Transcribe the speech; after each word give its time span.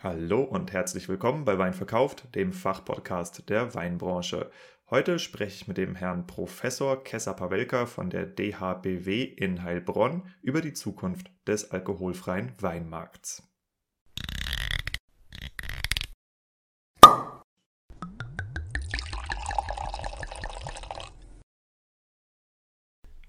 Hallo 0.00 0.42
und 0.42 0.72
herzlich 0.72 1.08
willkommen 1.08 1.44
bei 1.44 1.58
Wein 1.58 1.74
verkauft, 1.74 2.32
dem 2.36 2.52
Fachpodcast 2.52 3.48
der 3.48 3.74
Weinbranche. 3.74 4.48
Heute 4.90 5.18
spreche 5.18 5.56
ich 5.56 5.66
mit 5.66 5.76
dem 5.76 5.96
Herrn 5.96 6.24
Professor 6.28 7.02
Kessa 7.02 7.32
Pawelka 7.32 7.84
von 7.84 8.08
der 8.08 8.24
DHBW 8.24 9.24
in 9.24 9.64
Heilbronn 9.64 10.22
über 10.40 10.60
die 10.60 10.72
Zukunft 10.72 11.32
des 11.48 11.72
alkoholfreien 11.72 12.52
Weinmarkts. 12.60 13.42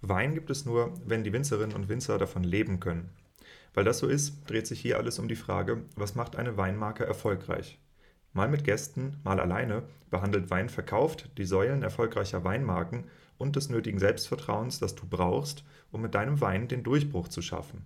Wein 0.02 0.36
gibt 0.36 0.52
es 0.52 0.68
nur, 0.68 0.94
wenn 1.04 1.24
die 1.24 1.34
Winzerinnen 1.34 1.76
und 1.76 1.90
Winzer 1.90 2.20
davon 2.20 2.44
leben 2.44 2.80
können. 2.80 3.10
Weil 3.80 3.86
das 3.86 4.00
so 4.00 4.08
ist, 4.08 4.34
dreht 4.50 4.68
sich 4.68 4.82
hier 4.82 4.98
alles 4.98 5.20
um 5.20 5.30
die 5.30 5.38
Frage, 5.38 5.86
was 5.96 6.14
macht 6.14 6.36
eine 6.36 6.58
Weinmarke 6.58 7.06
erfolgreich? 7.06 7.80
Mal 8.34 8.50
mit 8.50 8.66
Gästen, 8.66 9.16
mal 9.24 9.40
alleine 9.40 9.84
behandelt 10.10 10.50
Wein 10.50 10.68
verkauft 10.68 11.30
die 11.38 11.46
Säulen 11.46 11.82
erfolgreicher 11.82 12.44
Weinmarken 12.44 13.06
und 13.38 13.56
des 13.56 13.70
nötigen 13.70 13.98
Selbstvertrauens, 13.98 14.80
das 14.80 14.96
du 14.96 15.08
brauchst, 15.10 15.64
um 15.94 16.02
mit 16.02 16.14
deinem 16.14 16.42
Wein 16.42 16.68
den 16.68 16.84
Durchbruch 16.84 17.30
zu 17.30 17.42
schaffen. 17.42 17.86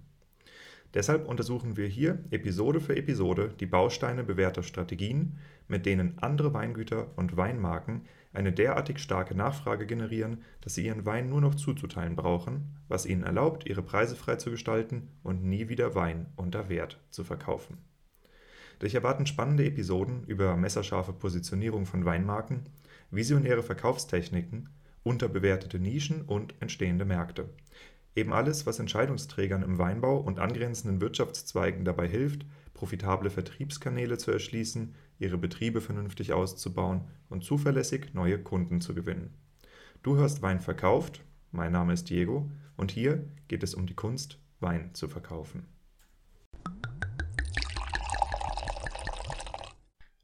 Deshalb 0.94 1.28
untersuchen 1.28 1.76
wir 1.76 1.88
hier 1.88 2.20
Episode 2.30 2.80
für 2.80 2.96
Episode 2.96 3.54
die 3.60 3.66
Bausteine 3.66 4.24
bewährter 4.24 4.62
Strategien, 4.62 5.40
mit 5.68 5.88
denen 5.88 6.20
andere 6.20 6.54
Weingüter 6.54 7.08
und 7.16 7.36
Weinmarken 7.36 8.02
eine 8.32 8.52
derartig 8.52 9.00
starke 9.00 9.36
Nachfrage 9.36 9.88
generieren, 9.88 10.44
dass 10.62 10.76
sie 10.76 10.86
ihren 10.86 11.06
Wein 11.06 11.30
nur 11.30 11.42
noch 11.42 11.56
zuzuteilen 11.56 12.16
brauchen, 12.16 12.76
was 12.88 13.06
ihnen 13.06 13.24
erlaubt, 13.24 13.68
ihre 13.68 13.82
Preise 13.82 14.16
frei 14.16 14.36
zu 14.36 14.52
gestalten 14.52 15.10
und 15.24 15.44
nie 15.44 15.68
wieder 15.68 15.96
Wein 15.96 16.28
unter 16.36 16.70
Wert 16.70 17.00
zu 17.10 17.24
verkaufen. 17.24 17.78
Dich 18.82 18.96
erwarten 18.96 19.26
spannende 19.26 19.66
Episoden 19.66 20.24
über 20.26 20.58
messerscharfe 20.58 21.14
Positionierung 21.14 21.86
von 21.86 22.06
Weinmarken, 22.06 22.64
visionäre 23.12 23.64
Verkaufstechniken, 23.64 24.70
unterbewertete 25.04 25.80
Nischen 25.80 26.24
und 26.24 26.56
entstehende 26.60 27.06
Märkte. 27.06 27.50
Eben 28.16 28.34
alles, 28.34 28.66
was 28.66 28.80
Entscheidungsträgern 28.80 29.64
im 29.64 29.80
Weinbau 29.80 30.18
und 30.18 30.40
angrenzenden 30.40 31.02
Wirtschaftszweigen 31.02 31.84
dabei 31.84 32.08
hilft, 32.08 32.46
profitable 32.74 33.30
Vertriebskanäle 33.30 34.18
zu 34.18 34.32
erschließen, 34.32 34.94
ihre 35.20 35.38
Betriebe 35.38 35.82
vernünftig 35.82 36.34
auszubauen 36.34 37.02
und 37.30 37.44
zuverlässig 37.44 38.14
neue 38.14 38.40
Kunden 38.40 38.82
zu 38.82 38.94
gewinnen. 38.94 39.34
Du 40.04 40.16
hörst 40.16 40.42
Wein 40.42 40.60
verkauft, 40.60 41.24
mein 41.52 41.72
Name 41.72 41.94
ist 41.94 42.10
Diego 42.10 42.52
und 42.78 42.92
hier 42.92 43.26
geht 43.48 43.64
es 43.64 43.74
um 43.74 43.86
die 43.86 43.96
Kunst, 43.96 44.40
Wein 44.60 44.94
zu 44.94 45.08
verkaufen. 45.08 45.66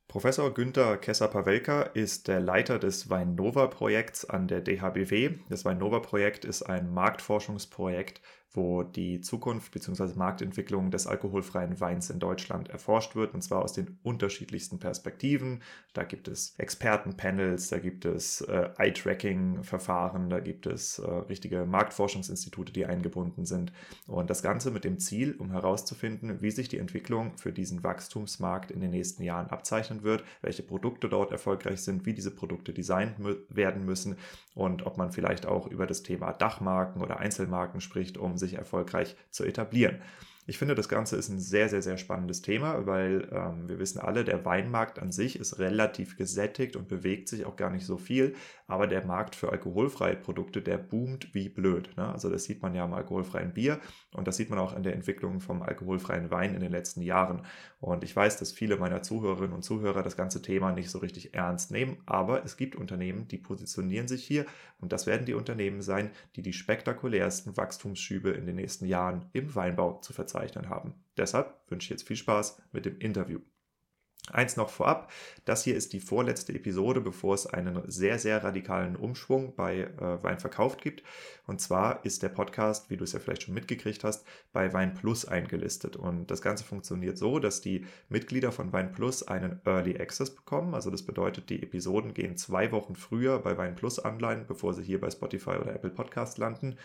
Professor 0.09 0.51
Günther 0.51 0.97
Kesser-Pawelka 0.97 1.83
ist 1.83 2.27
der 2.27 2.39
Leiter 2.39 2.79
des 2.79 3.11
Weinnova-Projekts 3.11 4.25
an 4.25 4.47
der 4.47 4.61
DHBW. 4.61 5.35
Das 5.49 5.65
Weinnova-Projekt 5.65 6.45
ist 6.45 6.63
ein 6.63 6.91
Marktforschungsprojekt 6.91 8.19
wo 8.51 8.83
die 8.83 9.21
Zukunft 9.21 9.71
bzw. 9.71 10.15
Marktentwicklung 10.15 10.89
des 10.89 11.05
alkoholfreien 11.05 11.79
Weins 11.79 12.09
in 12.09 12.19
Deutschland 12.19 12.69
erforscht 12.69 13.15
wird, 13.15 13.33
und 13.33 13.41
zwar 13.43 13.61
aus 13.61 13.73
den 13.73 13.99
unterschiedlichsten 14.01 14.79
Perspektiven. 14.79 15.61
Da 15.93 16.03
gibt 16.03 16.27
es 16.27 16.55
Expertenpanels, 16.57 17.69
da 17.69 17.77
gibt 17.77 18.05
es 18.05 18.41
äh, 18.41 18.69
Eye-Tracking-Verfahren, 18.77 20.29
da 20.29 20.39
gibt 20.39 20.65
es 20.65 20.97
äh, 20.99 21.09
richtige 21.09 21.65
Marktforschungsinstitute, 21.65 22.73
die 22.73 22.85
eingebunden 22.85 23.45
sind. 23.45 23.71
Und 24.07 24.29
das 24.29 24.41
Ganze 24.41 24.71
mit 24.71 24.83
dem 24.83 24.97
Ziel, 24.97 25.35
um 25.37 25.51
herauszufinden, 25.51 26.41
wie 26.41 26.51
sich 26.51 26.69
die 26.69 26.79
Entwicklung 26.79 27.37
für 27.37 27.53
diesen 27.53 27.83
Wachstumsmarkt 27.83 28.71
in 28.71 28.81
den 28.81 28.91
nächsten 28.91 29.23
Jahren 29.23 29.47
abzeichnen 29.47 30.01
wird, 30.03 30.23
welche 30.41 30.63
Produkte 30.63 31.07
dort 31.07 31.31
erfolgreich 31.31 31.81
sind, 31.81 32.05
wie 32.05 32.13
diese 32.13 32.31
Produkte 32.31 32.73
designt 32.73 33.17
werden 33.49 33.85
müssen 33.85 34.17
und 34.55 34.85
ob 34.85 34.97
man 34.97 35.11
vielleicht 35.11 35.45
auch 35.45 35.67
über 35.67 35.85
das 35.85 36.03
Thema 36.03 36.33
Dachmarken 36.33 37.01
oder 37.01 37.19
Einzelmarken 37.19 37.81
spricht, 37.81 38.17
um 38.17 38.37
sich 38.39 38.55
erfolgreich 38.55 39.15
zu 39.29 39.43
etablieren. 39.43 39.99
Ich 40.49 40.57
finde, 40.57 40.73
das 40.73 40.89
Ganze 40.89 41.15
ist 41.15 41.29
ein 41.29 41.39
sehr, 41.39 41.69
sehr, 41.69 41.83
sehr 41.83 41.99
spannendes 41.99 42.41
Thema, 42.41 42.87
weil 42.87 43.29
ähm, 43.31 43.69
wir 43.69 43.77
wissen 43.77 43.99
alle, 43.99 44.23
der 44.23 44.45
Weinmarkt 44.45 44.97
an 44.97 45.11
sich 45.11 45.39
ist 45.39 45.59
relativ 45.59 46.17
gesättigt 46.17 46.75
und 46.75 46.87
bewegt 46.87 47.29
sich 47.29 47.45
auch 47.45 47.55
gar 47.55 47.69
nicht 47.69 47.85
so 47.85 47.97
viel, 47.97 48.33
aber 48.65 48.87
der 48.87 49.05
Markt 49.05 49.35
für 49.35 49.51
alkoholfreie 49.51 50.15
Produkte, 50.15 50.63
der 50.63 50.79
boomt 50.79 51.35
wie 51.35 51.49
blöd. 51.49 51.95
Ne? 51.97 52.11
Also 52.11 52.31
das 52.31 52.45
sieht 52.45 52.63
man 52.63 52.73
ja 52.73 52.83
am 52.83 52.95
alkoholfreien 52.95 53.53
Bier 53.53 53.79
und 54.11 54.27
das 54.27 54.37
sieht 54.37 54.49
man 54.49 54.57
auch 54.57 54.75
in 54.75 54.81
der 54.81 54.95
Entwicklung 54.95 55.39
vom 55.39 55.61
alkoholfreien 55.61 56.31
Wein 56.31 56.55
in 56.55 56.61
den 56.61 56.71
letzten 56.71 57.03
Jahren. 57.03 57.43
Und 57.79 58.03
ich 58.03 58.15
weiß, 58.15 58.37
dass 58.37 58.51
viele 58.51 58.77
meiner 58.77 59.03
Zuhörerinnen 59.03 59.53
und 59.53 59.61
Zuhörer 59.61 60.01
das 60.01 60.17
ganze 60.17 60.41
Thema 60.41 60.71
nicht 60.71 60.89
so 60.89 60.97
richtig 60.97 61.35
ernst 61.35 61.69
nehmen, 61.69 61.97
aber 62.07 62.43
es 62.43 62.57
gibt 62.57 62.75
Unternehmen, 62.75 63.27
die 63.27 63.37
positionieren 63.37 64.07
sich 64.07 64.25
hier 64.25 64.47
und 64.79 64.91
das 64.91 65.05
werden 65.05 65.25
die 65.25 65.33
Unternehmen 65.33 65.81
sein, 65.81 66.11
die 66.35 66.41
die 66.41 66.53
spektakulärsten 66.53 67.57
Wachstumsschübe 67.57 68.31
in 68.31 68.45
den 68.45 68.55
nächsten 68.55 68.85
Jahren 68.85 69.29
im 69.33 69.53
Weinbau 69.55 69.99
zu 69.99 70.13
verzeichnen 70.13 70.69
haben. 70.69 70.93
Deshalb 71.17 71.59
wünsche 71.69 71.85
ich 71.85 71.89
jetzt 71.89 72.07
viel 72.07 72.15
Spaß 72.15 72.61
mit 72.71 72.85
dem 72.85 72.97
Interview. 72.99 73.39
Eins 74.31 74.57
noch 74.57 74.69
vorab, 74.69 75.11
das 75.45 75.63
hier 75.63 75.75
ist 75.75 75.93
die 75.93 75.99
vorletzte 75.99 76.53
Episode, 76.53 77.01
bevor 77.01 77.33
es 77.33 77.47
einen 77.47 77.81
sehr, 77.89 78.19
sehr 78.19 78.43
radikalen 78.43 78.95
Umschwung 78.95 79.55
bei 79.55 79.79
äh, 79.79 80.23
Wein 80.23 80.39
verkauft 80.39 80.81
gibt. 80.81 81.03
Und 81.47 81.61
zwar 81.61 82.05
ist 82.05 82.21
der 82.21 82.29
Podcast, 82.29 82.91
wie 82.91 82.97
du 82.97 83.05
es 83.05 83.13
ja 83.13 83.19
vielleicht 83.19 83.43
schon 83.43 83.55
mitgekriegt 83.55 84.03
hast, 84.03 84.27
bei 84.53 84.71
Wein 84.71 84.93
Plus 84.93 85.25
eingelistet. 85.25 85.95
Und 85.95 86.29
das 86.29 86.43
Ganze 86.43 86.63
funktioniert 86.63 87.17
so, 87.17 87.39
dass 87.39 87.61
die 87.61 87.85
Mitglieder 88.07 88.51
von 88.51 88.71
Wein 88.71 88.91
Plus 88.91 89.27
einen 89.27 89.61
Early 89.65 89.99
Access 89.99 90.35
bekommen. 90.35 90.75
Also 90.75 90.91
das 90.91 91.03
bedeutet, 91.03 91.49
die 91.49 91.63
Episoden 91.63 92.13
gehen 92.13 92.37
zwei 92.37 92.71
Wochen 92.71 92.95
früher 92.95 93.39
bei 93.39 93.57
Wein 93.57 93.75
Plus 93.75 94.03
online, 94.03 94.45
bevor 94.47 94.75
sie 94.75 94.83
hier 94.83 95.01
bei 95.01 95.09
Spotify 95.09 95.51
oder 95.51 95.73
Apple 95.73 95.91
Podcast 95.91 96.37
landen 96.37 96.77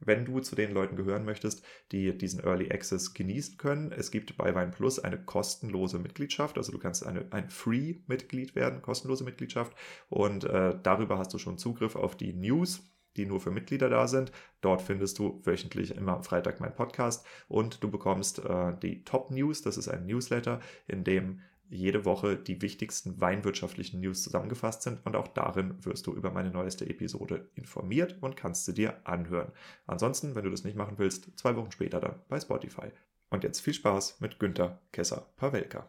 wenn 0.00 0.24
du 0.24 0.40
zu 0.40 0.56
den 0.56 0.72
Leuten 0.72 0.96
gehören 0.96 1.24
möchtest, 1.24 1.64
die 1.92 2.16
diesen 2.16 2.42
Early 2.42 2.70
Access 2.70 3.14
genießen 3.14 3.58
können. 3.58 3.92
Es 3.92 4.10
gibt 4.10 4.36
bei 4.36 4.54
Wein 4.54 4.70
Plus 4.70 4.98
eine 4.98 5.18
kostenlose 5.18 5.98
Mitgliedschaft, 5.98 6.58
also 6.58 6.72
du 6.72 6.78
kannst 6.78 7.06
eine, 7.06 7.26
ein 7.30 7.50
Free-Mitglied 7.50 8.54
werden, 8.54 8.82
kostenlose 8.82 9.24
Mitgliedschaft 9.24 9.72
und 10.08 10.44
äh, 10.44 10.76
darüber 10.82 11.18
hast 11.18 11.32
du 11.34 11.38
schon 11.38 11.58
Zugriff 11.58 11.96
auf 11.96 12.16
die 12.16 12.32
News, 12.32 12.82
die 13.16 13.26
nur 13.26 13.40
für 13.40 13.50
Mitglieder 13.50 13.88
da 13.88 14.06
sind. 14.06 14.32
Dort 14.60 14.82
findest 14.82 15.18
du 15.18 15.40
wöchentlich 15.44 15.96
immer 15.96 16.16
am 16.16 16.24
Freitag 16.24 16.60
meinen 16.60 16.74
Podcast 16.74 17.26
und 17.48 17.82
du 17.82 17.90
bekommst 17.90 18.38
äh, 18.44 18.72
die 18.82 19.04
Top 19.04 19.30
News. 19.30 19.62
Das 19.62 19.76
ist 19.76 19.88
ein 19.88 20.06
Newsletter, 20.06 20.60
in 20.86 21.04
dem 21.04 21.40
jede 21.70 22.04
Woche 22.04 22.36
die 22.36 22.60
wichtigsten 22.60 23.20
weinwirtschaftlichen 23.20 24.00
News 24.00 24.22
zusammengefasst 24.22 24.82
sind 24.82 25.06
und 25.06 25.14
auch 25.14 25.28
darin 25.28 25.84
wirst 25.84 26.06
du 26.06 26.12
über 26.12 26.30
meine 26.32 26.50
neueste 26.50 26.88
Episode 26.88 27.48
informiert 27.54 28.16
und 28.20 28.36
kannst 28.36 28.66
sie 28.66 28.74
dir 28.74 29.06
anhören. 29.06 29.52
Ansonsten, 29.86 30.34
wenn 30.34 30.44
du 30.44 30.50
das 30.50 30.64
nicht 30.64 30.76
machen 30.76 30.98
willst, 30.98 31.38
zwei 31.38 31.54
Wochen 31.56 31.70
später 31.70 32.00
dann 32.00 32.16
bei 32.28 32.40
Spotify. 32.40 32.90
Und 33.30 33.44
jetzt 33.44 33.60
viel 33.60 33.74
Spaß 33.74 34.20
mit 34.20 34.40
Günther 34.40 34.80
Kesser-Pawelka. 34.90 35.88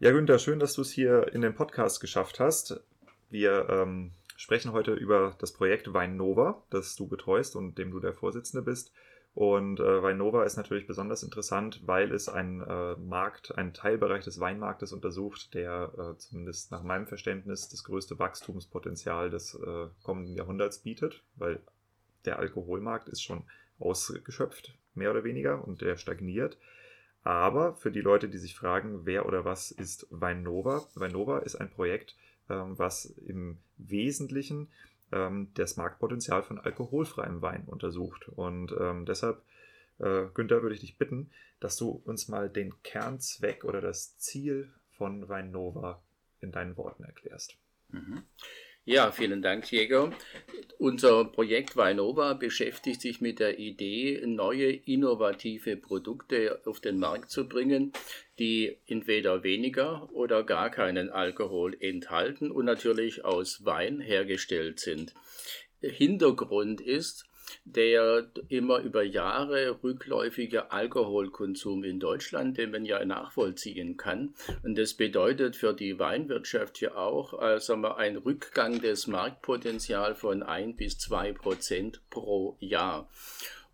Ja, 0.00 0.10
Günther, 0.10 0.38
schön, 0.38 0.58
dass 0.58 0.74
du 0.74 0.82
es 0.82 0.90
hier 0.90 1.32
in 1.32 1.42
den 1.42 1.54
Podcast 1.54 2.00
geschafft 2.00 2.40
hast. 2.40 2.82
Wir 3.28 3.68
ähm, 3.68 4.12
sprechen 4.34 4.72
heute 4.72 4.94
über 4.94 5.36
das 5.38 5.52
Projekt 5.52 5.92
Wein 5.92 6.16
Nova, 6.16 6.64
das 6.70 6.96
du 6.96 7.06
betreust 7.06 7.54
und 7.54 7.78
dem 7.78 7.92
du 7.92 8.00
der 8.00 8.14
Vorsitzende 8.14 8.62
bist. 8.62 8.92
Und 9.32 9.78
äh, 9.78 10.02
Weinova 10.02 10.44
ist 10.44 10.56
natürlich 10.56 10.88
besonders 10.88 11.22
interessant, 11.22 11.82
weil 11.86 12.12
es 12.12 12.28
einen 12.28 12.62
äh, 12.62 12.96
Markt, 12.96 13.56
einen 13.56 13.72
Teilbereich 13.72 14.24
des 14.24 14.40
Weinmarktes 14.40 14.92
untersucht, 14.92 15.54
der 15.54 15.92
äh, 15.96 16.18
zumindest 16.18 16.72
nach 16.72 16.82
meinem 16.82 17.06
Verständnis 17.06 17.68
das 17.68 17.84
größte 17.84 18.18
Wachstumspotenzial 18.18 19.30
des 19.30 19.54
äh, 19.54 19.86
kommenden 20.02 20.34
Jahrhunderts 20.34 20.80
bietet, 20.80 21.22
weil 21.36 21.60
der 22.24 22.38
Alkoholmarkt 22.38 23.08
ist 23.08 23.22
schon 23.22 23.44
ausgeschöpft, 23.78 24.76
mehr 24.94 25.10
oder 25.12 25.24
weniger, 25.24 25.66
und 25.66 25.80
der 25.80 25.96
stagniert. 25.96 26.58
Aber 27.22 27.74
für 27.74 27.92
die 27.92 28.00
Leute, 28.00 28.28
die 28.28 28.38
sich 28.38 28.56
fragen, 28.56 29.04
wer 29.04 29.26
oder 29.26 29.44
was 29.44 29.70
ist 29.70 30.06
Weinova? 30.10 30.86
Weinova 30.94 31.38
ist 31.38 31.56
ein 31.56 31.70
Projekt, 31.70 32.16
ähm, 32.48 32.78
was 32.78 33.04
im 33.04 33.58
Wesentlichen 33.76 34.68
ähm, 35.12 35.50
das 35.54 35.76
Marktpotenzial 35.76 36.42
von 36.42 36.58
alkoholfreiem 36.58 37.42
Wein 37.42 37.64
untersucht. 37.66 38.28
Und 38.28 38.74
ähm, 38.78 39.06
deshalb, 39.06 39.42
äh, 39.98 40.26
Günther, 40.34 40.62
würde 40.62 40.74
ich 40.74 40.80
dich 40.80 40.98
bitten, 40.98 41.30
dass 41.60 41.76
du 41.76 42.02
uns 42.04 42.28
mal 42.28 42.48
den 42.48 42.82
Kernzweck 42.82 43.64
oder 43.64 43.80
das 43.80 44.18
Ziel 44.18 44.72
von 44.90 45.28
Weinnova 45.28 46.02
in 46.40 46.52
deinen 46.52 46.76
Worten 46.76 47.04
erklärst. 47.04 47.56
Mhm. 47.88 48.22
Ja, 48.86 49.12
vielen 49.12 49.42
Dank, 49.42 49.66
Diego. 49.66 50.10
Unser 50.78 51.26
Projekt 51.26 51.76
Weinova 51.76 52.32
beschäftigt 52.32 53.02
sich 53.02 53.20
mit 53.20 53.38
der 53.38 53.58
Idee, 53.58 54.22
neue 54.24 54.72
innovative 54.72 55.76
Produkte 55.76 56.62
auf 56.64 56.80
den 56.80 56.98
Markt 56.98 57.30
zu 57.30 57.46
bringen, 57.46 57.92
die 58.38 58.78
entweder 58.86 59.42
weniger 59.42 60.08
oder 60.12 60.42
gar 60.42 60.70
keinen 60.70 61.10
Alkohol 61.10 61.76
enthalten 61.78 62.50
und 62.50 62.64
natürlich 62.64 63.24
aus 63.24 63.64
Wein 63.66 64.00
hergestellt 64.00 64.80
sind. 64.80 65.12
Hintergrund 65.82 66.80
ist, 66.80 67.29
der 67.64 68.30
immer 68.48 68.78
über 68.78 69.02
Jahre 69.02 69.82
rückläufige 69.82 70.72
Alkoholkonsum 70.72 71.84
in 71.84 72.00
Deutschland, 72.00 72.58
den 72.58 72.70
man 72.70 72.84
ja 72.84 73.04
nachvollziehen 73.04 73.96
kann. 73.96 74.34
Und 74.62 74.76
das 74.76 74.94
bedeutet 74.94 75.56
für 75.56 75.72
die 75.72 75.98
Weinwirtschaft 75.98 76.78
hier 76.78 76.96
auch 76.96 77.40
äh, 77.40 77.60
sagen 77.60 77.82
wir, 77.82 77.96
ein 77.96 78.16
Rückgang 78.16 78.80
des 78.80 79.06
Marktpotenzials 79.06 80.18
von 80.18 80.42
ein 80.42 80.76
bis 80.76 80.98
zwei 80.98 81.32
Prozent 81.32 82.00
pro 82.10 82.56
Jahr. 82.60 83.08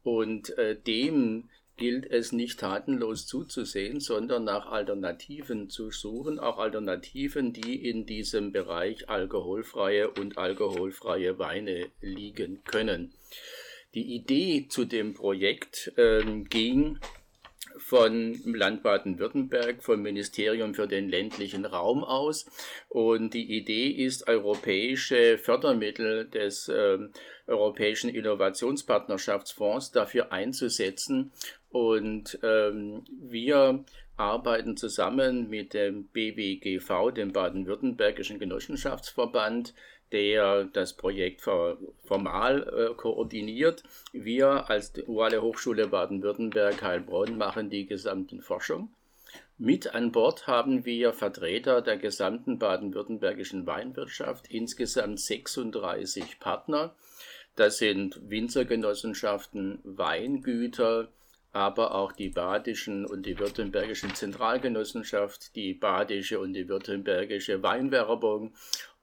Und 0.03 0.57
äh, 0.59 0.77
dem 0.77 1.49
gilt 1.77 2.11
es 2.11 2.33
nicht 2.33 2.61
tatenlos 2.61 3.27
zuzusehen, 3.27 4.01
sondern 4.01 4.45
nach 4.45 4.67
Alternativen 4.67 5.69
zu 5.69 5.91
suchen, 5.91 6.39
auch 6.39 6.59
Alternativen, 6.59 7.53
die 7.53 7.89
in 7.89 8.07
diesem 8.07 8.53
Bereich 8.53 9.09
alkoholfreie 9.09 10.11
und 10.11 10.39
alkoholfreie 10.39 11.39
Weine 11.39 11.89
liegen 12.01 12.65
können. 12.65 13.13
Die 13.97 14.15
Idee 14.15 14.67
zu 14.69 14.85
dem 14.85 15.15
Projekt 15.15 15.91
äh, 15.97 16.23
ging 16.51 16.99
von 17.79 18.39
Land 18.45 18.83
Baden-Württemberg, 18.83 19.83
vom 19.83 20.03
Ministerium 20.03 20.75
für 20.75 20.87
den 20.87 21.09
ländlichen 21.09 21.65
Raum 21.65 22.05
aus. 22.05 22.45
Und 22.91 23.33
die 23.33 23.57
Idee 23.57 23.89
ist, 23.89 24.29
europäische 24.29 25.39
Fördermittel 25.39 26.29
des 26.29 26.69
äh, 26.69 26.99
Europäischen 27.47 28.11
Innovationspartnerschaftsfonds 28.11 29.93
dafür 29.93 30.31
einzusetzen. 30.31 31.33
Und 31.71 32.39
ähm, 32.43 33.03
wir 33.19 33.83
arbeiten 34.19 34.77
zusammen 34.77 35.49
mit 35.49 35.73
dem 35.73 36.09
BWGV, 36.09 37.13
dem 37.15 37.33
Baden-Württembergischen 37.33 38.39
Genossenschaftsverband, 38.39 39.73
der 40.13 40.65
das 40.65 40.93
Projekt 40.95 41.41
formal 41.41 42.91
äh, 42.91 42.95
koordiniert. 42.95 43.83
Wir 44.13 44.71
als 44.71 44.93
Duale 44.93 45.43
Hochschule 45.43 45.89
Baden-Württemberg 45.89 46.83
Heilbronn 46.83 47.37
machen 47.37 47.71
die 47.71 47.87
gesamten 47.87 48.41
Forschung. 48.41 48.91
Mit 49.59 49.95
an 49.95 50.13
Bord 50.13 50.47
haben 50.47 50.85
wir 50.85 51.15
Vertreter 51.15 51.81
der 51.81 51.97
gesamten 51.97 52.59
baden-württembergischen 52.59 53.67
Weinwirtschaft, 53.67 54.49
insgesamt 54.51 55.19
36 55.19 56.39
Partner. 56.39 56.95
Das 57.55 57.79
sind 57.79 58.21
Winzergenossenschaften, 58.29 59.81
Weingüter, 59.83 61.09
aber 61.53 61.95
auch 61.95 62.13
die 62.13 62.29
badischen 62.29 63.07
und 63.07 63.25
die 63.25 63.39
württembergischen 63.39 64.15
Zentralgenossenschaft, 64.15 65.57
die 65.57 65.73
badische 65.73 66.39
und 66.39 66.53
die 66.53 66.69
württembergische 66.69 67.63
Weinwerbung 67.63 68.55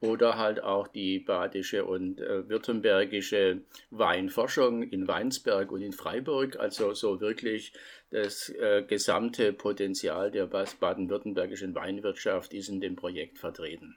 oder 0.03 0.37
halt 0.37 0.61
auch 0.61 0.87
die 0.89 1.19
badische 1.19 1.85
und 1.85 2.19
äh, 2.19 2.47
württembergische 2.49 3.61
Weinforschung 3.89 4.83
in 4.83 5.07
Weinsberg 5.07 5.71
und 5.71 5.81
in 5.81 5.93
Freiburg. 5.93 6.57
Also 6.57 6.93
so 6.93 7.21
wirklich 7.21 7.71
das 8.09 8.49
äh, 8.49 8.83
gesamte 8.85 9.53
Potenzial 9.53 10.29
der 10.29 10.47
baden-württembergischen 10.47 11.73
Weinwirtschaft 11.73 12.53
ist 12.53 12.67
in 12.67 12.81
dem 12.81 12.97
Projekt 12.97 13.39
vertreten. 13.39 13.95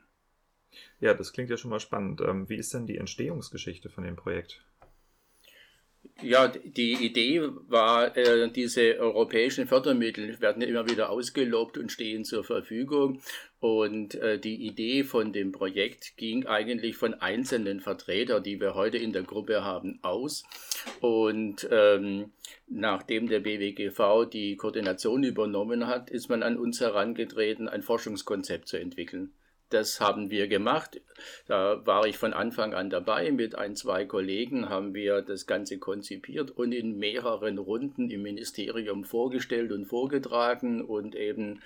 Ja, 1.00 1.12
das 1.12 1.32
klingt 1.32 1.50
ja 1.50 1.56
schon 1.56 1.70
mal 1.70 1.80
spannend. 1.80 2.20
Ähm, 2.20 2.48
wie 2.48 2.56
ist 2.56 2.72
denn 2.72 2.86
die 2.86 2.98
Entstehungsgeschichte 2.98 3.88
von 3.90 4.04
dem 4.04 4.14
Projekt? 4.14 4.62
Ja, 6.22 6.48
die 6.48 6.94
Idee 6.94 7.42
war, 7.68 8.16
äh, 8.16 8.50
diese 8.50 8.98
europäischen 8.98 9.66
Fördermittel 9.66 10.40
werden 10.40 10.62
immer 10.62 10.88
wieder 10.88 11.10
ausgelobt 11.10 11.76
und 11.76 11.92
stehen 11.92 12.24
zur 12.24 12.42
Verfügung. 12.42 13.20
Und 13.66 14.14
äh, 14.14 14.38
die 14.38 14.64
Idee 14.64 15.02
von 15.02 15.32
dem 15.32 15.50
Projekt 15.50 16.16
ging 16.16 16.46
eigentlich 16.46 16.94
von 16.96 17.14
einzelnen 17.14 17.80
Vertretern, 17.80 18.44
die 18.44 18.60
wir 18.60 18.76
heute 18.76 18.96
in 18.96 19.12
der 19.12 19.24
Gruppe 19.24 19.64
haben, 19.64 19.98
aus. 20.02 20.44
Und 21.00 21.66
ähm, 21.72 22.30
nachdem 22.68 23.26
der 23.26 23.40
BWGV 23.40 24.30
die 24.30 24.54
Koordination 24.54 25.24
übernommen 25.24 25.88
hat, 25.88 26.10
ist 26.10 26.28
man 26.28 26.44
an 26.44 26.58
uns 26.58 26.80
herangetreten, 26.80 27.68
ein 27.68 27.82
Forschungskonzept 27.82 28.68
zu 28.68 28.76
entwickeln. 28.76 29.32
Das 29.70 30.00
haben 30.00 30.30
wir 30.30 30.46
gemacht. 30.46 31.00
Da 31.48 31.84
war 31.84 32.06
ich 32.06 32.18
von 32.18 32.32
Anfang 32.32 32.72
an 32.72 32.88
dabei. 32.88 33.32
Mit 33.32 33.56
ein, 33.56 33.74
zwei 33.74 34.04
Kollegen 34.04 34.68
haben 34.68 34.94
wir 34.94 35.22
das 35.22 35.48
Ganze 35.48 35.78
konzipiert 35.78 36.52
und 36.52 36.70
in 36.70 36.98
mehreren 36.98 37.58
Runden 37.58 38.08
im 38.10 38.22
Ministerium 38.22 39.02
vorgestellt 39.02 39.72
und 39.72 39.86
vorgetragen 39.86 40.82
und 40.82 41.16
eben 41.16 41.62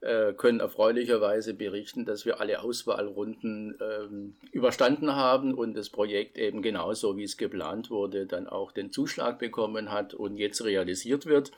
äh, 0.00 0.32
können 0.32 0.60
erfreulicherweise 0.60 1.52
berichten, 1.54 2.06
dass 2.06 2.24
wir 2.24 2.40
alle 2.40 2.62
Auswahlrunden 2.62 3.76
ähm, 3.80 4.36
überstanden 4.50 5.14
haben 5.14 5.52
und 5.52 5.74
das 5.74 5.90
Projekt 5.90 6.38
eben 6.38 6.62
genauso, 6.62 7.18
wie 7.18 7.24
es 7.24 7.36
geplant 7.36 7.90
wurde, 7.90 8.24
dann 8.26 8.46
auch 8.46 8.72
den 8.72 8.92
Zuschlag 8.92 9.38
bekommen 9.38 9.90
hat 9.90 10.14
und 10.14 10.38
jetzt 10.38 10.64
realisiert 10.64 11.26
wird. 11.26 11.50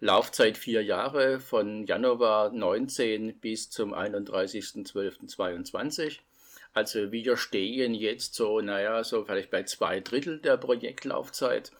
Laufzeit 0.00 0.56
vier 0.56 0.82
Jahre 0.82 1.40
von 1.40 1.84
Januar 1.84 2.50
19 2.50 3.38
bis 3.40 3.68
zum 3.70 3.92
31.12.22. 3.94 6.20
Also 6.74 7.12
wir 7.12 7.36
stehen 7.36 7.94
jetzt 7.94 8.34
so, 8.34 8.60
naja, 8.60 9.04
so 9.04 9.24
vielleicht 9.24 9.50
bei 9.50 9.62
zwei 9.62 10.00
Drittel 10.00 10.40
der 10.40 10.56
Projektlaufzeit 10.56 11.70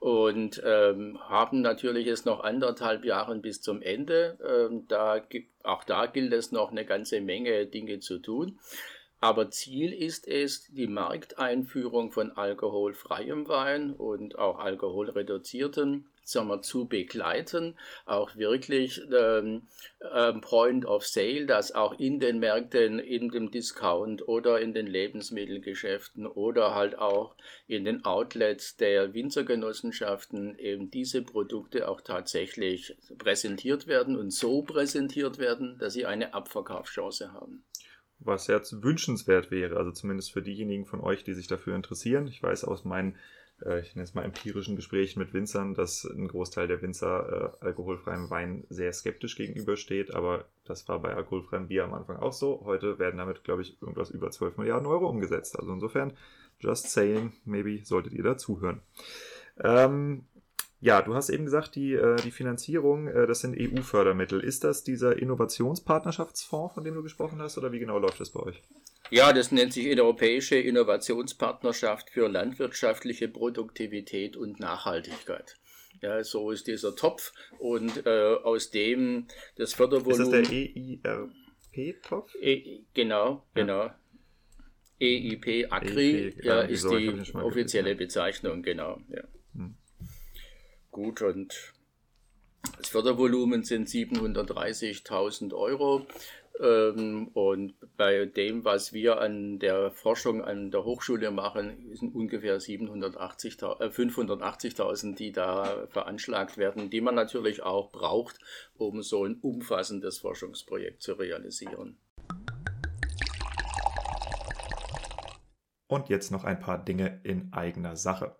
und 0.00 0.62
ähm, 0.64 1.18
haben 1.28 1.62
natürlich 1.62 2.06
jetzt 2.06 2.26
noch 2.26 2.44
anderthalb 2.44 3.06
Jahre 3.06 3.34
bis 3.36 3.62
zum 3.62 3.80
Ende. 3.80 4.36
Ähm, 4.46 4.86
da 4.86 5.18
gibt, 5.18 5.64
auch 5.64 5.82
da 5.82 6.04
gilt 6.04 6.34
es 6.34 6.52
noch 6.52 6.70
eine 6.70 6.84
ganze 6.84 7.22
Menge 7.22 7.64
Dinge 7.64 8.00
zu 8.00 8.18
tun. 8.18 8.58
Aber 9.20 9.50
Ziel 9.50 9.94
ist 9.94 10.28
es, 10.28 10.70
die 10.70 10.88
Markteinführung 10.88 12.12
von 12.12 12.32
alkoholfreiem 12.32 13.48
Wein 13.48 13.94
und 13.94 14.38
auch 14.38 14.58
alkoholreduzierten 14.58 16.04
sagen 16.24 16.48
wir, 16.48 16.62
zu 16.62 16.86
begleiten, 16.86 17.76
auch 18.06 18.34
wirklich 18.36 19.00
ähm, 19.16 19.68
ähm, 20.12 20.40
Point 20.40 20.86
of 20.86 21.06
Sale, 21.06 21.46
dass 21.46 21.72
auch 21.72 21.98
in 21.98 22.18
den 22.18 22.40
Märkten, 22.40 22.98
in 22.98 23.28
dem 23.28 23.50
Discount 23.50 24.26
oder 24.26 24.60
in 24.60 24.74
den 24.74 24.86
Lebensmittelgeschäften 24.86 26.26
oder 26.26 26.74
halt 26.74 26.98
auch 26.98 27.36
in 27.66 27.84
den 27.84 28.04
Outlets 28.04 28.76
der 28.76 29.14
Winzergenossenschaften 29.14 30.58
eben 30.58 30.90
diese 30.90 31.22
Produkte 31.22 31.88
auch 31.88 32.00
tatsächlich 32.00 32.96
präsentiert 33.18 33.86
werden 33.86 34.16
und 34.16 34.32
so 34.32 34.62
präsentiert 34.62 35.38
werden, 35.38 35.78
dass 35.78 35.92
sie 35.92 36.06
eine 36.06 36.34
Abverkaufschance 36.34 37.32
haben 37.32 37.64
was 38.20 38.46
jetzt 38.46 38.82
wünschenswert 38.82 39.50
wäre, 39.50 39.76
also 39.76 39.90
zumindest 39.90 40.32
für 40.32 40.40
diejenigen 40.40 40.86
von 40.86 41.00
euch, 41.00 41.24
die 41.24 41.34
sich 41.34 41.46
dafür 41.46 41.76
interessieren. 41.76 42.26
Ich 42.26 42.42
weiß 42.42 42.64
aus 42.64 42.84
meinen 42.84 43.16
ich 43.66 43.94
nenne 43.94 44.04
es 44.04 44.14
mal 44.14 44.24
empirischen 44.24 44.76
Gesprächen 44.76 45.18
mit 45.18 45.32
Winzern, 45.32 45.74
dass 45.74 46.04
ein 46.04 46.28
Großteil 46.28 46.68
der 46.68 46.82
Winzer 46.82 47.54
äh, 47.60 47.64
alkoholfreiem 47.64 48.28
Wein 48.30 48.64
sehr 48.68 48.92
skeptisch 48.92 49.36
gegenübersteht, 49.36 50.14
aber 50.14 50.44
das 50.64 50.86
war 50.88 51.00
bei 51.00 51.14
alkoholfreiem 51.14 51.68
Bier 51.68 51.84
am 51.84 51.94
Anfang 51.94 52.16
auch 52.16 52.32
so. 52.32 52.62
Heute 52.64 52.98
werden 52.98 53.16
damit, 53.16 53.44
glaube 53.44 53.62
ich, 53.62 53.80
irgendwas 53.80 54.10
über 54.10 54.30
12 54.30 54.58
Milliarden 54.58 54.86
Euro 54.86 55.08
umgesetzt. 55.08 55.58
Also 55.58 55.72
insofern, 55.72 56.12
just 56.58 56.90
saying, 56.90 57.32
maybe 57.44 57.84
solltet 57.84 58.12
ihr 58.12 58.22
da 58.22 58.36
zuhören. 58.36 58.80
Ähm, 59.62 60.24
ja, 60.80 61.00
du 61.00 61.14
hast 61.14 61.30
eben 61.30 61.46
gesagt, 61.46 61.76
die, 61.76 61.94
äh, 61.94 62.16
die 62.16 62.30
Finanzierung, 62.30 63.08
äh, 63.08 63.26
das 63.26 63.40
sind 63.40 63.56
EU-Fördermittel. 63.58 64.40
Ist 64.40 64.64
das 64.64 64.84
dieser 64.84 65.16
Innovationspartnerschaftsfonds, 65.16 66.74
von 66.74 66.84
dem 66.84 66.94
du 66.94 67.02
gesprochen 67.02 67.40
hast, 67.40 67.56
oder 67.56 67.72
wie 67.72 67.78
genau 67.78 67.98
läuft 67.98 68.20
das 68.20 68.28
bei 68.28 68.40
euch? 68.40 68.62
Ja, 69.10 69.32
das 69.32 69.52
nennt 69.52 69.72
sich 69.72 69.86
Europäische 69.86 70.56
Innovationspartnerschaft 70.56 72.10
für 72.10 72.28
landwirtschaftliche 72.28 73.28
Produktivität 73.28 74.36
und 74.36 74.60
Nachhaltigkeit. 74.60 75.56
Ja, 76.00 76.22
so 76.24 76.50
ist 76.50 76.66
dieser 76.66 76.96
Topf 76.96 77.32
und 77.58 78.06
äh, 78.06 78.34
aus 78.42 78.70
dem 78.70 79.26
das 79.56 79.74
Fördervolumen. 79.74 80.42
Ist 80.42 80.50
das 80.50 81.04
der 81.04 81.22
EIRP-Topf? 81.76 82.34
E, 82.40 82.80
genau, 82.92 83.44
ja. 83.54 83.62
genau. 83.62 83.90
EIP 85.00 85.66
Agri 85.70 86.26
EIP, 86.28 86.44
ja, 86.44 86.60
ist 86.62 86.88
die 86.88 87.34
offizielle 87.34 87.94
Bezeichnung, 87.94 88.62
genau. 88.62 89.00
Ja. 89.08 89.22
Hm. 89.54 89.76
Gut, 90.90 91.22
und 91.22 91.74
das 92.78 92.88
Fördervolumen 92.88 93.64
sind 93.64 93.88
730.000 93.88 95.52
Euro. 95.52 96.06
Ähm, 96.60 97.28
und 97.34 97.74
bei 97.96 98.26
dem, 98.26 98.64
was 98.64 98.92
wir 98.92 99.20
an 99.20 99.58
der 99.58 99.90
Forschung 99.90 100.44
an 100.44 100.70
der 100.70 100.84
Hochschule 100.84 101.30
machen, 101.30 101.90
sind 101.94 102.14
ungefähr 102.14 102.60
780, 102.60 103.54
äh, 103.54 103.90
580.000, 103.90 105.16
die 105.16 105.32
da 105.32 105.86
veranschlagt 105.88 106.56
werden, 106.56 106.90
die 106.90 107.00
man 107.00 107.16
natürlich 107.16 107.62
auch 107.62 107.90
braucht, 107.90 108.38
um 108.76 109.02
so 109.02 109.24
ein 109.24 109.38
umfassendes 109.40 110.18
Forschungsprojekt 110.18 111.02
zu 111.02 111.14
realisieren. 111.14 111.98
Und 115.86 116.08
jetzt 116.08 116.30
noch 116.30 116.44
ein 116.44 116.60
paar 116.60 116.82
Dinge 116.82 117.20
in 117.24 117.52
eigener 117.52 117.96
Sache. 117.96 118.36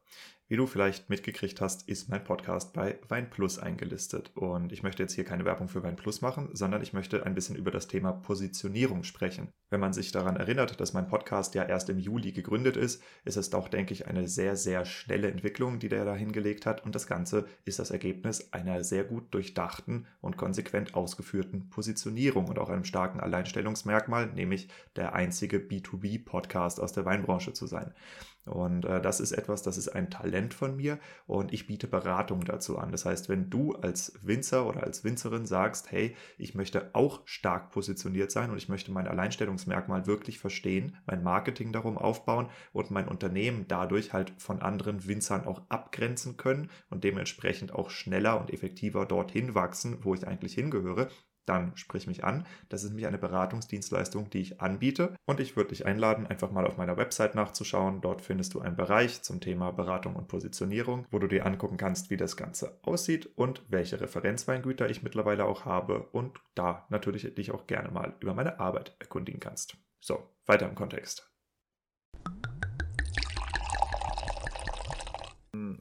Wie 0.55 0.59
du 0.59 0.69
vielleicht 0.69 1.11
mitgekriegt 1.11 1.61
hast, 1.61 1.89
ist 1.89 2.09
mein 2.09 2.23
Podcast 2.23 2.75
bei 2.75 3.01
Weinplus 3.09 3.59
eingelistet. 3.59 4.31
Und 4.37 4.73
ich 4.73 4.85
möchte 4.85 5.03
jetzt 5.03 5.15
hier 5.15 5.25
keine 5.25 5.45
Werbung 5.45 5.67
für 5.67 5.83
Weinplus 5.83 6.21
machen, 6.21 6.51
sondern 6.53 6.81
ich 6.81 6.93
möchte 6.93 7.27
ein 7.27 7.35
bisschen 7.35 7.57
über 7.57 7.73
das 7.73 7.89
Thema 7.89 8.13
Positionierung 8.13 9.03
sprechen. 9.03 9.49
Wenn 9.71 9.81
man 9.81 9.93
sich 9.93 10.13
daran 10.13 10.37
erinnert, 10.37 10.79
dass 10.79 10.93
mein 10.93 11.09
Podcast 11.09 11.57
ja 11.57 11.65
erst 11.65 11.91
im 11.91 11.99
Juli 11.99 12.31
gegründet 12.31 12.77
ist, 12.77 13.03
ist 13.25 13.37
es 13.37 13.51
doch, 13.51 13.67
denke 13.67 13.93
ich, 13.95 14.07
eine 14.07 14.29
sehr, 14.29 14.55
sehr 14.55 14.85
schnelle 14.85 15.29
Entwicklung, 15.29 15.81
die 15.81 15.89
der 15.89 16.05
da 16.05 16.15
hingelegt 16.15 16.67
hat. 16.67 16.85
Und 16.85 16.95
das 16.95 17.09
Ganze 17.09 17.47
ist 17.65 17.81
das 17.81 17.91
Ergebnis 17.91 18.53
einer 18.53 18.85
sehr 18.85 19.03
gut 19.03 19.35
durchdachten 19.35 20.07
und 20.21 20.37
konsequent 20.37 20.95
ausgeführten 20.95 21.69
Positionierung 21.69 22.47
und 22.47 22.61
auch 22.61 22.71
einem 22.71 22.85
starken 22.85 23.19
Alleinstellungsmerkmal, 23.19 24.29
nämlich 24.29 24.69
der 24.95 25.15
einzige 25.15 25.59
B2B-Podcast 25.59 26.79
aus 26.79 26.93
der 26.93 27.05
Weinbranche 27.05 27.55
zu 27.55 27.67
sein. 27.67 27.93
Und 28.45 28.85
äh, 28.85 29.01
das 29.01 29.21
ist 29.21 29.33
etwas, 29.33 29.63
das 29.63 29.79
ist 29.79 29.89
ein 29.89 30.11
Talent 30.11 30.53
von 30.53 30.77
mir 30.77 30.99
und 31.27 31.53
ich 31.53 31.67
biete 31.67 31.87
Beratung 31.87 32.45
dazu 32.45 32.79
an. 32.79 32.93
Das 32.93 33.05
heißt, 33.05 33.29
wenn 33.29 33.49
du 33.49 33.73
als 33.73 34.19
Winzer 34.23 34.67
oder 34.67 34.83
als 34.83 35.03
Winzerin 35.03 35.47
sagst, 35.47 35.91
hey, 35.91 36.15
ich 36.37 36.55
möchte 36.55 36.91
auch 36.95 37.23
stark 37.25 37.71
positioniert 37.71 38.31
sein 38.31 38.51
und 38.51 38.59
ich 38.59 38.69
möchte 38.69 38.93
mein 38.93 39.09
Alleinstellungsmerkmal 39.09 40.07
wirklich 40.07 40.39
verstehen, 40.39 40.97
mein 41.07 41.23
Marketing 41.23 41.73
darum 41.73 41.97
aufbauen 41.97 42.49
und 42.73 42.91
mein 42.91 43.09
Unternehmen 43.09 43.67
dadurch 43.67 44.13
halt 44.13 44.33
von 44.39 44.61
anderen 44.61 45.07
Winzern 45.07 45.47
auch 45.47 45.63
abgrenzen 45.71 46.37
können 46.37 46.71
und 46.91 47.05
dementsprechend 47.05 47.73
auch 47.73 47.91
schneller 47.91 48.41
und 48.41 48.53
effektiver 48.53 49.07
dorthin 49.07 49.55
wachsen, 49.55 49.99
wo 50.03 50.15
ich 50.15 50.27
eigentlich 50.27 50.55
hingehöre, 50.55 51.09
dann 51.47 51.77
sprich 51.77 52.07
mich 52.07 52.25
an. 52.25 52.47
Das 52.69 52.83
ist 52.83 52.91
nämlich 52.91 53.07
eine 53.07 53.19
Beratungsdienstleistung, 53.19 54.31
die 54.31 54.41
ich 54.41 54.61
anbiete. 54.61 55.17
Und 55.27 55.41
ich 55.41 55.57
würde 55.57 55.71
dich 55.71 55.87
einladen, 55.87 56.27
einfach 56.27 56.51
mal 56.51 56.67
auf 56.67 56.77
meiner 56.77 56.97
Website 56.97 57.35
nachzuschauen. 57.35 58.01
Dort 58.01 58.23
findest 58.23 58.55
du 58.55 58.61
einen 58.61 58.77
Bereich 58.77 59.23
zum 59.23 59.41
Thema 59.41 59.71
Beratung 59.71 60.17
und 60.17 60.29
Positionierung, 60.29 61.07
wo 61.11 61.19
du 61.19 61.27
dir 61.27 61.47
angucken 61.47 61.77
kannst, 61.77 62.11
wie 62.11 62.17
das 62.17 62.37
Ganze 62.37 62.79
aussieht 62.83 63.27
und 63.37 63.63
welche 63.69 64.01
Referenzweingüter 64.01 64.89
ich 64.89 65.03
mittlerweile 65.03 65.45
auch 65.45 65.65
habe. 65.65 66.09
Und 66.13 66.41
da 66.55 66.87
natürlich 66.89 67.35
dich 67.35 67.51
auch 67.53 67.67
gerne 67.67 67.91
mal 67.91 68.15
über 68.21 68.35
meine 68.35 68.61
Arbeit 68.61 68.97
erkundigen 68.99 69.41
kannst. 69.41 69.77
So, 70.01 70.31
weiter 70.47 70.69
im 70.69 70.75
Kontext. 70.75 71.31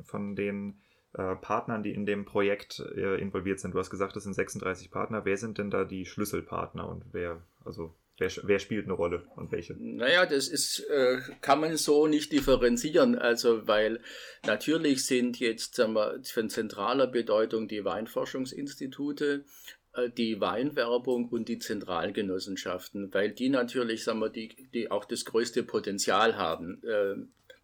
Von 0.04 0.36
den 0.36 0.83
äh, 1.14 1.36
Partnern, 1.36 1.84
die 1.84 1.94
in 1.94 2.06
dem 2.06 2.26
Projekt 2.26 2.80
äh, 2.96 3.20
involviert 3.22 3.60
sind. 3.60 3.74
Du 3.74 3.80
hast 3.80 3.90
gesagt, 3.90 4.16
es 4.16 4.24
sind 4.24 4.34
36 4.34 4.90
Partner. 4.90 5.26
Wer 5.26 5.38
sind 5.38 5.58
denn 5.58 5.70
da 5.70 5.84
die 5.84 6.06
Schlüsselpartner 6.06 6.88
und 6.88 7.04
wer, 7.12 7.42
also 7.64 7.94
wer, 8.18 8.32
wer 8.44 8.60
spielt 8.60 8.86
eine 8.86 8.94
Rolle 8.94 9.24
und 9.36 9.52
welche? 9.52 9.76
Naja, 9.78 10.26
das 10.26 10.48
ist, 10.48 10.80
äh, 10.90 11.20
kann 11.42 11.62
man 11.62 11.78
so 11.78 12.08
nicht 12.08 12.32
differenzieren. 12.32 13.16
Also, 13.16 13.68
weil 13.68 14.00
natürlich 14.46 15.06
sind 15.06 15.40
jetzt 15.40 15.76
sagen 15.76 15.94
wir, 15.94 16.20
von 16.24 16.50
zentraler 16.50 17.08
Bedeutung 17.08 17.68
die 17.68 17.86
Weinforschungsinstitute, 17.86 19.46
äh, 19.94 20.10
die 20.10 20.42
Weinwerbung 20.42 21.30
und 21.30 21.48
die 21.48 21.60
Zentralgenossenschaften, 21.60 23.14
weil 23.14 23.32
die 23.32 23.50
natürlich, 23.50 24.04
sagen 24.04 24.20
wir, 24.20 24.30
die, 24.30 24.68
die 24.74 24.90
auch 24.90 25.06
das 25.06 25.26
größte 25.26 25.64
Potenzial 25.64 26.38
haben, 26.38 26.82
äh, 26.84 27.16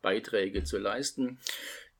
Beiträge 0.01 0.63
zu 0.63 0.77
leisten. 0.77 1.39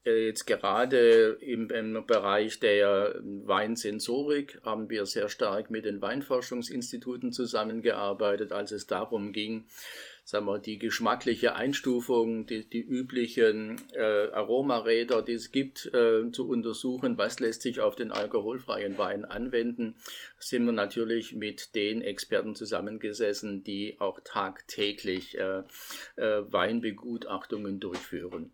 Äh, 0.10 0.26
jetzt 0.26 0.46
gerade 0.46 1.38
im, 1.42 1.70
im, 1.70 2.06
Bereich 2.06 2.60
der 2.60 3.16
Weinsensorik 3.24 4.60
haben 4.64 4.90
wir 4.90 5.06
sehr 5.06 5.30
stark 5.30 5.70
mit 5.70 5.86
den 5.86 6.02
Weinforschungsinstituten 6.02 7.32
zusammengearbeitet, 7.32 8.52
als 8.52 8.72
es 8.72 8.88
darum 8.88 9.32
ging, 9.32 9.66
sagen 10.24 10.46
wir, 10.46 10.60
die 10.60 10.78
geschmackliche 10.78 11.56
Einstufung, 11.56 12.46
die, 12.46 12.68
die 12.68 12.82
üblichen 12.82 13.82
äh, 13.94 14.30
Aromaräder, 14.32 15.22
die 15.22 15.34
es 15.34 15.52
gibt, 15.52 15.92
äh, 15.94 16.32
zu 16.32 16.48
untersuchen, 16.48 17.18
was 17.18 17.40
lässt 17.40 17.62
sich 17.62 17.80
auf 17.80 17.96
den 17.96 18.12
alkoholfreien 18.12 18.98
Wein 18.98 19.26
anwenden, 19.26 19.96
sind 20.38 20.66
wir 20.66 20.72
natürlich 20.72 21.34
mit 21.34 21.76
den 21.76 22.02
Experten 22.02 22.56
zusammengesessen, 22.56 23.64
die 23.64 24.00
auch 24.00 24.20
tagtäglich 24.24 25.38
äh, 25.38 25.64
äh 26.16 26.44
Weinbegutachtungen 26.52 27.80
durchführen. 27.80 28.54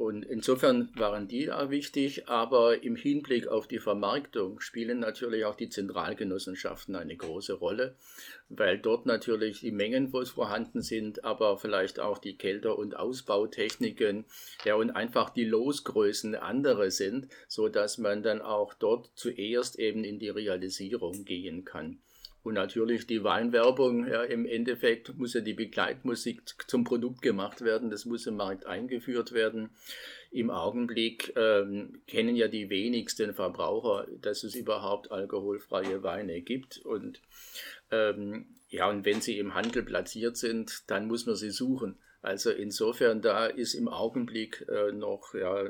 Und 0.00 0.24
insofern 0.24 0.88
waren 0.94 1.28
die 1.28 1.44
da 1.44 1.68
wichtig, 1.68 2.26
aber 2.26 2.82
im 2.82 2.96
Hinblick 2.96 3.48
auf 3.48 3.68
die 3.68 3.80
Vermarktung 3.80 4.58
spielen 4.58 4.98
natürlich 4.98 5.44
auch 5.44 5.56
die 5.56 5.68
Zentralgenossenschaften 5.68 6.96
eine 6.96 7.14
große 7.14 7.52
Rolle, 7.52 7.96
weil 8.48 8.78
dort 8.78 9.04
natürlich 9.04 9.60
die 9.60 9.72
Mengen 9.72 10.08
vorhanden 10.08 10.80
sind, 10.80 11.22
aber 11.22 11.58
vielleicht 11.58 12.00
auch 12.00 12.16
die 12.16 12.38
Kelter- 12.38 12.78
und 12.78 12.96
Ausbautechniken, 12.96 14.24
ja, 14.64 14.74
und 14.76 14.90
einfach 14.90 15.28
die 15.28 15.44
Losgrößen 15.44 16.34
andere 16.34 16.90
sind, 16.90 17.28
so 17.46 17.68
dass 17.68 17.98
man 17.98 18.22
dann 18.22 18.40
auch 18.40 18.72
dort 18.72 19.10
zuerst 19.16 19.78
eben 19.78 20.02
in 20.04 20.18
die 20.18 20.30
Realisierung 20.30 21.26
gehen 21.26 21.66
kann. 21.66 22.00
Und 22.42 22.54
natürlich 22.54 23.06
die 23.06 23.22
Weinwerbung, 23.22 24.06
ja, 24.06 24.22
im 24.22 24.46
Endeffekt 24.46 25.16
muss 25.18 25.34
ja 25.34 25.40
die 25.40 25.52
Begleitmusik 25.52 26.42
zum 26.66 26.84
Produkt 26.84 27.20
gemacht 27.20 27.60
werden, 27.60 27.90
das 27.90 28.06
muss 28.06 28.26
im 28.26 28.36
Markt 28.36 28.66
eingeführt 28.66 29.32
werden. 29.32 29.70
Im 30.30 30.50
Augenblick 30.50 31.34
ähm, 31.36 32.00
kennen 32.06 32.36
ja 32.36 32.48
die 32.48 32.70
wenigsten 32.70 33.34
Verbraucher, 33.34 34.06
dass 34.22 34.42
es 34.44 34.54
überhaupt 34.54 35.10
alkoholfreie 35.10 36.02
Weine 36.02 36.40
gibt. 36.40 36.78
Und 36.78 37.20
ähm, 37.90 38.46
ja, 38.68 38.88
und 38.88 39.04
wenn 39.04 39.20
sie 39.20 39.38
im 39.38 39.54
Handel 39.54 39.82
platziert 39.82 40.36
sind, 40.36 40.88
dann 40.88 41.08
muss 41.08 41.26
man 41.26 41.34
sie 41.34 41.50
suchen. 41.50 41.98
Also 42.22 42.50
insofern, 42.50 43.22
da 43.22 43.46
ist 43.46 43.74
im 43.74 43.88
Augenblick 43.88 44.66
äh, 44.68 44.92
noch 44.92 45.34
ja, 45.34 45.64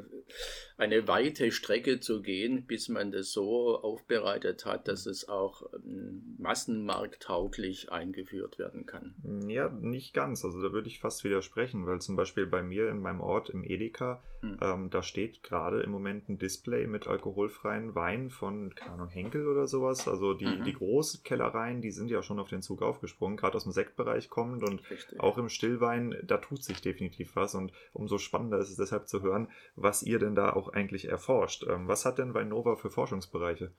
eine 0.77 1.07
weite 1.07 1.53
Strecke 1.53 2.01
zu 2.01 2.23
gehen, 2.23 2.67
bis 2.67 2.89
man 2.89 3.13
das 3.13 3.31
so 3.33 3.79
aufbereitet 3.81 4.65
hat, 4.65 4.89
dass 4.89 5.07
es 5.07 5.29
auch 5.29 5.63
ähm, 5.75 6.37
massenmarkttauglich 6.39 7.93
eingeführt 7.93 8.59
werden 8.59 8.87
kann. 8.87 9.15
Ja, 9.47 9.69
nicht 9.69 10.13
ganz. 10.13 10.45
Also 10.45 10.61
da 10.61 10.73
würde 10.73 10.89
ich 10.89 10.99
fast 10.99 11.23
widersprechen, 11.23 11.87
weil 11.87 12.01
zum 12.01 12.17
Beispiel 12.17 12.47
bei 12.47 12.63
mir 12.63 12.89
in 12.89 13.01
meinem 13.01 13.21
Ort 13.21 13.51
im 13.51 13.63
Edeka, 13.63 14.23
hm. 14.41 14.59
ähm, 14.61 14.91
da 14.91 15.03
steht 15.05 15.45
gerade 15.45 15.83
im 15.83 15.91
Moment 15.91 16.29
ein 16.29 16.39
Display 16.39 16.89
mit 16.89 17.07
alkoholfreien 17.07 17.95
Wein 17.95 18.31
von, 18.31 18.75
keine 18.75 18.95
Ahnung, 18.95 19.09
Henkel 19.09 19.47
oder 19.47 19.69
sowas. 19.69 20.09
Also 20.09 20.35
die, 20.35 20.47
mhm. 20.47 20.65
die 20.65 20.73
großen 20.73 21.23
Kellereien, 21.23 21.81
die 21.81 21.91
sind 21.91 22.11
ja 22.11 22.23
schon 22.23 22.41
auf 22.41 22.49
den 22.49 22.63
Zug 22.63 22.83
aufgesprungen, 22.83 23.37
gerade 23.37 23.57
aus 23.57 23.65
dem 23.65 23.73
Sektbereich 23.73 24.31
kommend 24.31 24.63
und 24.63 24.91
Richtig. 24.91 25.21
auch 25.21 25.39
im 25.39 25.49
Stillwein, 25.49 26.17
da 26.23 26.40
tut 26.41 26.65
sich 26.65 26.81
definitiv 26.81 27.37
was 27.37 27.55
und 27.55 27.73
umso 27.93 28.19
spannender 28.19 28.59
ist 28.59 28.71
es 28.71 28.77
deshalb 28.77 29.09
zu 29.09 29.23
hören, 29.23 29.49
was 29.77 30.03
ihr 30.03 30.19
denn 30.19 30.35
da 30.35 30.53
auch 30.53 30.73
eigentlich 30.73 31.07
erforscht. 31.07 31.65
Ähm, 31.69 31.89
was 31.89 32.05
hat 32.05 32.19
denn 32.19 32.35
Weinova 32.35 32.77
für 32.77 32.91
Forschungsbereiche? 32.91 33.71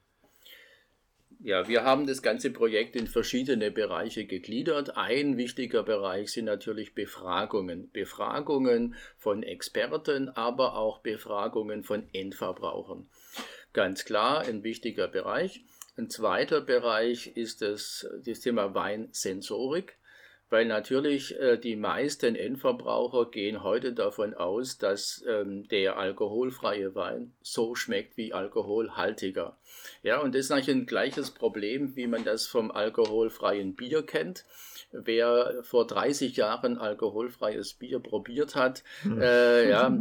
Ja, 1.44 1.68
wir 1.68 1.84
haben 1.84 2.06
das 2.06 2.22
ganze 2.22 2.52
Projekt 2.52 2.96
in 2.96 3.08
verschiedene 3.08 3.72
Bereiche 3.72 4.26
gegliedert. 4.26 4.96
Ein 4.96 5.38
wichtiger 5.38 5.82
Bereich 5.82 6.32
sind 6.32 6.46
natürlich 6.46 6.94
Befragungen. 6.94 7.90
Befragungen 7.90 8.94
von 9.18 9.42
Experten, 9.42 10.30
aber 10.30 10.76
auch 10.76 11.00
Befragungen 11.00 11.84
von 11.84 12.08
Endverbrauchern. 12.14 13.10
Ganz 13.74 14.06
klar 14.06 14.42
ein 14.42 14.64
wichtiger 14.64 15.08
Bereich. 15.08 15.64
Ein 15.98 16.12
zweiter 16.12 16.62
Bereich 16.62 17.36
ist 17.36 17.64
das, 17.64 18.08
das 18.24 18.42
Thema 18.42 18.76
Weinsensorik 18.76 19.98
weil 20.52 20.66
natürlich 20.66 21.40
äh, 21.40 21.58
die 21.58 21.78
meisten 21.78 22.36
Endverbraucher 22.36 23.32
gehen 23.32 23.64
heute 23.64 23.94
davon 23.94 24.34
aus, 24.34 24.78
dass 24.78 25.24
ähm, 25.28 25.68
der 25.70 25.98
alkoholfreie 25.98 26.94
Wein 26.94 27.32
so 27.42 27.74
schmeckt 27.74 28.18
wie 28.18 28.34
alkoholhaltiger. 28.34 29.58
Ja, 30.04 30.20
und 30.20 30.36
das 30.36 30.42
ist 30.42 30.52
eigentlich 30.52 30.70
ein 30.70 30.86
gleiches 30.86 31.32
Problem, 31.32 31.96
wie 31.96 32.06
man 32.06 32.26
das 32.26 32.48
vom 32.48 32.70
alkoholfreien 32.70 33.76
Bier 33.76 34.04
kennt. 34.04 34.46
Wer 34.92 35.64
vor 35.64 35.88
30 35.88 36.36
Jahren 36.36 36.78
alkoholfreies 36.78 37.74
Bier 37.74 38.00
probiert 38.00 38.56
hat, 38.56 38.84
hm. 39.04 39.22
äh, 39.22 39.70
ja, 39.70 39.98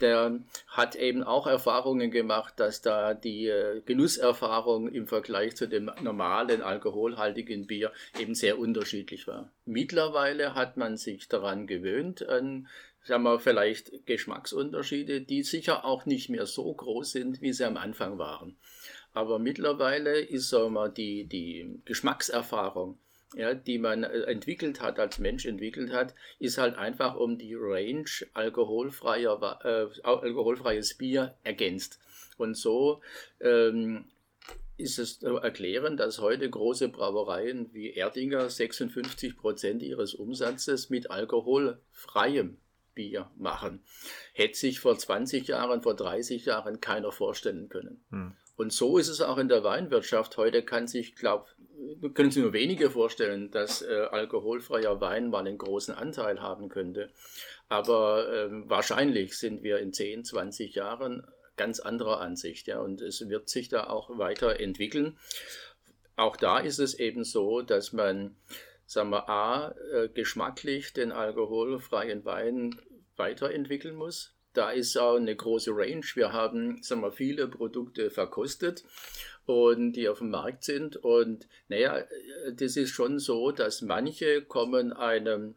der 0.00 0.40
hat 0.66 0.96
eben 0.96 1.22
auch 1.22 1.46
Erfahrungen 1.46 2.10
gemacht, 2.10 2.54
dass 2.56 2.82
da 2.82 3.14
die 3.14 3.46
äh, 3.46 3.82
Genusserfahrung 3.86 4.88
im 4.88 5.06
Vergleich 5.06 5.56
zu 5.56 5.68
dem 5.68 5.90
normalen 6.02 6.62
alkoholhaltigen 6.62 7.66
Bier 7.66 7.92
eben 8.18 8.34
sehr 8.34 8.58
unterschiedlich 8.58 9.26
war. 9.26 9.50
Mittlerweile 9.64 10.54
hat 10.54 10.76
man 10.76 10.96
sich 10.96 11.28
daran 11.28 11.66
gewöhnt, 11.66 12.28
an 12.28 12.68
sagen 13.06 13.22
wir, 13.22 13.38
vielleicht 13.38 14.06
Geschmacksunterschiede, 14.06 15.20
die 15.20 15.42
sicher 15.44 15.84
auch 15.84 16.06
nicht 16.06 16.28
mehr 16.28 16.46
so 16.46 16.72
groß 16.72 17.12
sind, 17.12 17.40
wie 17.40 17.52
sie 17.52 17.64
am 17.64 17.76
Anfang 17.76 18.18
waren. 18.18 18.56
Aber 19.12 19.38
mittlerweile 19.38 20.20
ist 20.20 20.50
sagen 20.50 20.74
wir, 20.74 20.88
die, 20.88 21.24
die 21.24 21.80
Geschmackserfahrung 21.84 22.98
ja, 23.34 23.54
die 23.54 23.78
man 23.78 24.04
äh, 24.04 24.22
entwickelt 24.22 24.80
hat, 24.80 24.98
als 24.98 25.18
Mensch 25.18 25.46
entwickelt 25.46 25.92
hat, 25.92 26.14
ist 26.38 26.58
halt 26.58 26.76
einfach 26.76 27.16
um 27.16 27.38
die 27.38 27.54
Range 27.54 28.04
alkoholfreier, 28.34 29.60
äh, 29.64 30.00
alkoholfreies 30.02 30.94
Bier 30.94 31.34
ergänzt. 31.42 31.98
Und 32.36 32.56
so 32.56 33.00
ähm, 33.40 34.04
ist 34.76 34.98
es 34.98 35.18
zu 35.20 35.36
erklären, 35.36 35.96
dass 35.96 36.20
heute 36.20 36.48
große 36.48 36.88
Brauereien 36.88 37.72
wie 37.72 37.92
Erdinger 37.92 38.48
56 38.48 39.36
Prozent 39.36 39.82
ihres 39.82 40.14
Umsatzes 40.14 40.90
mit 40.90 41.10
alkoholfreiem 41.10 42.58
Bier 42.94 43.30
machen. 43.36 43.82
Hätte 44.32 44.56
sich 44.56 44.80
vor 44.80 44.98
20 44.98 45.48
Jahren, 45.48 45.82
vor 45.82 45.94
30 45.94 46.44
Jahren 46.44 46.80
keiner 46.80 47.12
vorstellen 47.12 47.68
können. 47.68 48.04
Hm. 48.10 48.32
Und 48.56 48.72
so 48.72 48.96
ist 48.96 49.08
es 49.08 49.20
auch 49.20 49.38
in 49.38 49.48
der 49.48 49.64
Weinwirtschaft. 49.64 50.36
Heute 50.38 50.62
kann 50.62 50.86
sich, 50.86 51.14
glaube 51.14 51.46
können 52.14 52.30
sich 52.30 52.42
nur 52.42 52.52
wenige 52.52 52.90
vorstellen, 52.90 53.50
dass 53.50 53.82
äh, 53.82 54.06
alkoholfreier 54.10 55.00
Wein 55.00 55.30
mal 55.30 55.40
einen 55.40 55.58
großen 55.58 55.94
Anteil 55.94 56.40
haben 56.40 56.68
könnte. 56.68 57.10
Aber 57.68 58.28
äh, 58.32 58.48
wahrscheinlich 58.68 59.36
sind 59.36 59.62
wir 59.62 59.78
in 59.78 59.92
10, 59.92 60.24
20 60.24 60.74
Jahren 60.74 61.26
ganz 61.56 61.80
anderer 61.80 62.20
Ansicht. 62.20 62.66
Ja, 62.66 62.80
und 62.80 63.00
es 63.00 63.28
wird 63.28 63.48
sich 63.48 63.68
da 63.68 63.84
auch 63.88 64.18
weiterentwickeln. 64.18 65.18
Auch 66.16 66.36
da 66.36 66.58
ist 66.58 66.78
es 66.78 66.94
eben 66.94 67.24
so, 67.24 67.62
dass 67.62 67.92
man, 67.92 68.36
sagen 68.86 69.10
wir, 69.10 69.28
A, 69.28 69.74
äh, 69.92 70.08
geschmacklich 70.08 70.92
den 70.92 71.12
alkoholfreien 71.12 72.24
Wein 72.24 72.80
weiterentwickeln 73.16 73.96
muss. 73.96 74.35
Da 74.56 74.70
ist 74.70 74.96
auch 74.96 75.16
eine 75.16 75.36
große 75.36 75.70
Range. 75.72 76.04
Wir 76.14 76.32
haben, 76.32 76.82
sagen 76.82 77.02
wir, 77.02 77.12
viele 77.12 77.46
Produkte 77.46 78.10
verkostet 78.10 78.84
und 79.44 79.92
die 79.92 80.08
auf 80.08 80.18
dem 80.18 80.30
Markt 80.30 80.64
sind. 80.64 80.96
Und 80.96 81.46
naja, 81.68 82.02
das 82.54 82.76
ist 82.76 82.90
schon 82.90 83.18
so, 83.18 83.50
dass 83.52 83.82
manche 83.82 84.42
kommen 84.42 84.92
einem 84.92 85.56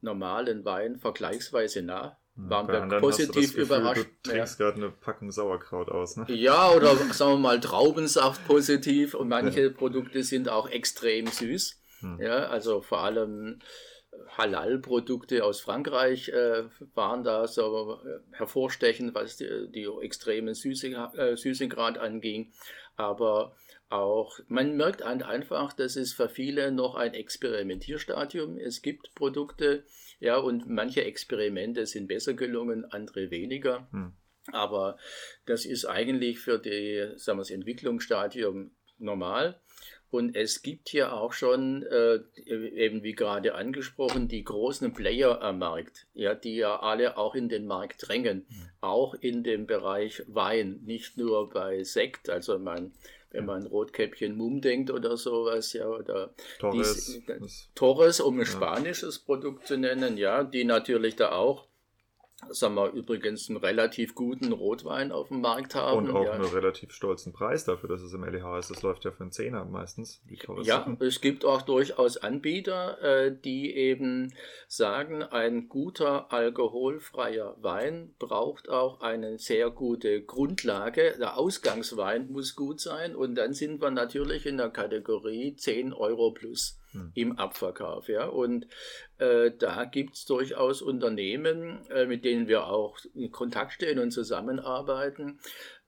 normalen 0.00 0.64
Wein 0.64 0.98
vergleichsweise 0.98 1.82
nah. 1.82 2.16
Waren 2.34 2.90
wir 2.90 3.00
positiv 3.00 3.54
Gefühl, 3.54 3.62
überrascht. 3.64 4.08
Du 4.22 4.30
trinkst 4.30 4.58
ja. 4.58 4.64
gerade 4.64 4.78
eine 4.78 4.90
Packung 4.90 5.30
Sauerkraut 5.30 5.90
aus, 5.90 6.16
ne? 6.16 6.24
Ja, 6.28 6.70
oder 6.70 6.96
sagen 6.96 7.32
wir 7.32 7.38
mal 7.38 7.60
Traubensaft 7.60 8.46
positiv 8.46 9.14
und 9.14 9.28
manche 9.28 9.64
ja. 9.64 9.70
Produkte 9.70 10.22
sind 10.22 10.48
auch 10.48 10.68
extrem 10.68 11.26
süß. 11.26 11.80
Hm. 12.00 12.18
Ja, 12.20 12.48
also 12.48 12.80
vor 12.80 13.00
allem 13.00 13.60
Halal-Produkte 14.28 15.44
aus 15.44 15.60
Frankreich 15.60 16.28
äh, 16.28 16.64
waren 16.94 17.24
da 17.24 17.46
so 17.46 18.00
äh, 18.04 18.36
hervorstechend, 18.36 19.14
was 19.14 19.36
die, 19.36 19.68
die 19.70 19.88
extremen 20.02 20.54
Süße, 20.54 20.88
äh, 21.16 21.36
Süßegrad 21.36 21.98
anging. 21.98 22.52
Aber 22.96 23.56
auch, 23.88 24.38
man 24.46 24.76
merkt 24.76 25.02
einfach, 25.02 25.72
dass 25.72 25.96
es 25.96 26.12
für 26.12 26.28
viele 26.28 26.70
noch 26.70 26.94
ein 26.94 27.14
Experimentierstadium. 27.14 28.56
Es 28.56 28.82
gibt 28.82 29.14
Produkte, 29.14 29.84
ja, 30.20 30.36
und 30.36 30.68
manche 30.68 31.04
Experimente 31.04 31.86
sind 31.86 32.06
besser 32.06 32.34
gelungen, 32.34 32.84
andere 32.84 33.30
weniger. 33.30 33.88
Hm. 33.90 34.12
Aber 34.52 34.96
das 35.46 35.64
ist 35.64 35.86
eigentlich 35.86 36.38
für 36.38 36.58
die, 36.58 37.12
sagen 37.16 37.38
wir 37.38 37.42
das 37.42 37.50
Entwicklungsstadium 37.50 38.70
normal. 38.98 39.60
Und 40.10 40.34
es 40.36 40.62
gibt 40.62 40.88
hier 40.88 41.12
auch 41.12 41.32
schon, 41.32 41.84
äh, 41.84 42.20
eben 42.44 43.02
wie 43.02 43.12
gerade 43.12 43.54
angesprochen, 43.54 44.26
die 44.26 44.42
großen 44.42 44.92
Player 44.92 45.40
am 45.40 45.58
Markt, 45.60 46.06
ja, 46.14 46.34
die 46.34 46.56
ja 46.56 46.80
alle 46.80 47.16
auch 47.16 47.34
in 47.34 47.48
den 47.48 47.66
Markt 47.66 48.08
drängen, 48.08 48.46
mhm. 48.48 48.68
auch 48.80 49.14
in 49.14 49.44
dem 49.44 49.66
Bereich 49.66 50.24
Wein, 50.26 50.80
nicht 50.84 51.16
nur 51.16 51.48
bei 51.50 51.84
Sekt, 51.84 52.28
also 52.28 52.58
man 52.58 52.92
wenn 53.32 53.44
man 53.44 53.66
Rotkäppchen 53.66 54.36
Mumm 54.36 54.60
denkt 54.60 54.90
oder 54.90 55.16
sowas, 55.16 55.72
ja, 55.72 55.86
oder 55.86 56.34
Torres, 56.58 57.20
dies, 57.38 57.70
Torres 57.74 58.20
um 58.20 58.40
ein 58.40 58.46
spanisches 58.46 59.20
Produkt 59.20 59.68
zu 59.68 59.76
nennen, 59.76 60.16
ja, 60.16 60.42
die 60.42 60.64
natürlich 60.64 61.16
da 61.16 61.32
auch 61.32 61.69
sagen 62.48 62.74
wir 62.74 62.92
übrigens 62.92 63.48
einen 63.48 63.58
relativ 63.58 64.14
guten 64.14 64.52
Rotwein 64.52 65.12
auf 65.12 65.28
dem 65.28 65.40
Markt 65.40 65.74
haben. 65.74 66.08
Und 66.08 66.16
auch 66.16 66.24
ja. 66.24 66.32
einen 66.32 66.44
relativ 66.44 66.92
stolzen 66.92 67.32
Preis 67.32 67.64
dafür, 67.64 67.88
dass 67.88 68.00
es 68.00 68.12
im 68.12 68.24
LEH 68.24 68.58
ist. 68.58 68.70
Das 68.70 68.82
läuft 68.82 69.04
ja 69.04 69.10
für 69.10 69.22
einen 69.22 69.32
Zehner 69.32 69.64
meistens. 69.64 70.22
ja, 70.62 70.96
es 71.00 71.20
gibt 71.20 71.44
auch 71.44 71.62
durchaus 71.62 72.16
Anbieter, 72.16 73.00
äh, 73.02 73.36
die 73.36 73.74
eben 73.74 74.32
sagen, 74.68 75.22
ein 75.22 75.68
guter 75.68 76.32
alkoholfreier 76.32 77.56
Wein 77.60 78.14
braucht 78.18 78.68
auch 78.68 79.00
eine 79.00 79.38
sehr 79.38 79.70
gute 79.70 80.22
Grundlage. 80.22 81.14
Der 81.18 81.36
Ausgangswein 81.36 82.30
muss 82.30 82.56
gut 82.56 82.80
sein 82.80 83.14
und 83.14 83.34
dann 83.34 83.52
sind 83.52 83.80
wir 83.80 83.90
natürlich 83.90 84.46
in 84.46 84.56
der 84.56 84.70
Kategorie 84.70 85.54
10 85.54 85.92
Euro 85.92 86.32
plus 86.32 86.79
hm. 86.92 87.12
im 87.14 87.38
Abverkauf. 87.38 88.08
Ja? 88.08 88.26
Und 88.26 88.66
äh, 89.18 89.50
da 89.56 89.84
gibt 89.84 90.14
es 90.14 90.24
durchaus 90.24 90.82
Unternehmen, 90.82 91.86
äh, 91.90 92.06
mit 92.06 92.24
denen 92.24 92.48
wir 92.48 92.66
auch 92.66 92.98
in 93.14 93.30
Kontakt 93.30 93.72
stehen 93.72 93.98
und 93.98 94.10
zusammenarbeiten, 94.10 95.38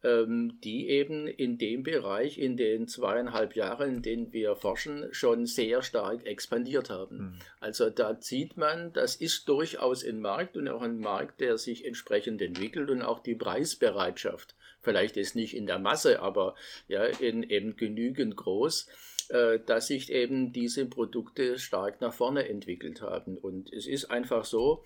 ähm, 0.05 0.59
die 0.63 0.89
eben 0.89 1.27
in 1.27 1.59
dem 1.59 1.83
Bereich 1.83 2.39
in 2.39 2.57
den 2.57 2.89
zweieinhalb 2.89 3.55
Jahren, 3.55 3.97
in 3.97 4.03
denen 4.03 4.33
wir 4.33 4.57
forschen, 4.57 5.09
schon 5.13 5.47
sehr 5.47 5.83
stark 5.83 6.27
expandiert 6.27 6.91
haben. 6.91 7.19
Hm. 7.19 7.35
Also 7.61 7.91
da 7.91 8.17
sieht 8.21 8.57
man, 8.57 8.93
das 8.93 9.17
ist 9.17 9.49
durchaus 9.49 10.05
ein 10.05 10.21
Markt 10.21 10.57
und 10.57 10.69
auch 10.69 10.83
ein 10.83 10.99
Markt, 10.99 11.41
der 11.41 11.59
sich 11.59 11.85
entsprechend 11.85 12.43
entwickelt 12.43 12.91
und 12.91 13.03
auch 13.03 13.21
die 13.21 13.35
Preisbereitschaft. 13.35 14.55
Vielleicht 14.81 15.17
ist 15.17 15.37
nicht 15.37 15.55
in 15.57 15.67
der 15.67 15.79
Masse, 15.79 16.21
aber 16.21 16.57
ja, 16.89 17.05
in, 17.05 17.45
eben 17.45 17.77
genügend 17.77 18.37
groß 18.37 18.89
dass 19.29 19.87
sich 19.87 20.11
eben 20.11 20.53
diese 20.53 20.87
Produkte 20.87 21.59
stark 21.59 22.01
nach 22.01 22.13
vorne 22.13 22.49
entwickelt 22.49 23.03
haben. 23.03 23.37
Und 23.37 23.73
es 23.73 23.87
ist 23.87 24.11
einfach 24.11 24.45
so, 24.45 24.85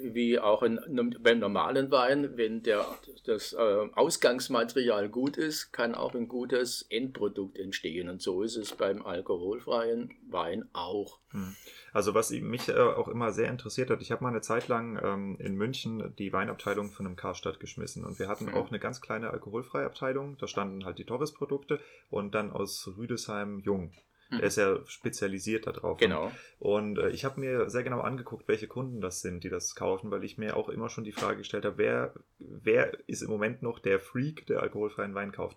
wie 0.00 0.38
auch 0.38 0.62
in, 0.62 0.80
beim 1.20 1.38
normalen 1.38 1.90
Wein, 1.90 2.36
wenn 2.36 2.62
der, 2.62 2.86
das 3.24 3.52
äh, 3.52 3.56
Ausgangsmaterial 3.94 5.08
gut 5.08 5.36
ist, 5.36 5.72
kann 5.72 5.94
auch 5.94 6.14
ein 6.14 6.28
gutes 6.28 6.86
Endprodukt 6.90 7.58
entstehen. 7.58 8.08
Und 8.08 8.22
so 8.22 8.42
ist 8.42 8.56
es 8.56 8.72
beim 8.72 9.04
alkoholfreien 9.04 10.10
Wein 10.28 10.68
auch. 10.72 11.18
Hm. 11.30 11.54
Also 11.92 12.14
was 12.14 12.30
mich 12.30 12.68
äh, 12.68 12.78
auch 12.78 13.08
immer 13.08 13.32
sehr 13.32 13.48
interessiert 13.48 13.90
hat, 13.90 14.00
ich 14.00 14.12
habe 14.12 14.22
mal 14.22 14.30
eine 14.30 14.40
Zeit 14.40 14.68
lang 14.68 15.00
ähm, 15.02 15.36
in 15.38 15.56
München 15.56 16.12
die 16.18 16.32
Weinabteilung 16.32 16.90
von 16.90 17.06
einem 17.06 17.16
Karstadt 17.16 17.60
geschmissen 17.60 18.04
und 18.04 18.18
wir 18.18 18.28
hatten 18.28 18.46
mhm. 18.46 18.54
auch 18.54 18.68
eine 18.68 18.78
ganz 18.78 19.00
kleine 19.00 19.30
alkoholfreie 19.30 19.86
Abteilung, 19.86 20.36
da 20.38 20.46
standen 20.46 20.84
halt 20.84 20.98
die 20.98 21.04
Torres-Produkte 21.04 21.80
und 22.08 22.34
dann 22.34 22.52
aus 22.52 22.90
Rüdesheim 22.96 23.62
Jung. 23.70 23.92
Der 24.30 24.38
mhm. 24.38 24.44
ist 24.44 24.56
ja 24.58 24.78
spezialisiert 24.86 25.66
darauf. 25.66 25.98
Genau. 25.98 26.30
Und 26.58 26.98
äh, 26.98 27.10
ich 27.10 27.24
habe 27.24 27.40
mir 27.40 27.68
sehr 27.68 27.82
genau 27.82 28.00
angeguckt, 28.00 28.46
welche 28.46 28.68
Kunden 28.68 29.00
das 29.00 29.22
sind, 29.22 29.42
die 29.42 29.48
das 29.48 29.74
kaufen, 29.74 30.10
weil 30.10 30.24
ich 30.24 30.38
mir 30.38 30.56
auch 30.56 30.68
immer 30.68 30.88
schon 30.88 31.04
die 31.04 31.12
Frage 31.12 31.38
gestellt 31.38 31.64
habe, 31.64 31.78
wer, 31.78 32.14
wer 32.38 32.92
ist 33.08 33.22
im 33.22 33.30
Moment 33.30 33.62
noch 33.62 33.78
der 33.80 33.98
Freak, 33.98 34.46
der 34.46 34.62
alkoholfreien 34.62 35.14
Wein 35.14 35.32
kauft 35.32 35.56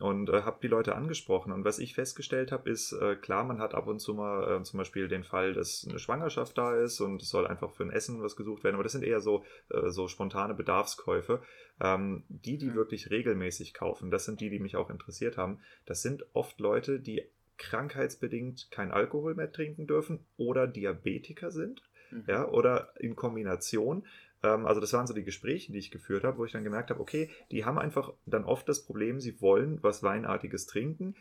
und 0.00 0.30
äh, 0.30 0.42
habe 0.42 0.58
die 0.62 0.68
Leute 0.68 0.94
angesprochen. 0.94 1.52
Und 1.52 1.64
was 1.64 1.78
ich 1.78 1.94
festgestellt 1.94 2.52
habe, 2.52 2.70
ist, 2.70 2.92
äh, 2.92 3.16
klar, 3.16 3.44
man 3.44 3.60
hat 3.60 3.74
ab 3.74 3.86
und 3.86 4.00
zu 4.00 4.14
mal 4.14 4.60
äh, 4.60 4.62
zum 4.62 4.78
Beispiel 4.78 5.08
den 5.08 5.24
Fall, 5.24 5.52
dass 5.52 5.86
eine 5.88 5.98
Schwangerschaft 5.98 6.56
da 6.56 6.74
ist 6.74 7.00
und 7.00 7.22
es 7.22 7.28
soll 7.28 7.46
einfach 7.46 7.70
für 7.70 7.84
ein 7.84 7.90
Essen 7.90 8.22
was 8.22 8.34
gesucht 8.34 8.64
werden, 8.64 8.76
aber 8.76 8.82
das 8.82 8.92
sind 8.92 9.04
eher 9.04 9.20
so, 9.20 9.44
äh, 9.68 9.90
so 9.90 10.08
spontane 10.08 10.54
Bedarfskäufe. 10.54 11.42
Ähm, 11.82 12.24
die, 12.28 12.56
die 12.58 12.74
wirklich 12.74 13.10
regelmäßig 13.10 13.74
kaufen, 13.74 14.10
das 14.10 14.24
sind 14.24 14.40
die, 14.40 14.50
die 14.50 14.58
mich 14.58 14.76
auch 14.76 14.90
interessiert 14.90 15.36
haben. 15.36 15.60
Das 15.84 16.02
sind 16.02 16.24
oft 16.32 16.60
Leute, 16.60 16.98
die 16.98 17.22
krankheitsbedingt 17.60 18.70
kein 18.72 18.90
Alkohol 18.90 19.34
mehr 19.34 19.52
trinken 19.52 19.86
dürfen 19.86 20.26
oder 20.36 20.66
Diabetiker 20.66 21.52
sind. 21.52 21.82
Mhm. 22.10 22.24
Ja, 22.26 22.48
oder 22.48 22.92
in 22.98 23.14
Kombination 23.14 24.04
ähm, 24.42 24.66
also 24.66 24.80
das 24.80 24.92
waren 24.92 25.06
so 25.06 25.14
die 25.14 25.24
Gespräche, 25.24 25.72
die 25.72 25.78
ich 25.78 25.90
geführt 25.90 26.24
habe, 26.24 26.38
wo 26.38 26.44
ich 26.44 26.52
dann 26.52 26.64
gemerkt 26.64 26.90
habe, 26.90 27.00
okay, 27.00 27.30
die 27.50 27.64
haben 27.64 27.78
einfach 27.78 28.12
dann 28.26 28.44
oft 28.44 28.68
das 28.68 28.84
Problem, 28.84 29.20
sie 29.20 29.40
wollen 29.40 29.78
was 29.82 30.02
Weinartiges 30.02 30.66
trinken, 30.66 31.14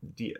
die 0.00 0.38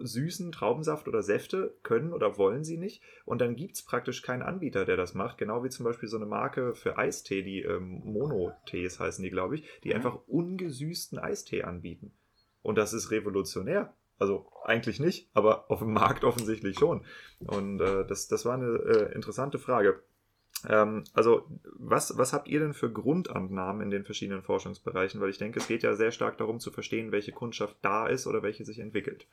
süßen 0.00 0.50
Traubensaft 0.50 1.06
oder 1.08 1.22
Säfte 1.22 1.74
können 1.82 2.12
oder 2.12 2.36
wollen 2.36 2.64
sie 2.64 2.78
nicht. 2.78 3.02
Und 3.24 3.40
dann 3.40 3.54
gibt 3.54 3.76
es 3.76 3.82
praktisch 3.82 4.22
keinen 4.22 4.42
Anbieter, 4.42 4.84
der 4.84 4.96
das 4.96 5.14
macht. 5.14 5.38
Genau 5.38 5.62
wie 5.62 5.68
zum 5.68 5.84
Beispiel 5.84 6.08
so 6.08 6.16
eine 6.16 6.26
Marke 6.26 6.74
für 6.74 6.98
Eistee, 6.98 7.42
die 7.42 7.62
ähm, 7.62 8.00
Mono-Tees 8.04 8.98
heißen 8.98 9.22
die, 9.22 9.30
glaube 9.30 9.56
ich, 9.56 9.64
die 9.84 9.90
mhm. 9.90 9.96
einfach 9.96 10.18
ungesüßten 10.26 11.18
Eistee 11.18 11.62
anbieten. 11.62 12.12
Und 12.62 12.76
das 12.76 12.92
ist 12.92 13.10
revolutionär. 13.10 13.94
Also 14.18 14.50
eigentlich 14.64 15.00
nicht, 15.00 15.28
aber 15.34 15.70
auf 15.70 15.80
dem 15.80 15.92
Markt 15.92 16.24
offensichtlich 16.24 16.78
schon. 16.78 17.04
Und 17.40 17.80
äh, 17.80 18.06
das, 18.06 18.28
das 18.28 18.44
war 18.44 18.54
eine 18.54 18.66
äh, 18.66 19.14
interessante 19.14 19.58
Frage. 19.58 20.02
Ähm, 20.68 21.04
also, 21.12 21.46
was, 21.76 22.16
was 22.16 22.32
habt 22.32 22.48
ihr 22.48 22.60
denn 22.60 22.74
für 22.74 22.90
Grundannahmen 22.90 23.82
in 23.82 23.90
den 23.90 24.04
verschiedenen 24.04 24.42
Forschungsbereichen? 24.42 25.20
Weil 25.20 25.30
ich 25.30 25.38
denke, 25.38 25.58
es 25.58 25.68
geht 25.68 25.82
ja 25.82 25.94
sehr 25.94 26.12
stark 26.12 26.38
darum 26.38 26.60
zu 26.60 26.70
verstehen, 26.70 27.12
welche 27.12 27.32
Kundschaft 27.32 27.76
da 27.82 28.06
ist 28.06 28.26
oder 28.26 28.42
welche 28.42 28.64
sich 28.64 28.78
entwickelt. 28.78 29.26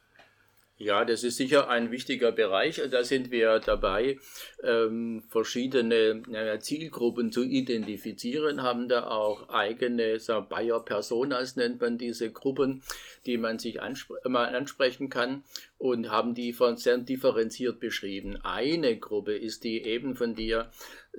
Ja, 0.84 1.06
das 1.06 1.24
ist 1.24 1.38
sicher 1.38 1.70
ein 1.70 1.92
wichtiger 1.92 2.32
Bereich. 2.32 2.82
Da 2.90 3.04
sind 3.04 3.30
wir 3.30 3.60
dabei, 3.60 4.18
ähm, 4.64 5.22
verschiedene 5.30 6.24
äh, 6.34 6.58
Zielgruppen 6.60 7.32
zu 7.32 7.44
identifizieren, 7.44 8.64
haben 8.64 8.90
da 8.90 9.06
auch 9.06 9.50
eigene 9.50 10.20
so 10.20 10.42
Bayer 10.42 10.84
Personas 10.84 11.56
nennt 11.56 11.82
man 11.82 12.00
diese 12.00 12.32
Gruppen, 12.32 12.82
die 13.28 13.38
man 13.38 13.60
sich 13.60 13.80
anspr 13.80 14.28
mal 14.28 14.56
ansprechen 14.56 15.12
kann 15.12 15.44
und 15.78 16.10
haben 16.10 16.34
die 16.34 16.52
von 16.52 16.78
sehr 16.78 16.98
differenziert 16.98 17.80
beschrieben. 17.80 18.38
Eine 18.42 18.98
Gruppe 18.98 19.38
ist 19.38 19.64
die 19.64 19.84
eben 19.84 20.16
von 20.16 20.34
dir 20.34 20.72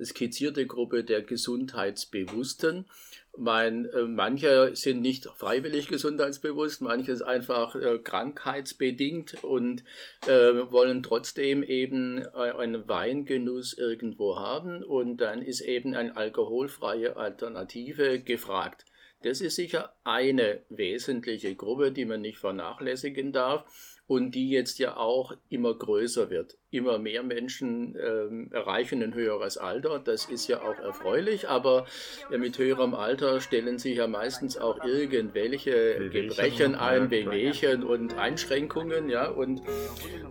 skizzierte 0.03 0.67
Gruppe 0.67 1.05
der 1.05 1.21
Gesundheitsbewussten 1.21 2.83
Mein, 3.35 3.85
äh, 3.85 4.03
manche 4.03 4.75
sind 4.75 5.01
nicht 5.01 5.25
freiwillig 5.25 5.87
gesundheitsbewusst, 5.87 6.81
manche 6.81 7.11
ist 7.11 7.23
einfach 7.23 7.75
äh, 7.75 7.97
krankheitsbedingt 7.97 9.43
und 9.43 9.83
äh, 10.27 10.71
wollen 10.71 11.01
trotzdem 11.01 11.63
eben 11.63 12.19
äh, 12.21 12.51
einen 12.57 12.87
Weingenuss 12.87 13.73
irgendwo 13.73 14.37
haben 14.37 14.83
und 14.83 15.17
dann 15.17 15.41
ist 15.41 15.61
eben 15.61 15.95
eine 15.95 16.15
alkoholfreie 16.15 17.17
Alternative 17.17 18.19
gefragt. 18.19 18.85
Das 19.23 19.41
ist 19.41 19.55
sicher 19.55 19.95
eine 20.03 20.61
wesentliche 20.69 21.55
Gruppe, 21.55 21.91
die 21.91 22.05
man 22.05 22.21
nicht 22.21 22.37
vernachlässigen 22.37 23.31
darf 23.31 23.65
und 24.05 24.35
die 24.35 24.49
jetzt 24.49 24.77
ja 24.77 24.97
auch 24.97 25.35
immer 25.49 25.73
größer 25.73 26.29
wird. 26.29 26.57
Immer 26.73 26.97
mehr 26.97 27.21
Menschen 27.21 27.95
ähm, 28.03 28.49
erreichen 28.51 29.03
ein 29.03 29.13
höheres 29.13 29.59
Alter, 29.59 29.99
das 30.03 30.25
ist 30.25 30.47
ja 30.47 30.63
auch 30.63 30.79
erfreulich, 30.79 31.47
aber 31.47 31.85
ja, 32.31 32.39
mit 32.39 32.57
höherem 32.57 32.95
Alter 32.95 33.41
stellen 33.41 33.77
sich 33.77 33.97
ja 33.97 34.07
meistens 34.07 34.57
auch 34.57 34.83
irgendwelche 34.83 36.09
Gebrechen 36.09 36.73
ein, 36.73 37.09
Bewegchen 37.09 37.83
und 37.83 38.17
Einschränkungen, 38.17 39.07
ja, 39.07 39.29
und 39.29 39.61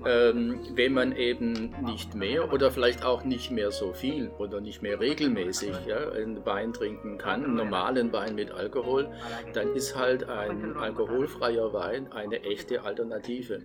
ähm, 0.04 0.58
wenn 0.74 0.92
man 0.92 1.14
eben 1.14 1.72
nicht 1.84 2.16
mehr 2.16 2.52
oder 2.52 2.72
vielleicht 2.72 3.04
auch 3.04 3.22
nicht 3.22 3.52
mehr 3.52 3.70
so 3.70 3.92
viel 3.92 4.28
oder 4.38 4.60
nicht 4.60 4.82
mehr 4.82 4.98
regelmäßig 4.98 5.76
ja, 5.86 6.10
einen 6.10 6.44
Wein 6.44 6.72
trinken 6.72 7.18
kann, 7.18 7.44
einen 7.44 7.54
normalen 7.54 8.12
Wein 8.12 8.34
mit 8.34 8.50
Alkohol, 8.50 9.08
dann 9.54 9.76
ist 9.76 9.96
halt 9.96 10.28
ein 10.28 10.76
alkoholfreier 10.76 11.72
Wein 11.72 12.10
eine 12.10 12.42
echte 12.42 12.82
Alternative. 12.82 13.62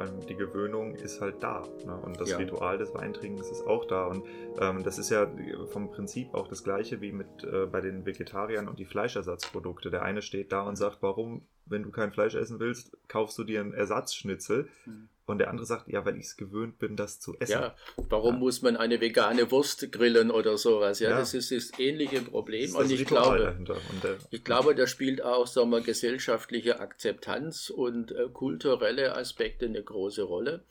Allem 0.00 0.26
die 0.26 0.34
Gewöhnung 0.34 0.94
ist 0.94 1.20
halt 1.20 1.42
da. 1.42 1.62
Ne? 1.84 1.94
Und 1.94 2.20
das 2.20 2.30
ja. 2.30 2.38
Ritual 2.38 2.78
des 2.78 2.94
Weintrinkens 2.94 3.50
ist 3.50 3.66
auch 3.66 3.84
da. 3.84 4.06
Und 4.06 4.24
ähm, 4.58 4.82
das 4.82 4.98
ist 4.98 5.10
ja 5.10 5.30
vom 5.70 5.90
Prinzip 5.90 6.34
auch 6.34 6.48
das 6.48 6.64
gleiche 6.64 7.00
wie 7.00 7.12
mit 7.12 7.44
äh, 7.44 7.66
bei 7.66 7.80
den 7.80 8.06
Vegetariern 8.06 8.68
und 8.68 8.78
die 8.78 8.86
Fleischersatzprodukte. 8.86 9.90
Der 9.90 10.02
eine 10.02 10.22
steht 10.22 10.52
da 10.52 10.62
und 10.62 10.76
sagt, 10.76 11.02
warum, 11.02 11.46
wenn 11.66 11.82
du 11.82 11.90
kein 11.90 12.12
Fleisch 12.12 12.34
essen 12.34 12.58
willst, 12.58 12.96
kaufst 13.08 13.38
du 13.38 13.44
dir 13.44 13.60
einen 13.60 13.74
Ersatzschnitzel. 13.74 14.68
Mhm. 14.86 15.08
Und 15.30 15.38
der 15.38 15.48
andere 15.48 15.66
sagt, 15.66 15.88
ja, 15.88 16.04
weil 16.04 16.16
ich 16.16 16.26
es 16.26 16.36
gewöhnt 16.36 16.78
bin, 16.78 16.96
das 16.96 17.20
zu 17.20 17.36
essen. 17.38 17.52
Ja, 17.52 17.74
warum 17.96 18.34
ja. 18.34 18.40
muss 18.40 18.62
man 18.62 18.76
eine 18.76 19.00
vegane 19.00 19.50
Wurst 19.50 19.90
grillen 19.92 20.30
oder 20.30 20.58
sowas? 20.58 21.00
Ja, 21.00 21.10
ja. 21.10 21.18
das 21.18 21.34
ist 21.34 21.50
das 21.50 21.78
ähnliche 21.78 22.22
Problem. 22.22 22.72
Das 22.72 22.74
und 22.74 22.90
ich 22.90 23.04
glaube, 23.04 23.56
und 23.58 23.68
der, 24.04 24.16
ich 24.30 24.44
glaube, 24.44 24.74
da 24.74 24.86
spielt 24.86 25.22
auch 25.22 25.46
sagen 25.46 25.70
wir, 25.70 25.80
gesellschaftliche 25.80 26.80
Akzeptanz 26.80 27.70
und 27.70 28.12
äh, 28.12 28.28
kulturelle 28.32 29.16
Aspekte 29.16 29.66
eine 29.66 29.82
große 29.82 30.22
Rolle 30.22 30.64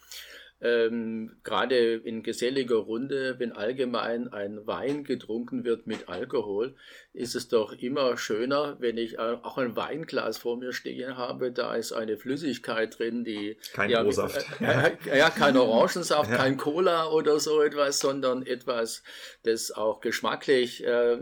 ähm, 0.61 1.37
gerade 1.43 1.95
in 1.95 2.21
geselliger 2.21 2.77
Runde, 2.77 3.35
wenn 3.37 3.53
allgemein 3.53 4.27
ein 4.33 4.67
Wein 4.67 5.03
getrunken 5.03 5.63
wird 5.63 5.87
mit 5.87 6.09
Alkohol, 6.09 6.75
ist 7.13 7.35
es 7.35 7.47
doch 7.47 7.73
immer 7.73 8.17
schöner, 8.17 8.75
wenn 8.79 8.97
ich 8.97 9.19
auch 9.19 9.57
ein 9.57 9.75
Weinglas 9.75 10.37
vor 10.37 10.57
mir 10.57 10.73
stehen 10.73 11.17
habe, 11.17 11.51
da 11.51 11.75
ist 11.75 11.93
eine 11.93 12.17
Flüssigkeit 12.17 12.99
drin, 12.99 13.23
die 13.23 13.57
kein 13.73 13.89
ja, 13.89 14.01
Rohsaft, 14.01 14.45
äh, 14.59 14.91
äh, 15.09 15.17
ja, 15.17 15.29
kein 15.29 15.55
Orangensaft, 15.55 16.29
ja. 16.31 16.37
kein 16.37 16.57
Cola 16.57 17.09
oder 17.09 17.39
so 17.39 17.61
etwas, 17.61 17.99
sondern 17.99 18.45
etwas, 18.45 19.03
das 19.43 19.71
auch 19.71 20.01
geschmacklich 20.01 20.85
äh, 20.85 21.19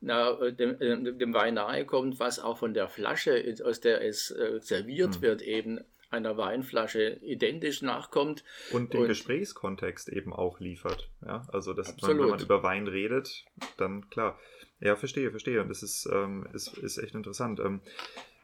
na, 0.00 0.50
dem, 0.50 1.18
dem, 1.18 1.34
Wein 1.34 1.54
nahe 1.54 1.86
kommt, 1.86 2.18
was 2.18 2.40
auch 2.40 2.58
von 2.58 2.74
der 2.74 2.88
Flasche, 2.88 3.54
aus 3.64 3.80
der 3.80 4.04
es 4.04 4.32
äh, 4.32 4.58
serviert 4.60 5.16
mhm. 5.16 5.22
wird, 5.22 5.42
eben 5.42 5.80
einer 6.12 6.36
Weinflasche 6.36 7.18
identisch 7.22 7.82
nachkommt. 7.82 8.44
Und 8.72 8.92
den 8.92 9.02
und 9.02 9.08
Gesprächskontext 9.08 10.08
eben 10.08 10.32
auch 10.32 10.60
liefert. 10.60 11.10
Ja, 11.24 11.46
also 11.52 11.72
dass 11.72 12.00
man, 12.00 12.18
wenn 12.18 12.28
man 12.28 12.40
über 12.40 12.62
Wein 12.62 12.86
redet, 12.86 13.44
dann 13.76 14.08
klar. 14.10 14.38
Ja, 14.80 14.96
verstehe, 14.96 15.30
verstehe. 15.30 15.62
Und 15.62 15.68
das 15.68 15.82
ist, 15.82 16.08
ähm, 16.12 16.46
ist, 16.52 16.76
ist 16.76 16.98
echt 16.98 17.14
interessant. 17.14 17.60
Ähm, 17.60 17.80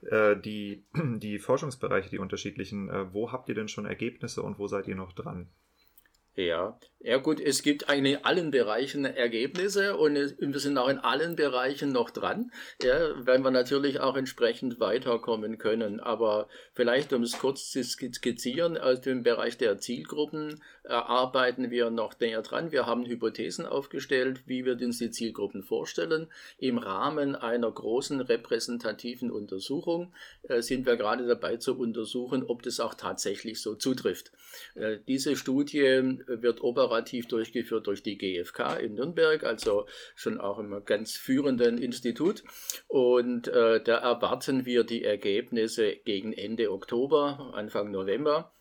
äh, 0.02 0.36
die, 0.36 0.84
die 0.94 1.38
Forschungsbereiche, 1.38 2.10
die 2.10 2.18
unterschiedlichen, 2.18 2.88
äh, 2.88 3.12
wo 3.12 3.32
habt 3.32 3.48
ihr 3.48 3.54
denn 3.54 3.68
schon 3.68 3.86
Ergebnisse 3.86 4.42
und 4.42 4.58
wo 4.58 4.68
seid 4.68 4.86
ihr 4.88 4.96
noch 4.96 5.12
dran? 5.12 5.48
Ja, 6.38 6.78
ja 7.00 7.18
gut, 7.18 7.40
es 7.40 7.62
gibt 7.62 7.88
eigentlich 7.88 8.14
in 8.14 8.24
allen 8.24 8.50
Bereichen 8.50 9.04
Ergebnisse 9.04 9.96
und 9.96 10.14
wir 10.16 10.58
sind 10.58 10.76
auch 10.78 10.88
in 10.88 10.98
allen 10.98 11.36
Bereichen 11.36 11.92
noch 11.92 12.10
dran, 12.10 12.50
ja, 12.82 13.10
weil 13.24 13.38
wir 13.38 13.52
natürlich 13.52 14.00
auch 14.00 14.16
entsprechend 14.16 14.80
weiterkommen 14.80 15.58
können. 15.58 16.00
Aber 16.00 16.48
vielleicht, 16.74 17.12
um 17.12 17.22
es 17.22 17.38
kurz 17.38 17.70
zu 17.70 17.84
skizzieren, 17.84 18.76
aus 18.76 19.00
dem 19.00 19.22
Bereich 19.22 19.56
der 19.56 19.78
Zielgruppen 19.78 20.60
äh, 20.84 20.92
arbeiten 20.92 21.70
wir 21.70 21.90
noch 21.90 22.18
näher 22.18 22.42
dran. 22.42 22.72
Wir 22.72 22.86
haben 22.86 23.06
Hypothesen 23.06 23.64
aufgestellt, 23.64 24.42
wie 24.46 24.64
wir 24.64 24.72
uns 24.80 24.98
die 24.98 25.10
Zielgruppen 25.10 25.62
vorstellen. 25.62 26.26
Im 26.58 26.78
Rahmen 26.78 27.36
einer 27.36 27.70
großen 27.70 28.20
repräsentativen 28.20 29.30
Untersuchung 29.30 30.12
äh, 30.42 30.62
sind 30.62 30.84
wir 30.84 30.96
gerade 30.96 31.28
dabei 31.28 31.58
zu 31.58 31.78
untersuchen, 31.78 32.42
ob 32.42 32.62
das 32.62 32.80
auch 32.80 32.94
tatsächlich 32.94 33.62
so 33.62 33.76
zutrifft. 33.76 34.32
Äh, 34.74 34.98
diese 35.06 35.36
Studie 35.36 36.16
wird 36.28 36.62
operativ 36.62 37.28
durchgeführt 37.28 37.86
durch 37.86 38.02
die 38.02 38.18
GfK 38.18 38.76
in 38.80 38.94
Nürnberg, 38.94 39.42
also 39.44 39.86
schon 40.14 40.40
auch 40.40 40.58
im 40.58 40.84
ganz 40.84 41.16
führenden 41.16 41.78
Institut. 41.78 42.44
Und 42.86 43.48
äh, 43.48 43.82
da 43.82 43.98
erwarten 43.98 44.64
wir 44.64 44.84
die 44.84 45.04
Ergebnisse 45.04 45.96
gegen 45.96 46.32
Ende 46.32 46.70
Oktober, 46.72 47.52
Anfang 47.54 47.90
November 47.90 48.52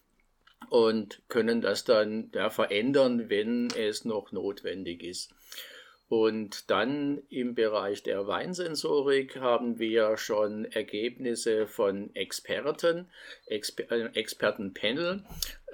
und 0.69 1.21
können 1.29 1.61
das 1.61 1.83
dann 1.83 2.31
ja, 2.33 2.49
verändern, 2.49 3.29
wenn 3.29 3.67
es 3.77 4.05
noch 4.05 4.31
notwendig 4.31 5.03
ist. 5.03 5.33
Und 6.09 6.69
dann 6.69 7.21
im 7.29 7.53
Bereich 7.53 8.01
der 8.01 8.27
Weinsensorik 8.27 9.41
haben 9.41 9.77
wir 9.77 10.15
schon 10.15 10.63
Ergebnisse 10.63 11.67
von 11.67 12.15
Experten, 12.15 13.09
Exper 13.45 13.91
äh, 13.91 14.05
Expertenpanel. 14.13 15.23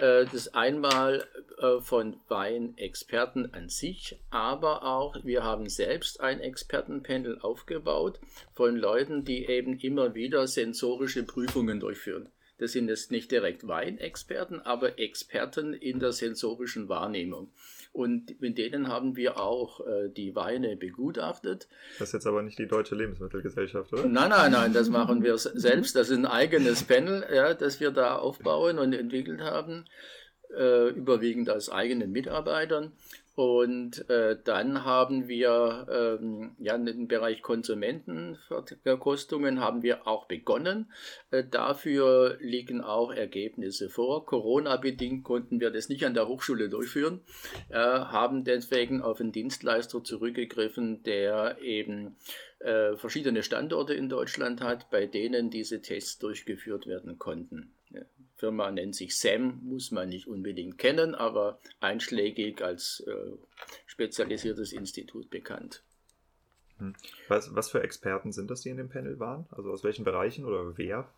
Äh, 0.04 0.26
das 0.30 0.54
einmal 0.54 1.26
äh, 1.60 1.80
von 1.80 2.18
Weinexperten 2.28 3.54
an 3.54 3.70
sich, 3.70 4.20
aber 4.32 4.84
auch 4.84 5.16
wir 5.24 5.46
haben 5.46 5.70
selbst 5.70 6.20
ein 6.20 6.42
Expertenpanel 6.42 7.40
aufgebaut 7.40 8.20
von 8.52 8.76
Leuten, 8.76 9.24
die 9.24 9.46
eben 9.46 9.80
immer 9.80 10.14
wieder 10.14 10.46
sensorische 10.46 11.24
Prüfungen 11.24 11.80
durchführen. 11.80 12.28
Das 12.58 12.74
sind 12.74 12.90
jetzt 12.90 13.12
nicht 13.12 13.32
direkt 13.32 13.66
Weinexperten, 13.66 14.60
aber 14.60 15.00
Experten 15.00 15.74
in 15.74 16.02
der 16.02 16.12
sensorischen 16.12 16.90
Wahrnehmung. 16.90 17.54
Und 17.94 18.42
mit 18.42 18.58
denen 18.58 18.88
haben 18.88 19.16
wir 19.16 19.40
auch 19.40 19.80
äh, 19.86 20.10
die 20.10 20.36
Weine 20.36 20.76
begutachtet. 20.76 21.68
Das 22.00 22.10
ist 22.10 22.14
jetzt 22.14 22.28
aber 22.28 22.42
nicht 22.42 22.58
die 22.58 22.68
Deutsche 22.68 22.96
Lebensmittelgesellschaft, 22.96 23.94
oder? 23.94 24.08
Nein, 24.08 24.32
nein, 24.32 24.52
nein, 24.52 24.74
das 24.74 24.90
machen 24.90 25.22
wir 25.22 25.38
selbst. 25.38 25.96
Das 25.96 26.10
ist 26.10 26.18
ein 26.18 26.26
eigenes 26.26 26.84
Panel, 26.84 27.24
ja, 27.32 27.54
das 27.54 27.80
wir 27.80 27.92
da 27.92 28.16
aufbauen 28.16 28.80
und 28.80 28.94
entwickelt 28.94 29.42
haben, 29.42 29.86
äh, 30.58 30.90
überwiegend 30.90 31.52
aus 31.52 31.70
eigenen 31.70 32.12
Mitarbeitern. 32.12 32.94
Und 33.36 34.08
äh, 34.12 34.38
dann 34.44 34.86
haben 34.86 35.28
wir 35.28 35.88
ähm, 35.90 36.56
ja 36.60 36.76
im 36.76 37.08
Bereich 37.08 37.42
Konsumentenverkostungen 37.42 39.60
haben 39.60 39.82
wir 39.82 40.08
auch 40.08 40.28
begonnen. 40.28 40.92
Äh, 41.32 41.44
dafür 41.50 42.38
liegen 42.40 42.82
auch 42.82 43.12
Ergebnisse 43.12 43.90
vor. 43.90 44.28
Corona-bedingt 44.28 45.24
konnten 45.24 45.60
wir 45.60 45.72
das 45.72 45.90
nicht 45.90 46.06
an 46.06 46.14
der 46.14 46.28
Hochschule 46.28 46.70
durchführen, 46.70 47.22
äh, 47.70 47.76
haben 47.76 48.44
deswegen 48.44 49.02
auf 49.02 49.20
einen 49.20 49.32
Dienstleister 49.32 50.04
zurückgegriffen, 50.04 51.02
der 51.02 51.58
eben 51.60 52.18
äh, 52.60 52.96
verschiedene 52.98 53.42
Standorte 53.42 53.96
in 53.96 54.10
Deutschland 54.10 54.62
hat, 54.62 54.92
bei 54.92 55.08
denen 55.08 55.50
diese 55.50 55.82
Tests 55.82 56.20
durchgeführt 56.20 56.86
werden 56.86 57.18
konnten. 57.18 57.74
Firma 58.36 58.72
nennt 58.72 58.96
sich 58.96 59.18
SAM, 59.18 59.62
muss 59.64 59.92
man 59.92 60.10
nicht 60.10 60.28
unbedingt 60.28 60.78
kennen, 60.78 61.16
aber 61.16 61.60
einschlägig 61.80 62.62
als 62.62 63.04
äh, 63.08 63.32
spezialisiertes 63.86 64.74
Institut 64.74 65.30
bekannt. 65.30 65.84
Hm. 66.78 66.96
Was, 67.28 67.54
was 67.56 67.72
für 67.72 67.84
Experten 67.84 68.32
sind 68.32 68.50
das, 68.50 68.62
die 68.62 68.70
in 68.70 68.78
dem 68.78 68.90
Panel 68.90 69.20
waren? 69.20 69.46
Also 69.52 69.72
aus 69.72 69.84
welchen 69.84 70.04
Bereichen 70.04 70.46
oder 70.46 70.78
wer? 70.78 71.10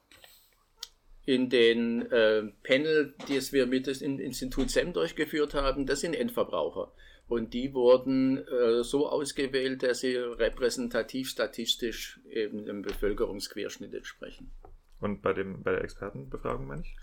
In 1.26 1.50
den 1.50 2.12
äh, 2.12 2.44
Panel, 2.64 3.16
die 3.28 3.42
wir 3.52 3.66
mit 3.66 3.88
dem 3.88 4.20
Institut 4.20 4.70
SEM 4.70 4.94
durchgeführt 4.94 5.56
haben, 5.56 5.86
das 5.88 6.02
sind 6.02 6.14
Endverbraucher. 6.14 6.92
Und 7.28 7.56
die 7.56 7.74
wurden 7.74 8.38
äh, 8.48 8.84
so 8.84 9.10
ausgewählt, 9.10 9.82
dass 9.82 10.02
sie 10.02 10.16
repräsentativ 10.16 11.30
statistisch 11.30 12.20
eben 12.30 12.66
dem 12.66 12.84
Bevölkerungsquerschnitt 12.84 13.96
entsprechen. 13.96 14.52
Und 15.06 15.22
bei, 15.22 15.34
dem, 15.34 15.62
bei 15.62 15.72
der 15.72 15.84
Expertenbefragung 15.84 16.66
meine 16.66 16.82
ich? 16.82 16.96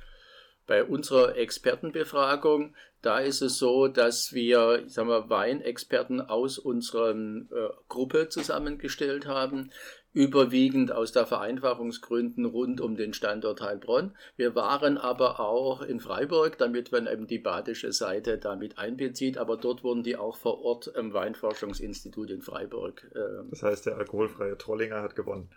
Bei 0.67 0.85
unserer 0.85 1.37
Expertenbefragung, 1.37 2.75
da 3.01 3.21
ist 3.21 3.43
es 3.43 3.59
so, 3.59 3.87
dass 3.87 4.33
wir 4.33 4.85
sagen 4.89 5.09
wir, 5.09 5.31
Weinexperten 5.31 6.21
aus 6.21 6.59
unserer 6.59 7.11
äh, 7.15 7.45
Gruppe 7.89 8.29
zusammengestellt 8.29 9.27
haben, 9.27 9.71
überwiegend 10.13 10.93
aus 10.93 11.13
der 11.13 11.27
Vereinfachungsgründen 11.27 12.45
rund 12.45 12.81
um 12.81 12.97
den 12.97 13.15
Standort 13.15 13.61
Heilbronn. 13.61 14.17
Wir 14.37 14.55
waren 14.55 14.99
aber 14.99 15.39
auch 15.39 15.83
in 15.83 16.01
Freiburg, 16.01 16.59
damit 16.59 16.91
man 16.91 17.07
eben 17.07 17.27
die 17.27 17.39
badische 17.39 17.93
Seite 17.93 18.39
damit 18.39 18.79
einbezieht, 18.79 19.39
aber 19.39 19.57
dort 19.57 19.85
wurden 19.85 20.03
die 20.03 20.17
auch 20.17 20.37
vor 20.37 20.61
Ort 20.63 20.89
im 20.89 21.13
Weinforschungsinstitut 21.13 22.31
in 22.31 22.43
Freiburg. 22.43 23.09
Äh, 23.15 23.49
das 23.51 23.63
heißt, 23.63 23.87
der 23.87 23.97
alkoholfreie 23.97 24.59
Trollinger 24.59 25.03
hat 25.03 25.15
gewonnen. 25.15 25.51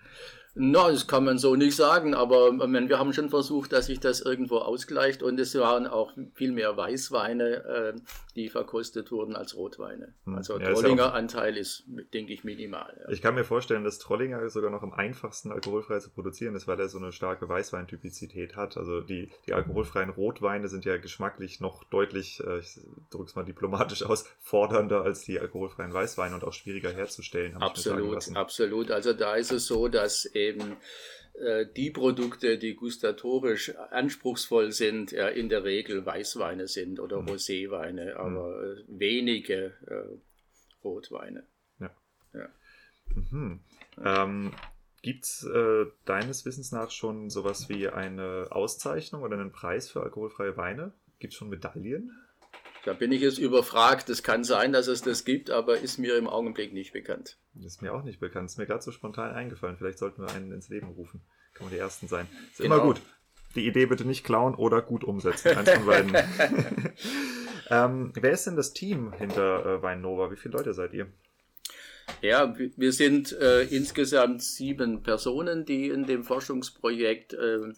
Na, 0.57 0.89
das 0.89 1.05
kann 1.05 1.25
man 1.25 1.37
so 1.37 1.55
nicht 1.55 1.75
sagen, 1.75 2.13
aber 2.13 2.53
meine, 2.53 2.87
wir 2.87 2.97
haben 2.97 3.11
schon 3.11 3.29
versucht, 3.29 3.73
dass 3.73 3.87
sich 3.87 3.99
das 3.99 4.21
irgendwo 4.21 4.59
ausgleicht 4.59 5.21
und 5.21 5.37
es 5.37 5.53
waren 5.55 5.85
auch 5.85 6.13
viel 6.33 6.53
mehr 6.53 6.77
Weißweine, 6.77 7.43
äh, 7.43 7.93
die 8.35 8.49
verkostet 8.49 9.11
wurden 9.11 9.35
als 9.35 9.57
Rotweine. 9.57 10.13
Hm. 10.23 10.35
Also 10.35 10.57
ja, 10.57 10.71
Trollinger 10.71 11.07
ist 11.07 11.13
Anteil 11.13 11.57
ist, 11.57 11.83
denke 12.13 12.31
ich, 12.31 12.45
minimal. 12.45 12.95
Ja. 13.01 13.11
Ich 13.11 13.21
kann 13.21 13.35
mir 13.35 13.43
vorstellen, 13.43 13.83
dass 13.83 13.99
Trollinger 13.99 14.49
sogar 14.49 14.71
noch 14.71 14.81
am 14.81 14.93
einfachsten 14.93 15.51
alkoholfrei 15.51 15.99
zu 15.99 16.09
produzieren 16.09 16.55
ist, 16.55 16.67
weil 16.67 16.79
er 16.79 16.87
so 16.87 16.99
eine 16.99 17.11
starke 17.11 17.49
Weißweintypizität 17.49 18.55
hat. 18.55 18.77
Also 18.77 19.01
die, 19.01 19.29
die 19.47 19.53
alkoholfreien 19.53 20.09
Rotweine 20.09 20.69
sind 20.69 20.85
ja 20.85 20.95
geschmacklich 20.95 21.59
noch 21.59 21.83
deutlich, 21.83 22.41
äh, 22.45 22.59
ich 22.59 22.79
drücke 23.09 23.25
es 23.25 23.35
mal 23.35 23.43
diplomatisch 23.43 24.03
aus, 24.03 24.25
fordernder 24.39 25.01
als 25.01 25.23
die 25.23 25.37
alkoholfreien 25.37 25.93
Weißweine 25.93 26.35
und 26.35 26.45
auch 26.45 26.53
schwieriger 26.53 26.91
herzustellen. 26.91 27.57
Absolut, 27.57 28.35
absolut. 28.35 28.91
Also 28.91 29.11
da 29.11 29.35
ist 29.35 29.51
es 29.51 29.67
so, 29.67 29.89
dass 29.89 30.25
eben 30.47 30.77
äh, 31.33 31.65
die 31.75 31.91
Produkte, 31.91 32.57
die 32.57 32.75
gustatorisch 32.75 33.75
anspruchsvoll 33.75 34.71
sind, 34.71 35.11
ja, 35.11 35.27
in 35.27 35.49
der 35.49 35.63
Regel 35.63 36.05
Weißweine 36.05 36.67
sind 36.67 36.99
oder 36.99 37.21
mhm. 37.21 37.29
Roséweine, 37.29 38.13
mhm. 38.13 38.17
aber 38.17 38.75
mhm. 38.87 38.99
wenige 38.99 39.73
äh, 39.87 40.83
Rotweine. 40.83 41.45
Ja. 41.79 41.91
ja. 42.33 42.49
Mhm. 43.31 43.59
Ähm, 44.03 44.51
Gibt 45.01 45.25
es 45.25 45.43
äh, 45.43 45.85
deines 46.05 46.45
Wissens 46.45 46.71
nach 46.71 46.89
schon 46.89 47.29
sowas 47.29 47.69
wie 47.69 47.87
eine 47.87 48.47
Auszeichnung 48.49 49.21
oder 49.21 49.37
einen 49.37 49.51
Preis 49.51 49.91
für 49.91 50.01
alkoholfreie 50.01 50.57
Weine? 50.57 50.93
Gibt 51.19 51.33
es 51.33 51.37
schon 51.37 51.49
Medaillen? 51.49 52.11
Da 52.85 52.93
bin 52.93 53.11
ich 53.11 53.21
jetzt 53.21 53.39
überfragt. 53.39 54.09
Es 54.09 54.21
kann 54.21 54.43
sein, 54.43 54.71
dass 54.71 54.85
es 54.87 55.01
das 55.01 55.25
gibt, 55.25 55.49
aber 55.49 55.79
ist 55.79 55.97
mir 55.97 56.17
im 56.17 56.27
Augenblick 56.27 56.71
nicht 56.71 56.93
bekannt. 56.93 57.37
Ist 57.63 57.81
mir 57.81 57.91
auch 57.91 58.03
nicht 58.03 58.19
bekannt. 58.19 58.51
Ist 58.51 58.59
mir 58.59 58.67
gerade 58.67 58.83
so 58.83 58.91
spontan 58.91 59.33
eingefallen. 59.33 59.75
Vielleicht 59.77 59.97
sollten 59.97 60.21
wir 60.21 60.31
einen 60.31 60.51
ins 60.51 60.69
Leben 60.69 60.89
rufen. 60.89 61.21
Kann 61.55 61.65
man 61.65 61.73
die 61.73 61.79
Ersten 61.79 62.07
sein. 62.07 62.27
Ist 62.51 62.59
genau. 62.61 62.75
immer 62.75 62.83
gut. 62.83 63.01
Die 63.55 63.65
Idee 63.65 63.87
bitte 63.87 64.05
nicht 64.05 64.23
klauen 64.23 64.53
oder 64.53 64.83
gut 64.83 65.03
umsetzen. 65.03 65.57
Eins 65.57 65.71
von 65.71 65.85
beiden. 65.87 66.15
ähm, 67.71 68.13
wer 68.13 68.31
ist 68.31 68.45
denn 68.45 68.55
das 68.55 68.73
Team 68.73 69.13
hinter 69.13 69.65
äh, 69.65 69.81
Weinnova? 69.81 70.29
Wie 70.29 70.35
viele 70.35 70.55
Leute 70.55 70.75
seid 70.75 70.93
ihr? 70.93 71.07
Ja, 72.21 72.55
wir 72.57 72.91
sind 72.91 73.31
äh, 73.33 73.63
insgesamt 73.63 74.43
sieben 74.43 75.01
Personen, 75.01 75.65
die 75.65 75.87
in 75.87 76.05
dem 76.05 76.23
Forschungsprojekt 76.23 77.33
äh, 77.33 77.73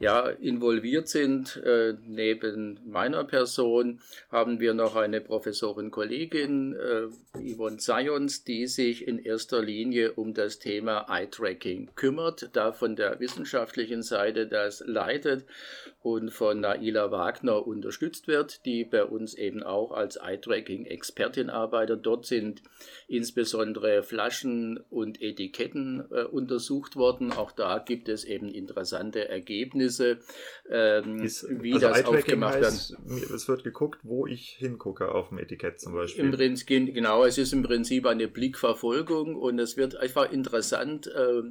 ja, 0.00 0.28
involviert 0.28 1.08
sind. 1.08 1.58
Äh, 1.62 1.94
neben 2.06 2.80
meiner 2.86 3.22
Person 3.22 4.00
haben 4.32 4.58
wir 4.58 4.72
noch 4.72 4.96
eine 4.96 5.20
Professorin-Kollegin, 5.20 6.74
äh, 6.74 7.54
Yvonne 7.54 7.76
Zions, 7.76 8.42
die 8.42 8.66
sich 8.66 9.06
in 9.06 9.18
erster 9.18 9.62
Linie 9.62 10.12
um 10.12 10.32
das 10.32 10.58
Thema 10.58 11.06
Eye-Tracking 11.08 11.90
kümmert, 11.96 12.48
da 12.54 12.72
von 12.72 12.96
der 12.96 13.20
wissenschaftlichen 13.20 14.02
Seite 14.02 14.46
das 14.46 14.82
leitet 14.86 15.44
und 16.02 16.30
von 16.30 16.60
Naila 16.60 17.10
Wagner 17.10 17.66
unterstützt 17.66 18.26
wird, 18.26 18.64
die 18.64 18.84
bei 18.84 19.04
uns 19.04 19.34
eben 19.34 19.62
auch 19.62 19.92
als 19.92 20.16
Eye-Tracking-Expertin 20.16 21.50
arbeitet. 21.50 22.06
Dort 22.06 22.24
sind 22.24 22.62
insbesondere 23.06 24.02
Flaschen 24.02 24.80
und 24.88 25.20
Etiketten 25.20 26.06
äh, 26.10 26.22
untersucht 26.22 26.96
worden. 26.96 27.32
Auch 27.32 27.52
da 27.52 27.78
gibt 27.78 28.08
es 28.08 28.24
eben 28.24 28.48
interessante 28.48 29.28
Ergebnisse, 29.28 29.89
ähm, 30.70 31.22
Ist, 31.22 31.46
wie 31.48 31.74
also 31.74 31.88
das 31.88 32.04
aufgemacht 32.04 32.56
heißt, 32.56 32.96
wird. 33.04 33.30
Es 33.30 33.48
wird 33.48 33.64
geguckt, 33.64 34.00
wo 34.02 34.26
ich 34.26 34.56
hingucke 34.58 35.10
auf 35.12 35.30
dem 35.30 35.38
Etikett 35.38 35.80
zum 35.80 35.94
Beispiel. 35.94 36.24
Im 36.24 36.30
Prinzip, 36.30 36.66
genau, 36.68 37.24
es 37.24 37.38
ist 37.38 37.52
im 37.52 37.62
Prinzip 37.62 38.06
eine 38.06 38.28
Blickverfolgung 38.28 39.36
und 39.36 39.58
es 39.58 39.76
wird 39.76 39.96
einfach 39.96 40.30
interessant, 40.30 41.06
äh, 41.08 41.42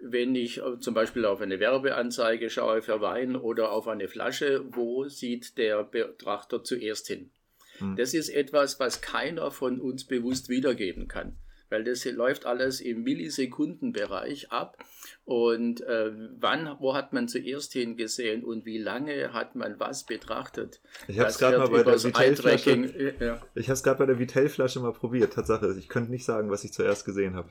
wenn 0.00 0.34
ich 0.34 0.58
äh, 0.58 0.78
zum 0.78 0.94
Beispiel 0.94 1.24
auf 1.24 1.40
eine 1.40 1.58
Werbeanzeige 1.58 2.50
schaue 2.50 2.82
für 2.82 3.00
Wein 3.00 3.36
oder 3.36 3.72
auf 3.72 3.88
eine 3.88 4.08
Flasche, 4.08 4.64
wo 4.70 5.08
sieht 5.08 5.58
der 5.58 5.82
Betrachter 5.84 6.62
zuerst 6.62 7.08
hin? 7.08 7.30
Hm. 7.78 7.96
Das 7.96 8.14
ist 8.14 8.28
etwas, 8.28 8.78
was 8.78 9.00
keiner 9.00 9.50
von 9.50 9.80
uns 9.80 10.04
bewusst 10.04 10.48
wiedergeben 10.48 11.08
kann, 11.08 11.36
weil 11.70 11.84
das 11.84 12.04
läuft 12.04 12.46
alles 12.46 12.80
im 12.80 13.02
Millisekundenbereich 13.02 14.52
ab. 14.52 14.76
Und 15.24 15.80
äh, 15.82 16.10
wann, 16.38 16.76
wo 16.80 16.94
hat 16.94 17.12
man 17.12 17.28
zuerst 17.28 17.72
hingesehen 17.72 18.44
und 18.44 18.66
wie 18.66 18.78
lange 18.78 19.32
hat 19.32 19.54
man 19.54 19.78
was 19.78 20.04
betrachtet? 20.04 20.80
Ich 21.08 21.18
habe 21.18 21.30
es 21.30 21.38
gerade 21.38 21.58
mal 21.58 21.68
bei 21.68 21.82
der 21.82 22.02
Vitell-Flasche. 22.02 23.14
Ja. 23.20 23.40
Ich 23.54 23.66
habe 23.66 23.74
es 23.74 23.82
gerade 23.82 23.98
bei 23.98 24.06
der 24.06 24.18
Vitell-Flasche 24.18 24.80
mal 24.80 24.92
probiert. 24.92 25.32
Tatsache, 25.32 25.74
ich 25.78 25.88
könnte 25.88 26.10
nicht 26.10 26.24
sagen, 26.24 26.50
was 26.50 26.64
ich 26.64 26.72
zuerst 26.72 27.04
gesehen 27.04 27.34
habe. 27.36 27.48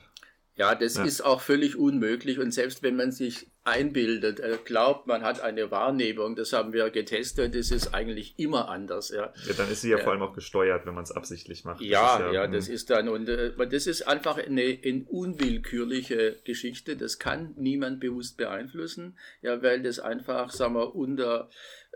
Ja, 0.60 0.74
das 0.74 0.96
ja. 0.96 1.04
ist 1.04 1.22
auch 1.22 1.40
völlig 1.40 1.76
unmöglich. 1.76 2.38
Und 2.38 2.52
selbst 2.52 2.82
wenn 2.82 2.94
man 2.94 3.12
sich 3.12 3.46
einbildet, 3.64 4.40
äh, 4.40 4.58
glaubt, 4.62 5.06
man 5.06 5.22
hat 5.22 5.40
eine 5.40 5.70
Wahrnehmung, 5.70 6.36
das 6.36 6.52
haben 6.52 6.74
wir 6.74 6.90
getestet, 6.90 7.54
das 7.54 7.70
ist 7.70 7.94
eigentlich 7.94 8.34
immer 8.38 8.68
anders. 8.68 9.08
Ja, 9.08 9.32
ja 9.46 9.54
dann 9.56 9.70
ist 9.70 9.80
sie 9.80 9.88
ja, 9.88 9.96
ja, 9.96 10.04
vor 10.04 10.12
allem 10.12 10.20
auch 10.20 10.34
gesteuert, 10.34 10.84
wenn 10.84 10.92
man 10.92 11.04
es 11.04 11.12
absichtlich 11.12 11.64
macht. 11.64 11.80
Ja, 11.80 12.18
das 12.18 12.26
ja, 12.26 12.32
ja, 12.42 12.46
das 12.46 12.68
hm. 12.68 12.74
ist 12.74 12.90
dann, 12.90 13.08
und 13.08 13.30
äh, 13.30 13.52
das 13.70 13.86
ist 13.86 14.02
einfach 14.02 14.36
eine, 14.36 14.78
eine 14.84 15.04
unwillkürliche 15.08 16.40
Geschichte, 16.44 16.94
das 16.94 17.18
kann 17.18 17.54
niemand 17.56 17.98
bewusst 17.98 18.36
beeinflussen, 18.36 19.16
ja, 19.40 19.62
weil 19.62 19.82
das 19.82 19.98
einfach, 19.98 20.50
sagen 20.50 20.74
wir, 20.74 20.94
unter 20.94 21.48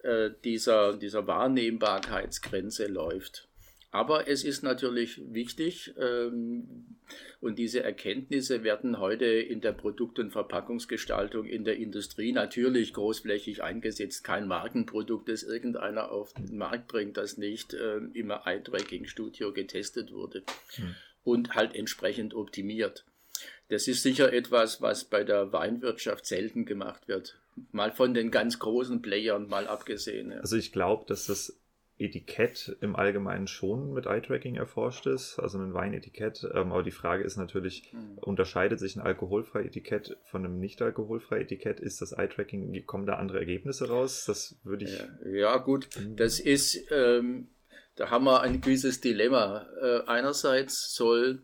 äh, 0.05 0.31
dieser, 0.42 0.96
dieser 0.96 1.27
Wahrnehmbarkeitsgrenze 1.27 2.87
läuft. 2.87 3.46
Aber 3.94 4.26
es 4.26 4.42
ist 4.42 4.64
natürlich 4.64 5.20
wichtig 5.33 5.94
ähm, 6.00 6.96
und 7.40 7.61
diese 7.61 7.85
Erkenntnisse 7.85 8.64
werden 8.64 8.98
heute 8.98 9.24
in 9.26 9.61
der 9.61 9.70
Produkt- 9.70 10.18
und 10.18 10.33
Verpackungsgestaltung 10.33 11.46
in 11.46 11.62
der 11.62 11.76
Industrie 11.76 12.33
natürlich 12.33 12.92
großflächig 12.92 13.62
eingesetzt. 13.62 14.24
Kein 14.24 14.48
Markenprodukt, 14.48 15.28
das 15.28 15.44
irgendeiner 15.44 16.11
auf 16.11 16.33
den 16.35 16.59
Markt 16.59 16.88
bringt, 16.88 17.16
das 17.16 17.38
nicht 17.38 17.72
äh, 17.72 17.98
im 18.14 18.33
Eye-Tracking-Studio 18.33 19.52
getestet 19.52 20.11
wurde 20.11 20.42
hm. 20.74 20.96
und 21.22 21.54
halt 21.54 21.76
entsprechend 21.76 22.35
optimiert. 22.35 23.04
Das 23.68 23.87
ist 23.87 24.02
sicher 24.02 24.33
etwas, 24.33 24.83
was 24.83 25.04
bei 25.04 25.22
der 25.22 25.52
Weinwirtschaft 25.52 26.26
selten 26.26 26.64
gemacht 26.64 27.07
wird. 27.07 27.38
Mal 27.70 27.92
von 27.92 28.12
den 28.12 28.33
ganz 28.33 28.59
großen 28.59 29.02
Playern 29.02 29.46
mal 29.46 29.68
abgesehen. 29.68 30.33
Ja. 30.33 30.38
Also 30.38 30.57
ich 30.57 30.72
glaube, 30.72 31.04
dass 31.07 31.26
das 31.26 31.57
Etikett 31.96 32.76
im 32.80 32.96
Allgemeinen 32.96 33.46
schon 33.46 33.92
mit 33.92 34.07
Eye-Tracking 34.07 34.57
erforscht 34.57 35.07
ist, 35.07 35.38
also 35.38 35.59
ein 35.59 35.74
Weinetikett. 35.74 36.44
Ähm, 36.52 36.72
aber 36.72 36.83
die 36.83 36.90
Frage 36.90 37.22
ist 37.22 37.37
natürlich, 37.37 37.92
mhm. 37.92 38.18
unterscheidet 38.18 38.80
sich 38.80 38.96
ein 38.96 39.02
alkoholfrei 39.02 39.62
Etikett 39.62 40.16
von 40.24 40.44
einem 40.44 40.59
nicht 40.59 40.83
alkoholfrei 40.83 41.40
Etikett? 41.40 41.78
Ist 41.78 42.02
das 42.02 42.12
Eye-Tracking, 42.12 42.85
kommen 42.87 43.07
da 43.07 43.14
andere 43.14 43.38
Ergebnisse 43.38 43.88
raus? 43.88 44.24
Das 44.26 44.57
würde 44.64 44.87
ich. 44.87 45.02
Ja, 45.24 45.57
gut, 45.59 45.88
mhm. 45.96 46.16
das 46.16 46.40
ist, 46.40 46.90
ähm, 46.90 47.48
da 47.94 48.11
haben 48.11 48.24
wir 48.24 48.40
ein 48.40 48.61
gewisses 48.61 49.00
Dilemma. 49.00 49.68
Äh, 49.80 50.00
einerseits 50.09 50.94
soll 50.94 51.42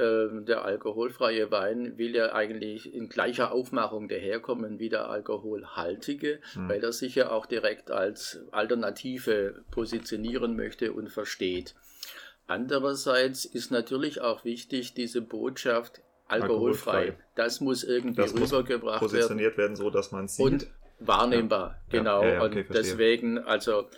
der 0.00 0.64
alkoholfreie 0.64 1.50
Wein 1.50 1.98
will 1.98 2.14
ja 2.14 2.32
eigentlich 2.32 2.94
in 2.94 3.08
gleicher 3.08 3.52
Aufmachung 3.52 4.08
daherkommen 4.08 4.78
wie 4.78 4.88
der 4.88 5.08
alkoholhaltige, 5.08 6.40
mhm. 6.54 6.68
weil 6.68 6.82
er 6.82 6.92
sich 6.92 7.14
ja 7.14 7.30
auch 7.30 7.46
direkt 7.46 7.90
als 7.90 8.40
Alternative 8.50 9.62
positionieren 9.70 10.56
möchte 10.56 10.92
und 10.92 11.08
versteht. 11.10 11.74
Andererseits 12.46 13.44
ist 13.44 13.70
natürlich 13.70 14.20
auch 14.20 14.44
wichtig, 14.44 14.94
diese 14.94 15.22
Botschaft 15.22 16.00
alkoholfrei. 16.26 16.90
alkoholfrei. 16.92 17.24
Das 17.36 17.60
muss 17.60 17.84
irgendwie 17.84 18.22
das 18.22 18.34
rübergebracht 18.34 19.02
muss 19.02 19.12
positioniert 19.12 19.56
werden. 19.56 19.74
werden, 19.74 19.76
so 19.76 19.90
dass 19.90 20.10
man 20.10 20.26
sieht. 20.26 20.44
Und 20.44 20.66
wahrnehmbar, 20.98 21.80
ja. 21.92 21.98
genau. 21.98 22.22
Ja, 22.24 22.42
okay, 22.42 22.64
und 22.66 22.74
deswegen, 22.74 23.38
also 23.38 23.88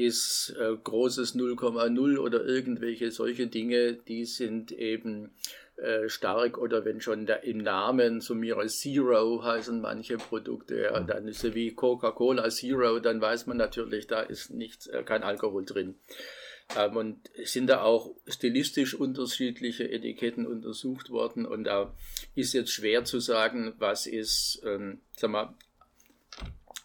ist 0.00 0.54
äh, 0.58 0.76
großes 0.82 1.34
0,0 1.34 2.18
oder 2.18 2.44
irgendwelche 2.44 3.10
solche 3.10 3.46
Dinge, 3.46 3.94
die 3.94 4.24
sind 4.24 4.72
eben 4.72 5.30
äh, 5.76 6.08
stark 6.08 6.58
oder 6.58 6.84
wenn 6.84 7.00
schon 7.00 7.26
der, 7.26 7.44
im 7.44 7.58
Namen 7.58 8.20
so 8.20 8.34
mir 8.34 8.58
Zero 8.66 9.42
heißen 9.42 9.80
manche 9.80 10.18
Produkte, 10.18 10.82
ja, 10.82 11.00
mhm. 11.00 11.06
dann 11.06 11.28
ist 11.28 11.44
es 11.44 11.54
wie 11.54 11.74
Coca-Cola 11.74 12.50
Zero, 12.50 12.98
dann 13.00 13.20
weiß 13.20 13.46
man 13.46 13.56
natürlich, 13.56 14.06
da 14.06 14.20
ist 14.20 14.50
nichts, 14.50 14.86
äh, 14.88 15.02
kein 15.02 15.22
Alkohol 15.22 15.64
drin. 15.64 15.94
Ähm, 16.76 16.96
und 16.96 17.30
sind 17.44 17.68
da 17.68 17.82
auch 17.82 18.14
stilistisch 18.26 18.94
unterschiedliche 18.94 19.90
Etiketten 19.90 20.46
untersucht 20.46 21.10
worden 21.10 21.46
und 21.46 21.64
da 21.64 21.94
ist 22.34 22.52
jetzt 22.52 22.72
schwer 22.72 23.04
zu 23.04 23.18
sagen, 23.18 23.74
was 23.78 24.06
ist, 24.06 24.62
ähm, 24.64 25.00
sag 25.16 25.30
mal, 25.30 25.54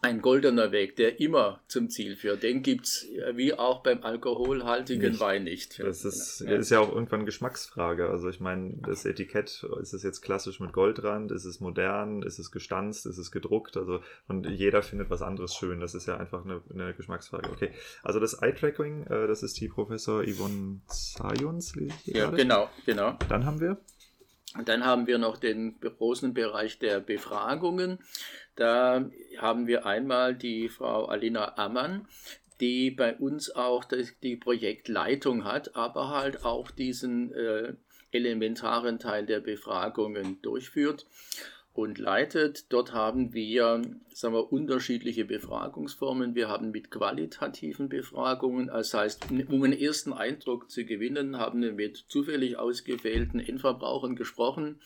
ein 0.06 0.22
goldener 0.22 0.72
Weg, 0.72 0.96
der 0.96 1.20
immer 1.20 1.62
zum 1.68 1.89
Ziel 1.89 2.15
führt. 2.15 2.44
Den 2.44 2.62
gibt 2.62 2.86
es 2.86 3.08
wie 3.34 3.54
auch 3.54 3.82
beim 3.82 4.04
alkoholhaltigen 4.04 5.12
nicht. 5.12 5.20
Wein 5.20 5.46
nicht. 5.46 5.80
Das 5.80 6.06
ist 6.06 6.41
ja. 6.41 6.56
ist 6.56 6.70
ja 6.70 6.80
auch 6.80 6.94
irgendwann 6.94 7.26
Geschmacksfrage. 7.26 8.10
Also 8.10 8.30
ich 8.30 8.39
meine, 8.39 8.76
das 8.84 9.06
Etikett, 9.06 9.65
ist 9.82 9.94
es 9.94 10.04
jetzt 10.04 10.22
klassisch 10.22 10.60
mit 10.60 10.74
Goldrand, 10.74 11.32
ist 11.32 11.46
es 11.46 11.60
modern, 11.60 12.22
ist 12.22 12.39
es 12.39 12.52
gestanzt, 12.52 13.06
ist 13.06 13.18
es 13.18 13.32
gedruckt? 13.32 13.78
Also 13.78 14.02
und 14.28 14.48
jeder 14.48 14.84
findet 14.84 15.10
was 15.10 15.22
anderes 15.22 15.56
schön. 15.56 15.80
Das 15.80 15.96
ist 15.96 16.08
ja 16.08 16.18
einfach 16.18 16.46
eine, 16.46 16.62
eine 16.72 16.94
Geschmacksfrage. 16.94 17.50
Okay, 17.50 17.72
also 18.04 18.20
das 18.20 18.41
Eye-Tracking, 18.41 19.08
äh, 19.08 19.28
das 19.28 19.41
ist 19.41 19.60
die 19.60 19.68
Professor 19.68 20.24
Yvonne 20.24 20.82
Zayons. 20.88 21.74
Ja, 22.06 22.26
gerade. 22.26 22.38
genau, 22.38 22.70
genau. 22.86 23.18
Dann 23.28 23.46
haben 23.46 23.60
wir? 23.60 23.78
Dann 24.63 24.86
haben 24.86 25.08
wir 25.08 25.18
noch 25.18 25.38
den 25.38 25.80
großen 25.80 26.34
Bereich 26.34 26.80
der 26.80 27.00
Befragungen. 27.00 28.00
Da 28.56 29.10
haben 29.38 29.68
wir 29.68 29.86
einmal 29.86 30.34
die 30.34 30.70
Frau 30.70 31.06
Alina 31.06 31.58
Ammann, 31.58 32.08
die 32.62 32.91
bei 32.91 33.15
uns 33.15 33.54
auch 33.54 33.84
die 34.24 34.38
Projektleitung 34.38 35.44
hat, 35.44 35.76
aber 35.76 36.10
halt 36.10 36.46
auch 36.46 36.72
diesen 36.72 37.34
äh, 37.34 37.74
elementaren 38.12 38.98
Teil 38.98 39.26
der 39.26 39.41
Befragungen 39.41 40.41
durchführt 40.41 41.06
und 41.75 41.99
leitet. 41.99 42.71
Dort 42.71 42.93
haben 42.93 43.33
wir, 43.33 43.81
sagen 44.13 44.33
wir 44.33 44.51
unterschiedliche 44.51 45.25
Befragungsformen. 45.25 46.33
Wir 46.33 46.47
haben 46.47 46.71
mit 46.71 46.89
qualitativen 46.89 47.89
Befragungen, 47.89 48.67
das 48.67 48.93
heißt, 48.93 49.29
um 49.49 49.63
einen 49.63 49.73
ersten 49.73 50.13
Eindruck 50.13 50.71
zu 50.71 50.85
gewinnen, 50.85 51.38
haben 51.38 51.61
wir 51.61 51.73
mit 51.73 51.97
zufällig 52.07 52.57
ausgewählten 52.57 53.41
Endverbrauchern 53.41 54.15
gesprochen. 54.15 54.79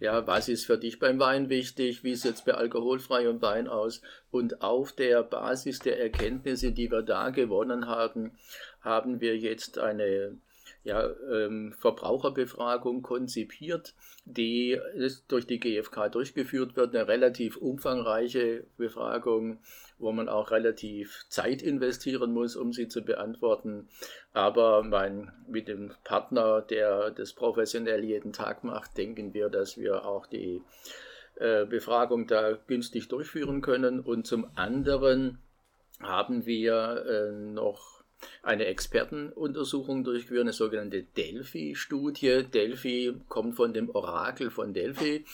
Ja, 0.00 0.26
was 0.26 0.48
ist 0.48 0.64
für 0.64 0.78
dich 0.78 0.98
beim 0.98 1.20
Wein 1.20 1.50
wichtig? 1.50 2.04
Wie 2.04 2.14
sieht 2.14 2.36
es 2.36 2.44
bei 2.44 2.54
alkoholfreiem 2.54 3.42
Wein 3.42 3.68
aus? 3.68 4.00
Und 4.30 4.62
auf 4.62 4.92
der 4.92 5.22
Basis 5.22 5.80
der 5.80 6.00
Erkenntnisse, 6.00 6.72
die 6.72 6.90
wir 6.90 7.02
da 7.02 7.28
gewonnen 7.28 7.86
haben, 7.86 8.32
haben 8.80 9.20
wir 9.20 9.36
jetzt 9.36 9.78
eine 9.78 10.38
ja, 10.82 11.10
ähm, 11.30 11.74
Verbraucherbefragung 11.78 13.02
konzipiert, 13.02 13.94
die 14.24 14.80
durch 15.28 15.46
die 15.46 15.60
GfK 15.60 16.08
durchgeführt 16.08 16.74
wird. 16.76 16.94
Eine 16.94 17.06
relativ 17.06 17.56
umfangreiche 17.56 18.64
Befragung, 18.78 19.58
wo 19.98 20.12
man 20.12 20.28
auch 20.28 20.50
relativ 20.50 21.26
Zeit 21.28 21.60
investieren 21.60 22.32
muss, 22.32 22.56
um 22.56 22.72
sie 22.72 22.88
zu 22.88 23.02
beantworten. 23.02 23.88
Aber 24.32 24.82
mein, 24.82 25.30
mit 25.46 25.68
dem 25.68 25.92
Partner, 26.04 26.62
der 26.62 27.10
das 27.10 27.34
professionell 27.34 28.02
jeden 28.02 28.32
Tag 28.32 28.64
macht, 28.64 28.96
denken 28.96 29.34
wir, 29.34 29.50
dass 29.50 29.76
wir 29.76 30.06
auch 30.06 30.26
die 30.26 30.62
äh, 31.34 31.66
Befragung 31.66 32.26
da 32.26 32.52
günstig 32.66 33.08
durchführen 33.08 33.60
können. 33.60 34.00
Und 34.00 34.26
zum 34.26 34.46
anderen 34.54 35.38
haben 36.00 36.46
wir 36.46 37.04
äh, 37.06 37.32
noch 37.32 37.99
eine 38.42 38.66
Expertenuntersuchung 38.66 40.04
durchgeführt, 40.04 40.42
eine 40.42 40.52
sogenannte 40.52 41.02
Delphi-Studie. 41.02 42.44
Delphi 42.44 43.14
kommt 43.28 43.56
von 43.56 43.72
dem 43.72 43.90
Orakel 43.90 44.50
von 44.50 44.74
Delphi. 44.74 45.24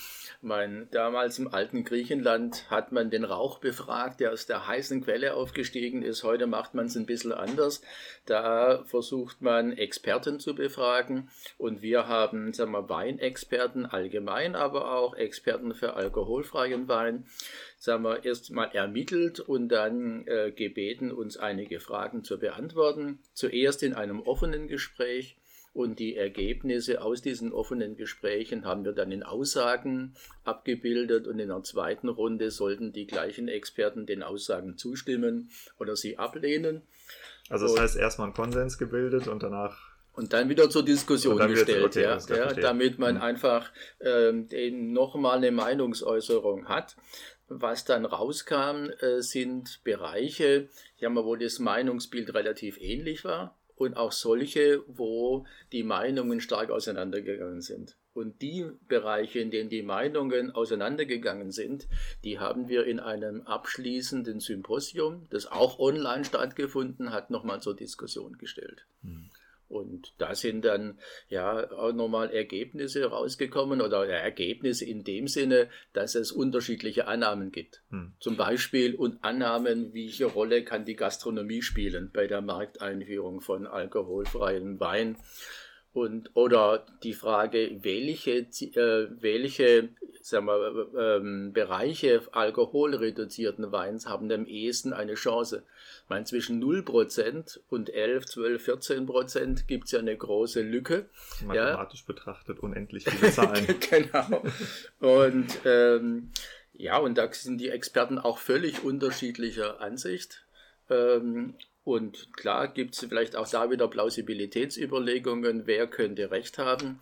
Mein, 0.42 0.88
damals 0.90 1.38
im 1.38 1.53
alten 1.53 1.85
Griechenland 1.85 2.70
hat 2.70 2.92
man 2.92 3.11
den 3.11 3.25
Rauch 3.25 3.59
befragt, 3.59 4.20
der 4.20 4.33
aus 4.33 4.46
der 4.46 4.66
heißen 4.66 5.05
Quelle 5.05 5.35
aufgestiegen 5.35 6.03
ist. 6.03 6.22
Heute 6.25 6.46
macht 6.46 6.75
man 6.75 6.87
es 6.87 6.96
ein 6.96 7.07
bisschen 7.07 7.33
anders. 7.33 7.83
Da 8.27 8.85
versucht 8.85 9.40
man 9.40 9.72
Experten 9.72 10.40
zu 10.40 10.55
befragen 10.55 11.29
und 11.59 11.83
wir 11.83 12.09
haben 12.09 12.53
sagen 12.53 12.72
wir, 12.72 12.88
Weinexperten 12.88 13.87
allgemein, 13.87 14.55
aber 14.55 14.92
auch 14.92 15.14
Experten 15.14 15.75
für 15.75 15.94
alkoholfreien 15.94 16.88
Wein 16.88 17.25
sagen 17.79 18.05
wir, 18.05 18.25
erst 18.25 18.51
mal 18.51 18.70
ermittelt 18.72 19.40
und 19.40 19.68
dann 19.68 20.27
äh, 20.27 20.51
gebeten, 20.51 21.12
uns 21.12 21.37
einige 21.37 21.79
Fragen 21.81 22.25
zu 22.25 22.38
beantworten. 22.38 22.75
Zuerst 23.32 23.82
in 23.82 23.94
einem 23.94 24.20
offenen 24.20 24.68
Gespräch 24.68 25.36
und 25.76 25.98
die 25.98 26.16
Ergebnisse 26.16 27.02
aus 27.02 27.20
diesen 27.20 27.52
offenen 27.52 27.96
Gesprächen 27.96 28.64
haben 28.64 28.84
wir 28.84 28.92
dann 28.92 29.12
in 29.12 29.22
Aussagen 29.22 30.14
abgebildet 30.44 31.26
und 31.26 31.38
in 31.38 31.48
der 31.48 31.62
zweiten 31.64 32.08
Runde 32.08 32.50
sollten 32.50 32.92
die 32.92 33.06
gleichen 33.06 33.48
Experten 33.48 34.06
den 34.06 34.22
Aussagen 34.22 34.78
zustimmen 34.78 35.50
oder 35.78 35.94
sie 35.94 36.16
ablehnen. 36.18 36.80
Also 37.50 37.66
das 37.66 37.74
und, 37.74 37.80
heißt 37.80 37.96
erstmal 37.96 38.28
einen 38.28 38.34
Konsens 38.34 38.78
gebildet 38.78 39.28
und 39.28 39.42
danach 39.42 39.96
und 40.16 40.32
dann 40.32 40.48
wieder 40.48 40.70
zur 40.70 40.82
Diskussion 40.82 41.36
gestellt, 41.46 41.84
okay, 41.84 42.02
ja, 42.02 42.18
ja 42.34 42.54
damit 42.54 42.98
man 42.98 43.16
mhm. 43.16 43.20
einfach 43.20 43.70
ähm, 44.00 44.48
nochmal 44.94 45.36
eine 45.36 45.50
Meinungsäußerung 45.50 46.68
hat. 46.68 46.96
Was 47.48 47.85
dann 47.85 48.04
rauskam, 48.04 48.90
äh, 49.00 49.20
sind 49.22 49.80
Bereiche, 49.85 50.68
wo 51.00 51.37
das 51.37 51.59
Meinungsbild 51.59 52.35
relativ 52.35 52.80
ähnlich 52.80 53.24
war 53.24 53.56
und 53.76 53.96
auch 53.96 54.12
solche, 54.12 54.82
wo 54.88 55.46
die 55.70 55.82
Meinungen 55.82 56.40
stark 56.40 56.70
auseinandergegangen 56.70 57.61
sind. 57.61 57.96
Und 58.14 58.40
die 58.40 58.66
Bereiche, 58.88 59.40
in 59.40 59.50
denen 59.50 59.68
die 59.68 59.82
Meinungen 59.82 60.50
auseinandergegangen 60.50 61.52
sind, 61.52 61.87
die 62.24 62.38
haben 62.38 62.68
wir 62.68 62.87
in 62.87 62.98
einem 62.98 63.42
abschließenden 63.42 64.40
Symposium, 64.40 65.26
das 65.28 65.46
auch 65.46 65.78
online 65.78 66.24
stattgefunden 66.24 67.12
hat, 67.12 67.30
nochmal 67.30 67.61
zur 67.61 67.76
Diskussion 67.76 68.38
gestellt. 68.38 68.87
Und 69.68 70.12
da 70.18 70.35
sind 70.35 70.64
dann 70.64 70.98
ja 71.29 71.70
auch 71.72 71.92
nochmal 71.92 72.31
Ergebnisse 72.31 73.07
rausgekommen 73.07 73.81
oder 73.81 74.07
Ergebnisse 74.07 74.85
in 74.85 75.02
dem 75.02 75.26
Sinne, 75.26 75.68
dass 75.92 76.14
es 76.14 76.31
unterschiedliche 76.31 77.09
Annahmen 77.09 77.50
gibt. 77.50 77.83
Hm. 77.90 78.12
Zum 78.20 78.37
Beispiel 78.37 78.94
und 78.94 79.24
Annahmen, 79.24 79.92
welche 79.92 80.26
Rolle 80.26 80.64
kann 80.64 80.85
die 80.85 80.96
Gastronomie 80.96 81.62
spielen 81.62 82.11
bei 82.12 82.26
der 82.26 82.42
Markteinführung 82.42 83.40
von 83.40 83.66
alkoholfreiem 83.66 84.79
Wein 84.79 85.16
und, 85.96 86.30
oder 86.35 86.85
die 87.02 87.14
Frage, 87.14 87.78
welche, 87.80 88.40
äh, 88.40 89.09
welche 89.18 89.88
sagen 90.20 90.44
wir, 90.44 90.88
ähm, 90.98 91.54
Bereiche 91.54 92.20
alkoholreduzierten 92.32 93.72
Weins 93.72 94.06
haben 94.06 94.30
am 94.30 94.44
ehesten 94.44 94.92
eine 94.92 95.14
Chance. 95.14 95.62
Ich 96.04 96.11
meine, 96.11 96.26
zwischen 96.26 96.62
0% 96.62 97.61
und 97.70 97.88
11, 97.88 98.26
12, 98.26 98.68
14% 98.68 99.66
gibt 99.66 99.87
es 99.87 99.92
ja 99.92 100.00
eine 100.00 100.14
große 100.14 100.61
Lücke. 100.61 101.09
Mathematisch 101.46 102.00
ja. 102.00 102.06
betrachtet 102.09 102.61
unendlich 102.61 103.04
viele 103.09 103.32
Zahlen. 103.32 103.66
genau. 103.88 104.42
Und 105.00 105.48
ähm, 105.64 106.30
ja, 106.74 106.98
und 106.98 107.16
da 107.16 107.32
sind 107.32 107.56
die 107.56 107.70
Experten 107.70 108.18
auch 108.18 108.37
völlig 108.37 108.85
unterschiedlicher 108.85 109.80
Ansicht. 109.80 110.44
Ähm, 110.90 111.54
und 111.87 112.33
klar 112.33 112.66
gibt 112.66 112.94
es 112.94 113.07
vielleicht 113.09 113.37
auch 113.37 113.49
da 113.49 113.70
wieder 113.70 113.87
Plausibilitätsüberlegungen, 113.87 115.68
wer 115.68 115.87
könnte 115.87 116.33
Recht 116.33 116.59
haben. 116.59 116.99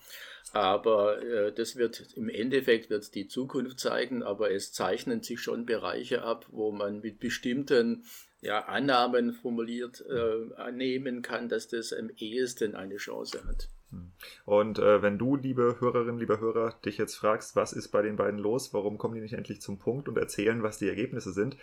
Aber 0.53 1.23
äh, 1.23 1.55
das 1.55 1.77
wird 1.77 2.13
im 2.17 2.29
Endeffekt 2.29 2.91
wird 2.91 3.15
die 3.15 3.27
Zukunft 3.27 3.81
zeigen, 3.81 4.23
aber 4.23 4.51
es 4.51 4.75
zeichnen 4.75 5.23
sich 5.23 5.41
schon 5.41 5.65
Bereiche 5.65 6.23
ab, 6.23 6.47
wo 6.51 6.71
man 6.71 7.01
mit 7.01 7.19
bestimmten 7.19 8.05
ja, 8.43 8.67
Annahmen 8.67 9.33
formuliert 9.33 10.05
äh, 10.07 10.55
annehmen 10.57 11.23
kann, 11.23 11.49
dass 11.49 11.67
das 11.67 11.95
am 11.95 12.11
ehesten 12.19 12.75
eine 12.75 12.97
Chance 12.97 13.43
hat. 13.49 13.71
Hm. 13.89 14.13
Und 14.45 14.79
äh, 14.81 15.01
wenn 15.01 15.17
du, 15.17 15.37
liebe 15.37 15.81
Hörerinnen, 15.81 16.19
lieber 16.19 16.41
Hörer, 16.41 16.75
dich 16.85 16.99
jetzt 16.99 17.15
fragst, 17.15 17.57
was 17.57 17.73
ist 17.73 17.89
bei 17.89 18.03
den 18.03 18.17
beiden 18.17 18.39
los, 18.39 18.75
warum 18.75 18.99
kommen 18.99 19.15
die 19.15 19.23
nicht 19.23 19.33
endlich 19.33 19.63
zum 19.63 19.79
Punkt 19.79 20.11
und 20.11 20.19
erzählen, 20.19 20.63
was 20.63 20.77
die 20.77 20.89
Ergebnisse 20.89 21.33
sind, 21.33 21.57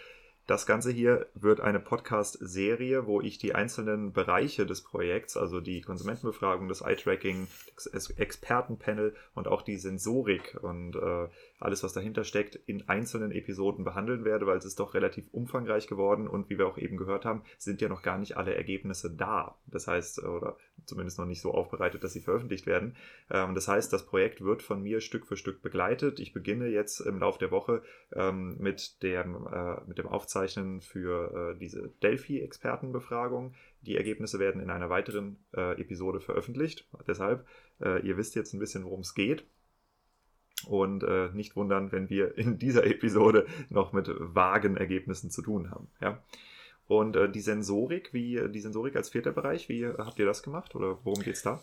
das 0.48 0.66
Ganze 0.66 0.92
hier 0.92 1.28
wird 1.34 1.62
eine 1.62 1.80
Podcast-Serie, 1.80 3.06
wo 3.06 3.22
ich 3.22 3.38
die 3.38 3.56
einzelnen 3.56 4.12
Bereiche 4.12 4.66
des 4.66 4.82
Projekts, 4.82 5.38
also 5.38 5.62
die 5.62 5.82
Konsumentenbefragung, 5.82 6.68
das 6.68 6.82
Eye-Tracking, 6.82 7.48
das 7.76 8.10
Expertenpanel 8.10 9.16
und 9.36 9.48
auch 9.48 9.62
die 9.62 9.78
Sensorik 9.78 10.58
und 10.62 10.96
äh, 10.96 11.28
alles, 11.62 11.84
was 11.84 11.94
dahinter 11.94 12.24
steckt, 12.24 12.56
in 12.56 12.90
einzelnen 12.90 13.32
Episoden 13.32 13.86
behandeln 13.86 14.26
werde, 14.26 14.48
weil 14.48 14.58
es 14.58 14.66
ist 14.66 14.80
doch 14.80 14.94
relativ 14.94 15.28
umfangreich 15.32 15.88
geworden 15.88 16.28
und 16.28 16.50
wie 16.50 16.58
wir 16.58 16.68
auch 16.68 16.78
eben 16.78 16.98
gehört 16.98 17.26
haben, 17.26 17.44
sind 17.58 17.82
ja 17.82 17.90
noch 17.90 18.02
gar 18.02 18.18
nicht 18.18 18.38
alle 18.38 18.56
Ergebnisse 18.56 19.14
da. 19.14 19.58
Das 19.68 19.88
heißt, 19.88 20.24
oder 20.24 20.58
zumindest 20.86 21.20
noch 21.20 21.26
nicht 21.26 21.42
so 21.42 21.52
aufbereitet, 21.52 22.04
dass 22.04 22.14
sie 22.14 22.22
veröffentlicht 22.22 22.66
werden. 22.66 22.96
Ähm, 23.30 23.56
das 23.56 23.68
heißt, 23.68 23.94
das 23.94 24.06
Projekt 24.06 24.42
wird 24.42 24.64
von 24.64 24.82
mir 24.82 25.02
Stück 25.02 25.28
für 25.28 25.38
Stück 25.38 25.62
begleitet. 25.62 26.20
Ich 26.20 26.34
beginne 26.34 26.68
jetzt 26.68 27.00
im 27.02 27.20
Laufe 27.20 27.40
der 27.40 27.52
Woche 27.52 27.84
ähm, 28.14 28.58
mit, 28.60 29.04
dem, 29.04 29.48
äh, 29.48 29.82
mit 29.86 29.98
dem 29.98 30.08
Aufzeichnen 30.08 30.82
für 30.82 31.54
äh, 31.54 31.60
diese 31.60 31.90
Delphi-Expertenbefragung. 32.02 33.54
Die 33.82 33.98
Ergebnisse 33.98 34.40
werden 34.40 34.62
in 34.62 34.70
einer 34.70 34.90
weiteren 34.90 35.38
äh, 35.56 35.80
Episode 35.80 36.20
veröffentlicht. 36.20 36.88
Deshalb, 37.08 37.46
ihr 38.04 38.16
wisst 38.16 38.36
jetzt 38.36 38.54
ein 38.54 38.60
bisschen, 38.60 38.84
worum 38.84 39.00
es 39.00 39.16
geht. 39.16 39.44
Und 40.68 41.04
äh, 41.04 41.30
nicht 41.34 41.56
wundern, 41.56 41.92
wenn 41.92 42.10
wir 42.10 42.38
in 42.38 42.58
dieser 42.58 42.86
Episode 42.86 43.48
noch 43.70 43.94
mit 43.94 44.10
vagen 44.10 44.78
Ergebnissen 44.78 45.32
zu 45.32 45.42
tun 45.42 45.72
haben. 45.72 45.88
Ja? 46.02 46.22
Und 46.88 47.16
äh, 47.16 47.30
die 47.30 47.42
Sensorik, 47.42 48.14
wie 48.14 48.50
die 48.50 48.60
Sensorik 48.60 48.96
als 48.96 49.10
vierter 49.10 49.32
Bereich, 49.32 49.70
wie 49.70 49.88
habt 49.88 50.20
ihr 50.20 50.26
das 50.26 50.44
gemacht 50.44 50.76
oder 50.76 50.98
worum 51.04 51.24
geht 51.24 51.36
es 51.36 51.44
da? 51.44 51.62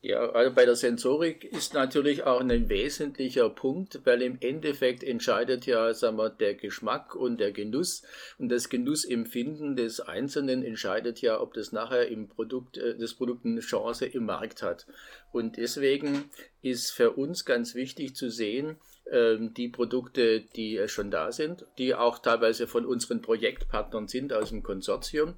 Ja, 0.00 0.30
also 0.30 0.54
bei 0.54 0.64
der 0.64 0.76
Sensorik 0.76 1.42
ist 1.42 1.74
natürlich 1.74 2.22
auch 2.22 2.38
ein 2.40 2.68
wesentlicher 2.68 3.50
Punkt, 3.50 4.00
weil 4.04 4.22
im 4.22 4.38
Endeffekt 4.40 5.02
entscheidet 5.02 5.66
ja 5.66 5.92
sagen 5.92 6.16
wir, 6.18 6.30
der 6.30 6.54
Geschmack 6.54 7.16
und 7.16 7.40
der 7.40 7.50
Genuss 7.50 8.04
und 8.38 8.48
das 8.48 8.68
Genussempfinden 8.68 9.74
des 9.74 9.98
Einzelnen 9.98 10.62
entscheidet 10.62 11.20
ja, 11.20 11.40
ob 11.40 11.52
das 11.54 11.72
nachher 11.72 12.06
im 12.06 12.28
Produkt, 12.28 12.76
äh, 12.78 12.96
das 12.96 13.14
Produkt 13.14 13.44
eine 13.44 13.58
Chance 13.58 14.06
im 14.06 14.26
Markt 14.26 14.62
hat. 14.62 14.86
Und 15.32 15.56
deswegen 15.56 16.30
ist 16.62 16.92
für 16.92 17.10
uns 17.10 17.44
ganz 17.44 17.74
wichtig 17.74 18.14
zu 18.14 18.30
sehen, 18.30 18.76
ähm, 19.10 19.52
die 19.54 19.68
Produkte, 19.68 20.42
die 20.42 20.80
schon 20.86 21.10
da 21.10 21.32
sind, 21.32 21.66
die 21.76 21.96
auch 21.96 22.20
teilweise 22.20 22.68
von 22.68 22.86
unseren 22.86 23.20
Projektpartnern 23.20 24.06
sind 24.06 24.32
aus 24.32 24.50
dem 24.50 24.62
Konsortium, 24.62 25.34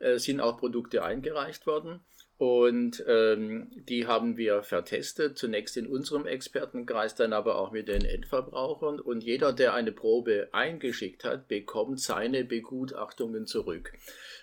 äh, 0.00 0.18
sind 0.18 0.40
auch 0.40 0.58
Produkte 0.58 1.02
eingereicht 1.02 1.66
worden. 1.66 2.00
Und 2.42 3.04
ähm, 3.06 3.70
die 3.88 4.08
haben 4.08 4.36
wir 4.36 4.64
vertestet, 4.64 5.38
zunächst 5.38 5.76
in 5.76 5.86
unserem 5.86 6.26
Expertenkreis, 6.26 7.14
dann 7.14 7.32
aber 7.32 7.56
auch 7.56 7.70
mit 7.70 7.86
den 7.86 8.04
Endverbrauchern. 8.04 8.98
Und 8.98 9.22
jeder, 9.22 9.52
der 9.52 9.74
eine 9.74 9.92
Probe 9.92 10.48
eingeschickt 10.50 11.22
hat, 11.22 11.46
bekommt 11.46 12.00
seine 12.00 12.44
Begutachtungen 12.44 13.46
zurück, 13.46 13.92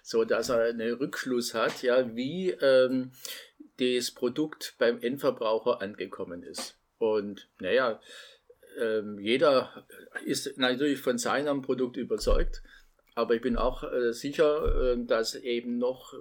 so 0.01 0.23
dass 0.23 0.47
er 0.47 0.61
einen 0.61 0.93
Rückschluss 0.93 1.53
hat, 1.53 1.83
ja, 1.83 2.15
wie 2.15 2.51
ähm, 2.51 3.11
das 3.81 4.11
Produkt 4.11 4.75
beim 4.77 5.01
Endverbraucher 5.01 5.81
angekommen 5.81 6.41
ist. 6.43 6.77
Und 6.99 7.49
naja, 7.59 7.99
ähm, 8.79 9.19
jeder 9.19 9.85
ist 10.23 10.57
natürlich 10.57 10.99
von 10.99 11.17
seinem 11.17 11.61
Produkt 11.61 11.97
überzeugt, 11.97 12.61
aber 13.20 13.36
ich 13.36 13.41
bin 13.41 13.57
auch 13.57 13.84
äh, 13.84 14.13
sicher, 14.13 14.93
äh, 14.93 15.05
dass 15.05 15.36
eben 15.36 15.78
noch 15.78 16.13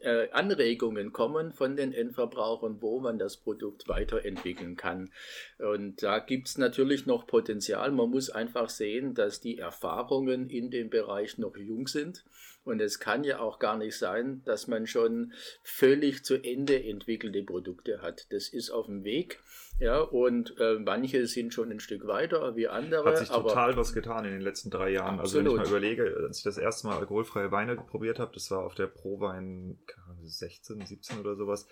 äh, 0.00 0.30
Anregungen 0.30 1.12
kommen 1.12 1.52
von 1.52 1.76
den 1.76 1.92
Endverbrauchern, 1.92 2.80
wo 2.80 2.98
man 2.98 3.18
das 3.18 3.36
Produkt 3.36 3.88
weiterentwickeln 3.88 4.76
kann. 4.76 5.10
Und 5.58 6.02
da 6.02 6.20
gibt 6.20 6.48
es 6.48 6.56
natürlich 6.56 7.04
noch 7.04 7.26
Potenzial. 7.26 7.92
Man 7.92 8.08
muss 8.08 8.30
einfach 8.30 8.70
sehen, 8.70 9.14
dass 9.14 9.40
die 9.40 9.58
Erfahrungen 9.58 10.48
in 10.48 10.70
dem 10.70 10.88
Bereich 10.88 11.36
noch 11.36 11.56
jung 11.58 11.86
sind. 11.88 12.24
Und 12.64 12.80
es 12.80 12.98
kann 12.98 13.24
ja 13.24 13.40
auch 13.40 13.58
gar 13.58 13.76
nicht 13.76 13.96
sein, 13.96 14.42
dass 14.44 14.68
man 14.68 14.86
schon 14.86 15.32
völlig 15.62 16.24
zu 16.24 16.42
Ende 16.42 16.82
entwickelte 16.82 17.42
Produkte 17.42 18.00
hat. 18.00 18.26
Das 18.32 18.48
ist 18.48 18.70
auf 18.70 18.86
dem 18.86 19.04
Weg. 19.04 19.38
Ja, 19.80 20.00
und 20.00 20.54
äh, 20.58 20.78
manche 20.78 21.26
sind 21.26 21.52
schon 21.52 21.70
ein 21.70 21.80
Stück 21.80 22.06
weiter 22.06 22.56
wie 22.56 22.68
andere. 22.68 23.04
Hat 23.04 23.18
sich 23.18 23.28
total 23.28 23.76
was 23.76 23.92
getan 23.92 24.24
in 24.24 24.32
den 24.32 24.40
letzten 24.40 24.70
drei 24.70 24.90
Jahren. 24.90 25.18
Absolut. 25.18 25.20
Also 25.20 25.38
wenn 25.38 25.46
ich 25.46 25.56
mal 25.56 25.78
überlege, 25.78 26.16
als 26.26 26.38
ich 26.38 26.44
das 26.44 26.58
erste 26.58 26.86
Mal 26.86 26.98
alkoholfreie 26.98 27.50
Weine 27.50 27.76
probiert 27.76 28.18
habe, 28.18 28.32
das 28.32 28.50
war 28.50 28.64
auf 28.64 28.74
der 28.74 28.86
Prowein 28.86 29.78
16, 30.22 30.86
17 30.86 31.18
oder 31.18 31.34
sowas. 31.34 31.66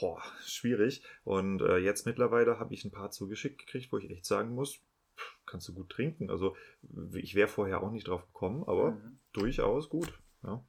Boah, 0.00 0.22
schwierig. 0.46 1.02
Und 1.24 1.60
äh, 1.60 1.76
jetzt 1.78 2.06
mittlerweile 2.06 2.58
habe 2.58 2.72
ich 2.72 2.84
ein 2.84 2.92
paar 2.92 3.10
zugeschickt 3.10 3.58
gekriegt, 3.58 3.92
wo 3.92 3.98
ich 3.98 4.10
echt 4.10 4.24
sagen 4.24 4.54
muss, 4.54 4.80
kannst 5.46 5.68
du 5.68 5.74
gut 5.74 5.90
trinken. 5.90 6.30
Also 6.30 6.56
ich 7.14 7.34
wäre 7.34 7.48
vorher 7.48 7.82
auch 7.82 7.90
nicht 7.90 8.08
drauf 8.08 8.26
gekommen, 8.26 8.64
aber 8.64 8.92
mhm. 8.92 9.18
durchaus 9.32 9.88
gut. 9.88 10.12
Ja. 10.42 10.64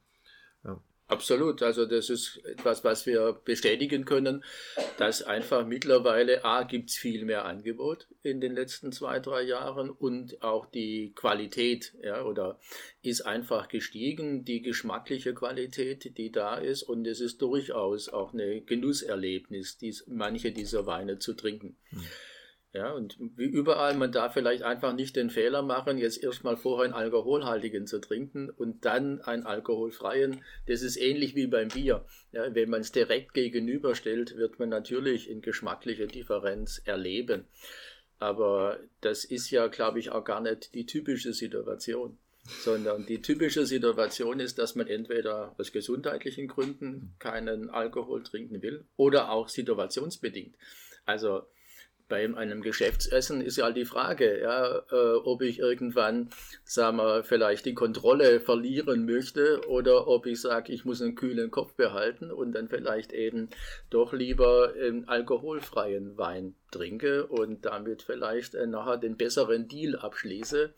ja. 0.64 0.80
Absolut, 1.06 1.62
also 1.62 1.84
das 1.84 2.08
ist 2.08 2.40
etwas, 2.46 2.82
was 2.82 3.04
wir 3.04 3.38
bestätigen 3.44 4.06
können, 4.06 4.42
dass 4.96 5.22
einfach 5.22 5.66
mittlerweile 5.66 6.46
A 6.46 6.62
gibt 6.62 6.88
es 6.88 6.96
viel 6.96 7.26
mehr 7.26 7.44
Angebot 7.44 8.08
in 8.22 8.40
den 8.40 8.54
letzten 8.54 8.90
zwei, 8.90 9.20
drei 9.20 9.42
Jahren 9.42 9.90
und 9.90 10.42
auch 10.42 10.64
die 10.64 11.12
Qualität 11.14 11.92
ja, 12.02 12.24
oder 12.24 12.58
ist 13.02 13.20
einfach 13.20 13.68
gestiegen, 13.68 14.46
die 14.46 14.62
geschmackliche 14.62 15.34
Qualität, 15.34 16.16
die 16.16 16.32
da 16.32 16.56
ist 16.56 16.82
und 16.82 17.06
es 17.06 17.20
ist 17.20 17.42
durchaus 17.42 18.08
auch 18.08 18.32
eine 18.32 18.62
Genusserlebnis, 18.62 19.76
dies, 19.76 20.06
manche 20.06 20.52
dieser 20.52 20.86
Weine 20.86 21.18
zu 21.18 21.34
trinken. 21.34 21.76
Hm. 21.90 22.00
Ja, 22.74 22.90
und 22.90 23.16
wie 23.36 23.44
überall, 23.44 23.94
man 23.94 24.10
darf 24.10 24.32
vielleicht 24.32 24.64
einfach 24.64 24.94
nicht 24.94 25.14
den 25.14 25.30
Fehler 25.30 25.62
machen, 25.62 25.96
jetzt 25.96 26.20
erstmal 26.20 26.56
vorher 26.56 26.86
einen 26.86 26.94
alkoholhaltigen 26.94 27.86
zu 27.86 28.00
trinken 28.00 28.50
und 28.50 28.84
dann 28.84 29.20
einen 29.20 29.46
alkoholfreien. 29.46 30.42
Das 30.66 30.82
ist 30.82 30.96
ähnlich 30.96 31.36
wie 31.36 31.46
beim 31.46 31.68
Bier. 31.68 32.04
Ja, 32.32 32.52
wenn 32.52 32.68
man 32.68 32.80
es 32.80 32.90
direkt 32.90 33.32
gegenüberstellt, 33.32 34.36
wird 34.36 34.58
man 34.58 34.70
natürlich 34.70 35.30
eine 35.30 35.40
geschmackliche 35.40 36.08
Differenz 36.08 36.82
erleben. 36.84 37.44
Aber 38.18 38.80
das 39.00 39.24
ist 39.24 39.50
ja, 39.50 39.68
glaube 39.68 40.00
ich, 40.00 40.10
auch 40.10 40.24
gar 40.24 40.40
nicht 40.40 40.74
die 40.74 40.84
typische 40.84 41.32
Situation 41.32 42.18
sondern 42.46 43.06
die 43.06 43.22
typische 43.22 43.64
Situation 43.64 44.38
ist, 44.38 44.58
dass 44.58 44.74
man 44.74 44.86
entweder 44.86 45.54
aus 45.56 45.72
gesundheitlichen 45.72 46.46
Gründen 46.46 47.14
keinen 47.18 47.70
Alkohol 47.70 48.22
trinken 48.22 48.60
will 48.60 48.84
oder 48.96 49.30
auch 49.30 49.48
situationsbedingt. 49.48 50.54
Also 51.06 51.44
bei 52.08 52.24
einem 52.36 52.60
Geschäftsessen 52.60 53.40
ist 53.40 53.56
ja 53.56 53.70
die 53.70 53.84
Frage, 53.84 54.40
ja, 54.40 54.82
äh, 54.90 55.16
ob 55.24 55.40
ich 55.42 55.58
irgendwann, 55.58 56.28
sagen 56.64 56.98
wir, 56.98 57.24
vielleicht 57.24 57.64
die 57.64 57.74
Kontrolle 57.74 58.40
verlieren 58.40 59.06
möchte 59.06 59.62
oder 59.68 60.06
ob 60.06 60.26
ich 60.26 60.40
sage, 60.40 60.72
ich 60.72 60.84
muss 60.84 61.00
einen 61.00 61.14
kühlen 61.14 61.50
Kopf 61.50 61.74
behalten 61.74 62.30
und 62.30 62.52
dann 62.52 62.68
vielleicht 62.68 63.12
eben 63.12 63.48
doch 63.90 64.12
lieber 64.12 64.74
einen 64.74 65.08
alkoholfreien 65.08 66.18
Wein 66.18 66.54
trinke 66.70 67.26
und 67.26 67.64
damit 67.64 68.02
vielleicht 68.02 68.54
äh, 68.54 68.66
nachher 68.66 68.98
den 68.98 69.16
besseren 69.16 69.68
Deal 69.68 69.96
abschließe. 69.96 70.74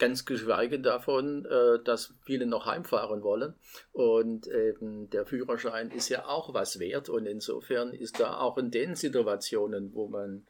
Ganz 0.00 0.24
geschweige 0.24 0.80
davon, 0.80 1.44
äh, 1.44 1.78
dass 1.84 2.14
viele 2.24 2.46
noch 2.46 2.66
heimfahren 2.66 3.22
wollen. 3.22 3.54
Und 3.92 4.48
eben 4.48 5.10
der 5.10 5.26
Führerschein 5.26 5.90
ist 5.90 6.08
ja 6.08 6.26
auch 6.26 6.52
was 6.54 6.80
wert. 6.80 7.08
Und 7.08 7.26
insofern 7.26 7.92
ist 7.92 8.18
da 8.18 8.38
auch 8.38 8.58
in 8.58 8.72
den 8.72 8.96
Situationen, 8.96 9.94
wo 9.94 10.08
man 10.08 10.46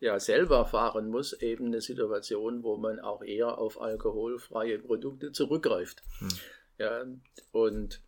ja 0.00 0.18
selber 0.18 0.64
fahren 0.64 1.08
muss, 1.08 1.34
eben 1.34 1.66
eine 1.66 1.80
Situation, 1.80 2.62
wo 2.62 2.76
man 2.76 3.00
auch 3.00 3.22
eher 3.22 3.58
auf 3.58 3.80
alkoholfreie 3.80 4.78
Produkte 4.78 5.30
zurückgreift. 5.30 6.02
Hm. 6.18 6.28
Ja, 6.78 7.04
und 7.52 8.00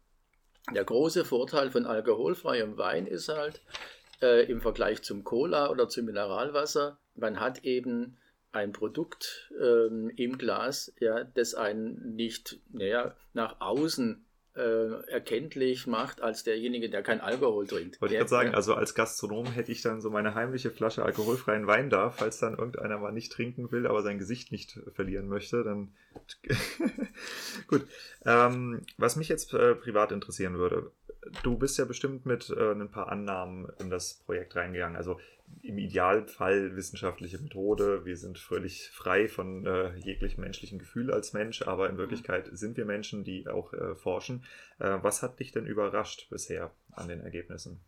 der 0.75 0.85
große 0.85 1.25
Vorteil 1.25 1.71
von 1.71 1.87
alkoholfreiem 1.87 2.77
Wein 2.77 3.07
ist 3.07 3.29
halt 3.29 3.61
äh, 4.21 4.51
im 4.51 4.61
Vergleich 4.61 5.03
zum 5.03 5.23
Cola 5.23 5.71
oder 5.71 5.89
zum 5.89 6.07
Mineralwasser, 6.07 6.99
man 7.15 7.41
hat 7.41 7.65
eben 7.65 8.17
ein 8.57 8.73
Produkt 8.73 9.53
ähm, 9.61 10.11
im 10.17 10.39
Glas, 10.39 10.93
ja, 10.99 11.25
das 11.25 11.55
einen 11.55 12.17
nicht 12.17 12.59
naja, 12.73 13.15
nach 13.35 13.61
außen 13.61 14.25
äh, 14.57 15.03
erkenntlich 15.11 15.87
macht 15.87 16.23
als 16.23 16.43
derjenige, 16.43 16.89
der 16.89 17.03
kein 17.03 17.21
Alkohol 17.21 17.67
trinkt. 17.67 18.01
Wollte 18.01 18.15
ich 18.15 18.19
gerade 18.19 18.31
sagen, 18.31 18.55
also 18.55 18.75
als 18.75 18.95
Gastronom 18.95 19.47
hätte 19.47 19.71
ich 19.71 19.83
dann 19.83 20.01
so 20.01 20.09
meine 20.09 20.35
heimliche 20.35 20.71
Flasche 20.71 21.05
alkoholfreien 21.05 21.67
Wein 21.67 21.91
da, 21.91 22.11
falls 22.11 22.39
dann 22.39 22.57
irgendeiner 22.57 22.99
mal 22.99 23.13
nicht 23.13 23.33
trinken 23.33 23.71
will, 23.71 23.87
aber 23.87 24.03
sein 24.03 24.19
Gesicht 24.19 24.53
nicht 24.53 24.81
verlieren 24.95 25.29
möchte, 25.29 25.63
dann 25.63 25.93
gut. 27.67 27.87
Ähm, 28.25 28.81
was 28.97 29.17
mich 29.17 29.29
jetzt 29.29 29.53
äh, 29.53 29.75
privat 29.75 30.11
interessieren 30.11 30.57
würde, 30.57 30.91
du 31.43 31.57
bist 31.57 31.79
ja 31.79 31.85
bestimmt 31.85 32.27
mit 32.27 32.51
äh, 32.51 32.73
ein 32.73 32.91
paar 32.91 33.09
Annahmen 33.09 33.69
in 33.79 33.91
das 33.91 34.23
Projekt 34.25 34.57
reingegangen. 34.57 34.97
Also 34.97 35.19
im 35.63 35.79
Idealfall 35.79 36.77
wissenschaftliche 36.77 37.39
Methode. 37.39 38.05
Wir 38.05 38.17
sind 38.17 38.39
völlig 38.39 38.91
frei 38.91 39.29
von 39.29 39.67
äh, 39.67 39.97
jeglichem 39.97 40.43
menschlichen 40.43 40.79
Gefühl 40.79 41.13
als 41.13 41.33
Mensch, 41.33 41.63
aber 41.63 41.89
in 41.89 41.95
mhm. 41.95 42.01
Wirklichkeit 42.01 42.49
sind 42.53 42.77
wir 42.77 42.85
Menschen, 42.85 43.25
die 43.25 43.47
auch 43.49 43.73
äh, 43.73 43.95
forschen. 43.95 44.45
Äh, 44.79 44.99
was 45.03 45.23
hat 45.23 45.41
dich 45.41 45.53
denn 45.53 45.67
überrascht 45.67 46.29
bisher 46.31 46.73
an 46.93 47.09
den 47.09 47.21
Ergebnissen? 47.21 47.81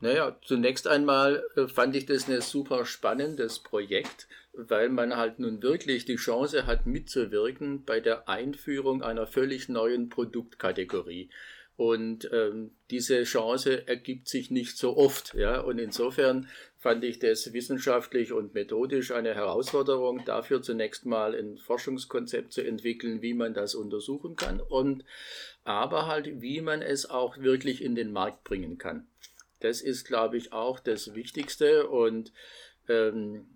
Naja, 0.00 0.36
zunächst 0.42 0.86
einmal 0.86 1.42
äh, 1.56 1.66
fand 1.66 1.96
ich 1.96 2.04
das 2.04 2.28
ein 2.28 2.40
super 2.40 2.84
spannendes 2.84 3.60
Projekt, 3.60 4.28
weil 4.52 4.90
man 4.90 5.16
halt 5.16 5.38
nun 5.38 5.62
wirklich 5.62 6.04
die 6.04 6.16
Chance 6.16 6.66
hat 6.66 6.84
mitzuwirken 6.84 7.84
bei 7.84 8.00
der 8.00 8.28
Einführung 8.28 9.02
einer 9.02 9.26
völlig 9.26 9.68
neuen 9.68 10.10
Produktkategorie. 10.10 11.30
Und 11.76 12.30
ähm, 12.32 12.70
diese 12.90 13.24
Chance 13.24 13.88
ergibt 13.88 14.28
sich 14.28 14.50
nicht 14.50 14.78
so 14.78 14.96
oft. 14.96 15.34
Ja? 15.34 15.60
Und 15.60 15.78
insofern 15.78 16.48
fand 16.78 17.02
ich 17.02 17.18
das 17.18 17.52
wissenschaftlich 17.52 18.32
und 18.32 18.54
methodisch 18.54 19.10
eine 19.10 19.34
Herausforderung, 19.34 20.24
dafür 20.24 20.62
zunächst 20.62 21.06
mal 21.06 21.34
ein 21.34 21.56
Forschungskonzept 21.56 22.52
zu 22.52 22.60
entwickeln, 22.60 23.22
wie 23.22 23.34
man 23.34 23.54
das 23.54 23.74
untersuchen 23.74 24.36
kann 24.36 24.60
und 24.60 25.04
aber 25.64 26.06
halt, 26.06 26.42
wie 26.42 26.60
man 26.60 26.82
es 26.82 27.08
auch 27.08 27.38
wirklich 27.38 27.82
in 27.82 27.94
den 27.94 28.12
Markt 28.12 28.44
bringen 28.44 28.76
kann. 28.76 29.06
Das 29.60 29.80
ist, 29.80 30.04
glaube 30.04 30.36
ich, 30.36 30.52
auch 30.52 30.78
das 30.78 31.14
Wichtigste 31.14 31.88
und 31.88 32.32
ähm, 32.88 33.46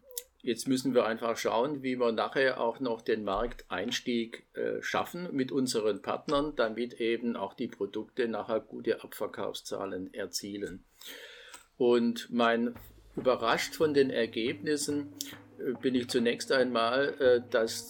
Jetzt 0.41 0.69
müssen 0.69 0.95
wir 0.95 1.05
einfach 1.05 1.37
schauen, 1.37 1.83
wie 1.83 1.99
wir 1.99 2.13
nachher 2.13 2.61
auch 2.61 2.79
noch 2.79 3.03
den 3.03 3.25
Markteinstieg 3.25 4.47
äh, 4.55 4.81
schaffen 4.83 5.29
mit 5.33 5.51
unseren 5.51 6.01
Partnern, 6.01 6.55
damit 6.55 6.95
eben 7.01 7.37
auch 7.37 7.55
die 7.55 7.67
Produkte 7.67 8.29
nachher 8.29 8.61
gute 8.61 9.03
Abverkaufszahlen 9.03 10.15
erzielen. 10.15 10.85
Und 11.77 12.31
mein 12.31 12.75
überrascht 13.17 13.75
von 13.75 13.95
den 13.95 14.11
Ergebnissen 14.11 15.13
äh, 15.59 15.73
bin 15.81 15.97
ich 15.97 16.09
zunächst 16.09 16.53
einmal, 16.53 17.15
äh, 17.21 17.51
dass 17.51 17.89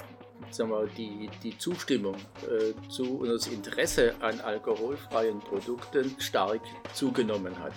sagen 0.50 0.70
wir, 0.70 0.86
die, 0.96 1.30
die 1.42 1.56
Zustimmung 1.58 2.16
äh, 2.42 2.72
zu 2.88 3.18
und 3.18 3.28
das 3.28 3.46
Interesse 3.46 4.14
an 4.20 4.40
alkoholfreien 4.40 5.40
Produkten 5.40 6.14
stark 6.18 6.60
zugenommen 6.94 7.58
hat. 7.58 7.74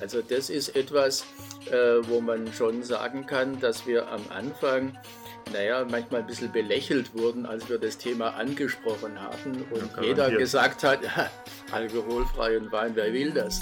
Also 0.00 0.22
das 0.22 0.50
ist 0.50 0.76
etwas, 0.76 1.24
äh, 1.70 1.74
wo 2.08 2.20
man 2.20 2.52
schon 2.52 2.82
sagen 2.82 3.26
kann, 3.26 3.60
dass 3.60 3.86
wir 3.86 4.08
am 4.10 4.22
Anfang 4.30 4.96
naja, 5.52 5.84
manchmal 5.90 6.22
ein 6.22 6.26
bisschen 6.26 6.52
belächelt 6.52 7.14
wurden, 7.14 7.46
als 7.46 7.68
wir 7.68 7.78
das 7.78 7.98
Thema 7.98 8.30
angesprochen 8.30 9.20
hatten 9.20 9.62
und 9.70 9.90
ja, 9.96 10.02
jeder 10.02 10.30
gesagt 10.30 10.82
hat, 10.84 11.02
ja, 11.16 11.30
alkoholfreien 11.70 12.72
Wein, 12.72 12.92
wer 12.94 13.12
will 13.12 13.30
das? 13.30 13.60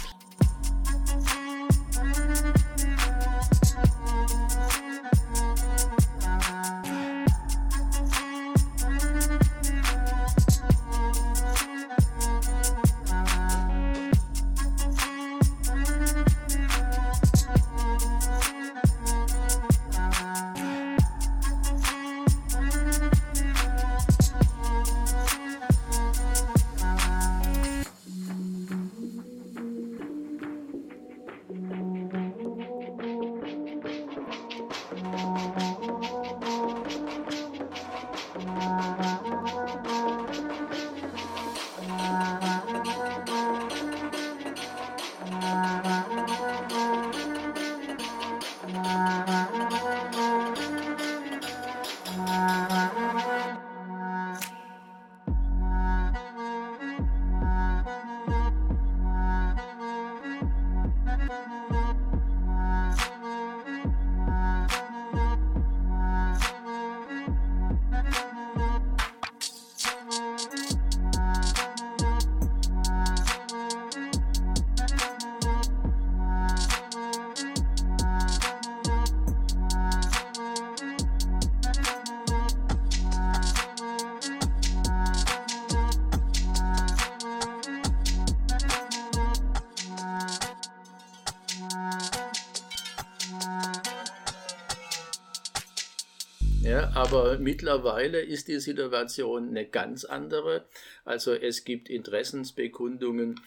Aber 96.95 97.39
mittlerweile 97.39 98.21
ist 98.21 98.49
die 98.49 98.61
Situation 98.61 99.49
eine 99.49 99.67
ganz 99.67 100.05
andere. 100.05 100.65
Also 101.05 101.33
es 101.33 101.65
gibt 101.65 101.89
Interessensbekundungen 101.89 103.41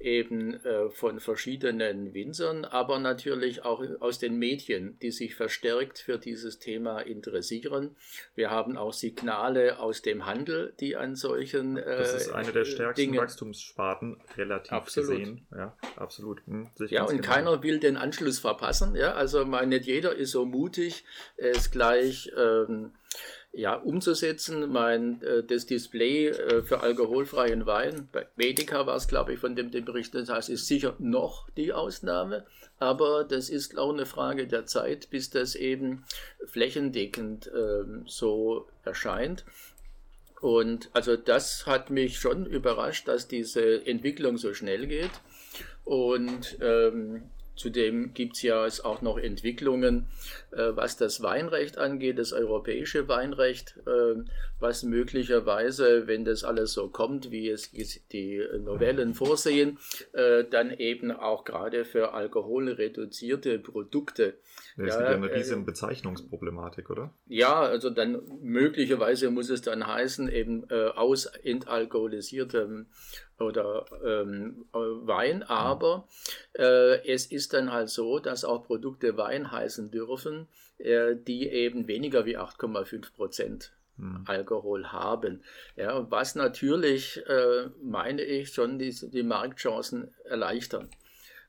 eben 0.00 0.54
äh, 0.64 0.90
von 0.90 1.20
verschiedenen 1.20 2.14
Winzern, 2.14 2.64
aber 2.64 2.98
natürlich 2.98 3.64
auch 3.64 3.82
aus 4.00 4.18
den 4.18 4.38
Medien, 4.38 4.98
die 5.00 5.10
sich 5.10 5.34
verstärkt 5.34 5.98
für 5.98 6.18
dieses 6.18 6.58
Thema 6.58 7.00
interessieren. 7.00 7.96
Wir 8.34 8.50
haben 8.50 8.76
auch 8.76 8.92
Signale 8.92 9.80
aus 9.80 10.02
dem 10.02 10.26
Handel, 10.26 10.72
die 10.78 10.96
an 10.96 11.16
solchen 11.16 11.76
äh, 11.76 11.96
Das 11.98 12.14
ist 12.14 12.30
eine 12.30 12.52
der 12.52 12.64
stärksten 12.64 13.00
Dingen. 13.00 13.20
Wachstumssparten 13.20 14.20
relativ 14.36 14.72
absolut. 14.72 15.10
gesehen. 15.10 15.46
Ja, 15.54 15.76
absolut. 15.96 16.46
Hm, 16.46 16.68
ja, 16.88 17.02
und 17.04 17.16
genau. 17.16 17.28
keiner 17.28 17.62
will 17.62 17.80
den 17.80 17.96
Anschluss 17.96 18.38
verpassen. 18.38 18.94
Ja, 18.94 19.14
also 19.14 19.44
nicht 19.44 19.86
jeder 19.86 20.14
ist 20.14 20.30
so 20.30 20.44
mutig, 20.44 21.04
es 21.36 21.70
gleich 21.70 22.30
ähm, 22.36 22.92
ja, 23.52 23.74
umzusetzen. 23.74 24.70
Mein, 24.70 25.22
äh, 25.22 25.42
das 25.42 25.66
Display 25.66 26.28
äh, 26.28 26.62
für 26.62 26.80
alkoholfreien 26.80 27.66
Wein, 27.66 28.08
bei 28.12 28.26
Medica 28.36 28.86
war 28.86 28.96
es, 28.96 29.08
glaube 29.08 29.32
ich, 29.32 29.38
von 29.40 29.56
dem, 29.56 29.70
dem 29.70 29.84
Bericht, 29.84 30.14
das 30.14 30.28
heißt, 30.28 30.48
ist 30.48 30.66
sicher 30.66 30.94
noch 30.98 31.50
die 31.50 31.72
Ausnahme, 31.72 32.46
aber 32.78 33.24
das 33.24 33.50
ist 33.50 33.76
auch 33.78 33.92
eine 33.92 34.06
Frage 34.06 34.46
der 34.46 34.66
Zeit, 34.66 35.10
bis 35.10 35.30
das 35.30 35.54
eben 35.54 36.04
flächendeckend 36.46 37.48
äh, 37.48 37.84
so 38.06 38.68
erscheint. 38.84 39.44
Und 40.40 40.88
also 40.92 41.16
das 41.16 41.66
hat 41.66 41.90
mich 41.90 42.18
schon 42.18 42.46
überrascht, 42.46 43.08
dass 43.08 43.26
diese 43.26 43.84
Entwicklung 43.86 44.38
so 44.38 44.54
schnell 44.54 44.86
geht. 44.86 45.10
Und 45.84 46.58
ähm, 46.60 47.22
Zudem 47.58 48.14
gibt 48.14 48.36
es 48.36 48.42
ja 48.42 48.66
auch 48.84 49.02
noch 49.02 49.18
Entwicklungen, 49.18 50.06
was 50.50 50.96
das 50.96 51.22
Weinrecht 51.22 51.78
angeht, 51.78 52.18
das 52.18 52.32
europäische 52.32 53.08
Weinrecht, 53.08 53.76
äh, 53.86 54.22
was 54.60 54.82
möglicherweise, 54.82 56.06
wenn 56.06 56.24
das 56.24 56.44
alles 56.44 56.72
so 56.72 56.88
kommt, 56.88 57.30
wie 57.30 57.50
es 57.50 57.70
die 58.12 58.42
Novellen 58.60 59.14
vorsehen, 59.14 59.78
äh, 60.12 60.44
dann 60.44 60.70
eben 60.70 61.10
auch 61.10 61.44
gerade 61.44 61.84
für 61.84 62.14
alkoholreduzierte 62.14 63.58
Produkte. 63.58 64.34
Das 64.76 64.86
ja, 64.88 64.94
ist 64.94 65.00
ja 65.00 65.06
eine 65.08 65.32
riesige 65.32 65.60
Bezeichnungsproblematik, 65.62 66.90
oder? 66.90 67.12
Ja, 67.26 67.60
also 67.60 67.90
dann 67.90 68.22
möglicherweise 68.40 69.30
muss 69.30 69.50
es 69.50 69.62
dann 69.62 69.86
heißen, 69.86 70.28
eben 70.28 70.70
aus 70.70 71.26
entalkoholisiertem 71.26 72.86
oder 73.40 73.84
ähm, 74.04 74.66
Wein, 74.72 75.42
aber 75.44 76.06
äh, 76.54 77.06
es 77.08 77.26
ist 77.26 77.52
dann 77.52 77.72
halt 77.72 77.88
so, 77.88 78.18
dass 78.18 78.44
auch 78.44 78.64
Produkte 78.66 79.16
Wein 79.16 79.50
heißen 79.50 79.90
dürfen, 79.90 80.37
äh, 80.78 81.16
die 81.16 81.48
eben 81.48 81.88
weniger 81.88 82.26
wie 82.26 82.38
8,5 82.38 83.14
Prozent 83.14 83.72
hm. 83.96 84.24
Alkohol 84.26 84.92
haben. 84.92 85.42
Ja, 85.76 86.10
was 86.10 86.34
natürlich, 86.34 87.22
äh, 87.26 87.68
meine 87.82 88.22
ich, 88.22 88.52
schon 88.52 88.78
die, 88.78 88.94
die 89.10 89.22
Marktchancen 89.22 90.14
erleichtern. 90.24 90.88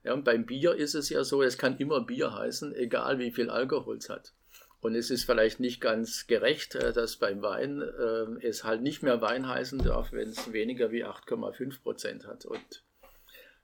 Ja, 0.03 0.13
und 0.13 0.23
beim 0.23 0.45
Bier 0.45 0.75
ist 0.75 0.95
es 0.95 1.09
ja 1.09 1.23
so, 1.23 1.43
es 1.43 1.57
kann 1.57 1.77
immer 1.77 2.01
Bier 2.01 2.33
heißen, 2.33 2.73
egal 2.75 3.19
wie 3.19 3.31
viel 3.31 3.49
Alkohol 3.49 3.97
es 3.97 4.09
hat. 4.09 4.33
Und 4.81 4.95
es 4.95 5.11
ist 5.11 5.25
vielleicht 5.25 5.59
nicht 5.59 5.81
ganz 5.81 6.25
gerecht, 6.27 6.75
äh, 6.75 6.93
dass 6.93 7.17
beim 7.17 7.41
Wein 7.41 7.81
äh, 7.81 8.47
es 8.47 8.63
halt 8.63 8.81
nicht 8.81 9.03
mehr 9.03 9.21
Wein 9.21 9.47
heißen 9.47 9.79
darf, 9.79 10.11
wenn 10.13 10.29
es 10.29 10.53
weniger 10.53 10.91
wie 10.91 11.05
8,5 11.05 11.81
Prozent 11.81 12.27
hat 12.27 12.45
und 12.45 12.83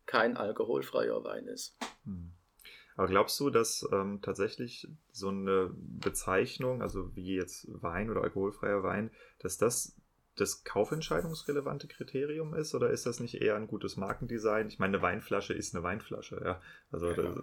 kein 0.06 0.38
alkoholfreier 0.38 1.24
Wein 1.24 1.48
ist. 1.48 1.78
Hm. 2.04 2.35
Aber 2.96 3.08
glaubst 3.08 3.40
du, 3.40 3.50
dass 3.50 3.88
ähm, 3.92 4.20
tatsächlich 4.22 4.88
so 5.12 5.30
eine 5.30 5.72
Bezeichnung, 5.76 6.82
also 6.82 7.16
wie 7.16 7.36
jetzt 7.36 7.68
Wein 7.82 8.10
oder 8.10 8.22
alkoholfreier 8.22 8.84
Wein, 8.84 9.12
dass 9.40 9.58
das 9.58 9.96
das 10.36 10.64
kaufentscheidungsrelevante 10.64 11.88
Kriterium 11.88 12.54
ist 12.54 12.76
oder 12.76 12.90
ist 12.90 13.06
das 13.06 13.20
nicht 13.20 13.42
eher 13.42 13.56
ein 13.56 13.68
gutes 13.68 13.96
Markendesign? 13.96 14.68
Ich 14.68 14.80
meine, 14.80 14.98
eine 14.98 15.02
Weinflasche 15.02 15.54
ist 15.54 15.74
eine 15.74 15.84
Weinflasche, 15.84 16.42
ja. 16.44 16.62
Also, 16.92 17.12
ja. 17.12 17.36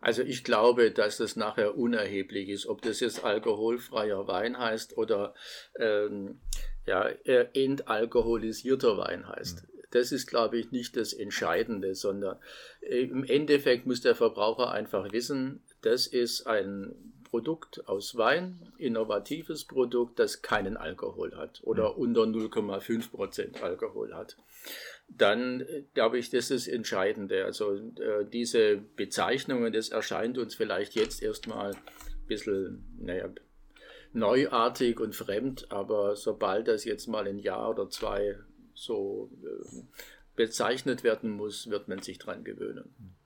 also 0.00 0.22
ich 0.22 0.42
glaube, 0.42 0.90
dass 0.90 1.18
das 1.18 1.36
nachher 1.36 1.78
unerheblich 1.78 2.48
ist, 2.48 2.66
ob 2.66 2.82
das 2.82 3.00
jetzt 3.00 3.24
alkoholfreier 3.24 4.26
Wein 4.26 4.58
heißt 4.58 4.96
oder 4.96 5.34
ähm, 5.78 6.40
ja, 6.84 7.04
entalkoholisierter 7.04 8.98
Wein 8.98 9.28
heißt. 9.28 9.62
Mhm. 9.62 9.71
Das 9.92 10.10
ist, 10.10 10.26
glaube 10.26 10.58
ich, 10.58 10.72
nicht 10.72 10.96
das 10.96 11.12
Entscheidende, 11.12 11.94
sondern 11.94 12.38
äh, 12.80 13.02
im 13.02 13.24
Endeffekt 13.24 13.86
muss 13.86 14.00
der 14.00 14.14
Verbraucher 14.14 14.72
einfach 14.72 15.12
wissen, 15.12 15.62
das 15.82 16.06
ist 16.06 16.46
ein 16.46 16.94
Produkt 17.24 17.88
aus 17.88 18.16
Wein, 18.16 18.58
innovatives 18.76 19.64
Produkt, 19.64 20.18
das 20.18 20.42
keinen 20.42 20.76
Alkohol 20.76 21.34
hat 21.34 21.60
oder 21.64 21.92
mhm. 21.92 21.98
unter 21.98 22.22
0,5 22.22 23.10
Prozent 23.10 23.62
Alkohol 23.62 24.14
hat. 24.14 24.36
Dann 25.08 25.60
äh, 25.60 25.84
glaube 25.94 26.18
ich, 26.18 26.30
das 26.30 26.50
ist 26.50 26.66
das 26.66 26.74
Entscheidende. 26.74 27.44
Also 27.44 27.74
äh, 27.74 28.24
diese 28.30 28.76
Bezeichnungen, 28.76 29.72
das 29.72 29.88
erscheint 29.90 30.38
uns 30.38 30.54
vielleicht 30.54 30.94
jetzt 30.94 31.22
erstmal 31.22 31.72
ein 31.72 32.26
bisschen, 32.26 32.84
naja, 32.98 33.28
neuartig 34.12 35.00
und 35.00 35.14
fremd, 35.14 35.66
aber 35.70 36.16
sobald 36.16 36.68
das 36.68 36.84
jetzt 36.84 37.06
mal 37.06 37.26
ein 37.26 37.38
Jahr 37.38 37.70
oder 37.70 37.88
zwei 37.88 38.36
so 38.82 39.30
äh, 39.44 39.82
bezeichnet 40.36 41.04
werden 41.04 41.30
muss, 41.30 41.70
wird 41.70 41.88
man 41.88 42.00
sich 42.00 42.18
dran 42.18 42.44
gewöhnen. 42.44 43.16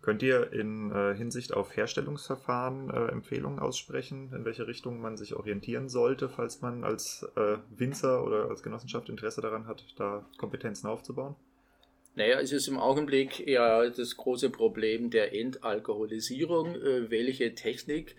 Könnt 0.00 0.22
ihr 0.24 0.52
in 0.52 0.90
äh, 0.90 1.14
Hinsicht 1.14 1.54
auf 1.54 1.76
Herstellungsverfahren 1.76 2.90
äh, 2.90 3.12
Empfehlungen 3.12 3.60
aussprechen, 3.60 4.32
in 4.34 4.44
welche 4.44 4.66
Richtung 4.66 5.00
man 5.00 5.16
sich 5.16 5.36
orientieren 5.36 5.88
sollte, 5.88 6.28
falls 6.28 6.60
man 6.60 6.82
als 6.82 7.24
äh, 7.36 7.58
Winzer 7.70 8.24
oder 8.24 8.48
als 8.50 8.64
Genossenschaft 8.64 9.08
Interesse 9.08 9.40
daran 9.40 9.68
hat, 9.68 9.84
da 9.96 10.26
Kompetenzen 10.38 10.88
aufzubauen? 10.88 11.36
Naja, 12.16 12.40
es 12.40 12.50
ist 12.50 12.66
im 12.66 12.78
Augenblick 12.78 13.46
eher 13.46 13.88
das 13.90 14.16
große 14.16 14.50
Problem 14.50 15.08
der 15.08 15.32
Entalkoholisierung. 15.34 16.74
Welche 17.08 17.54
Technik 17.54 18.16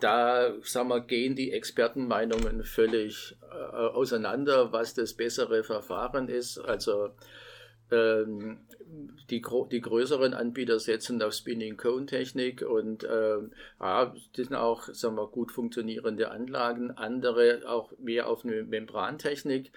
da 0.00 0.54
sagen 0.62 0.88
wir, 0.88 1.00
gehen 1.00 1.36
die 1.36 1.52
Expertenmeinungen 1.52 2.64
völlig 2.64 3.36
äh, 3.50 3.54
auseinander, 3.54 4.72
was 4.72 4.94
das 4.94 5.14
bessere 5.14 5.64
Verfahren 5.64 6.28
ist. 6.28 6.58
Also 6.58 7.10
ähm, 7.90 8.58
die, 9.30 9.42
die 9.70 9.80
größeren 9.80 10.34
Anbieter 10.34 10.80
setzen 10.80 11.22
auf 11.22 11.32
Spinning 11.32 11.76
Cone 11.76 12.06
Technik 12.06 12.62
und 12.62 13.04
ähm, 13.04 13.52
ja, 13.80 14.06
das 14.34 14.46
sind 14.46 14.54
auch 14.54 14.88
sagen 14.92 15.16
wir, 15.16 15.28
gut 15.28 15.52
funktionierende 15.52 16.30
Anlagen. 16.30 16.90
Andere 16.92 17.62
auch 17.66 17.92
mehr 17.98 18.28
auf 18.28 18.44
eine 18.44 18.62
Membrantechnik, 18.64 19.72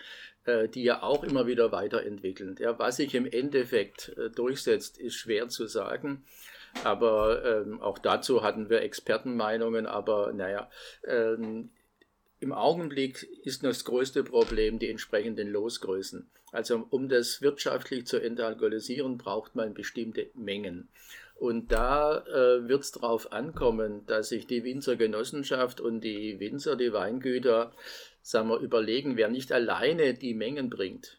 äh, 0.46 0.68
die 0.68 0.84
ja 0.84 1.04
auch 1.04 1.24
immer 1.24 1.48
wieder 1.48 1.72
weiterentwickeln. 1.72 2.56
Ja, 2.60 2.78
was 2.80 2.98
sich 2.98 3.14
im 3.14 3.26
Endeffekt 3.26 4.10
äh, 4.18 4.30
durchsetzt, 4.30 4.98
ist 4.98 5.16
schwer 5.16 5.50
zu 5.50 5.68
sagen. 5.68 6.24
Aber 6.84 7.44
ähm, 7.46 7.82
auch 7.82 7.98
dazu 7.98 8.44
hatten 8.44 8.70
wir 8.70 8.82
Expertenmeinungen. 8.82 9.86
Aber 9.86 10.34
naja, 10.34 10.70
ähm, 11.08 11.70
im 12.40 12.52
Augenblick 12.52 13.24
ist 13.44 13.64
das 13.64 13.86
größte 13.86 14.24
Problem 14.24 14.80
die 14.80 14.90
entsprechenden 14.90 15.50
Losgrößen. 15.50 16.30
Also 16.52 16.86
um 16.90 17.10
das 17.10 17.42
wirtschaftlich 17.42 18.06
zu 18.06 18.22
entalkoholisieren, 18.22 19.18
braucht 19.18 19.56
man 19.56 19.74
bestimmte 19.74 20.30
Mengen. 20.36 20.90
Und 21.36 21.72
da 21.72 22.20
äh, 22.28 22.68
wird 22.68 22.84
es 22.84 22.92
darauf 22.92 23.32
ankommen, 23.32 24.06
dass 24.06 24.30
sich 24.30 24.46
die 24.46 24.64
Winzergenossenschaft 24.64 25.82
und 25.82 26.02
die 26.02 26.40
Winzer, 26.40 26.76
die 26.76 26.94
Weingüter, 26.94 27.74
sagen 28.22 28.50
wir, 28.50 28.60
überlegen, 28.60 29.18
wer 29.18 29.30
nicht 29.30 29.52
alleine 29.52 30.14
die 30.14 30.36
Mengen 30.36 30.70
bringt, 30.70 31.18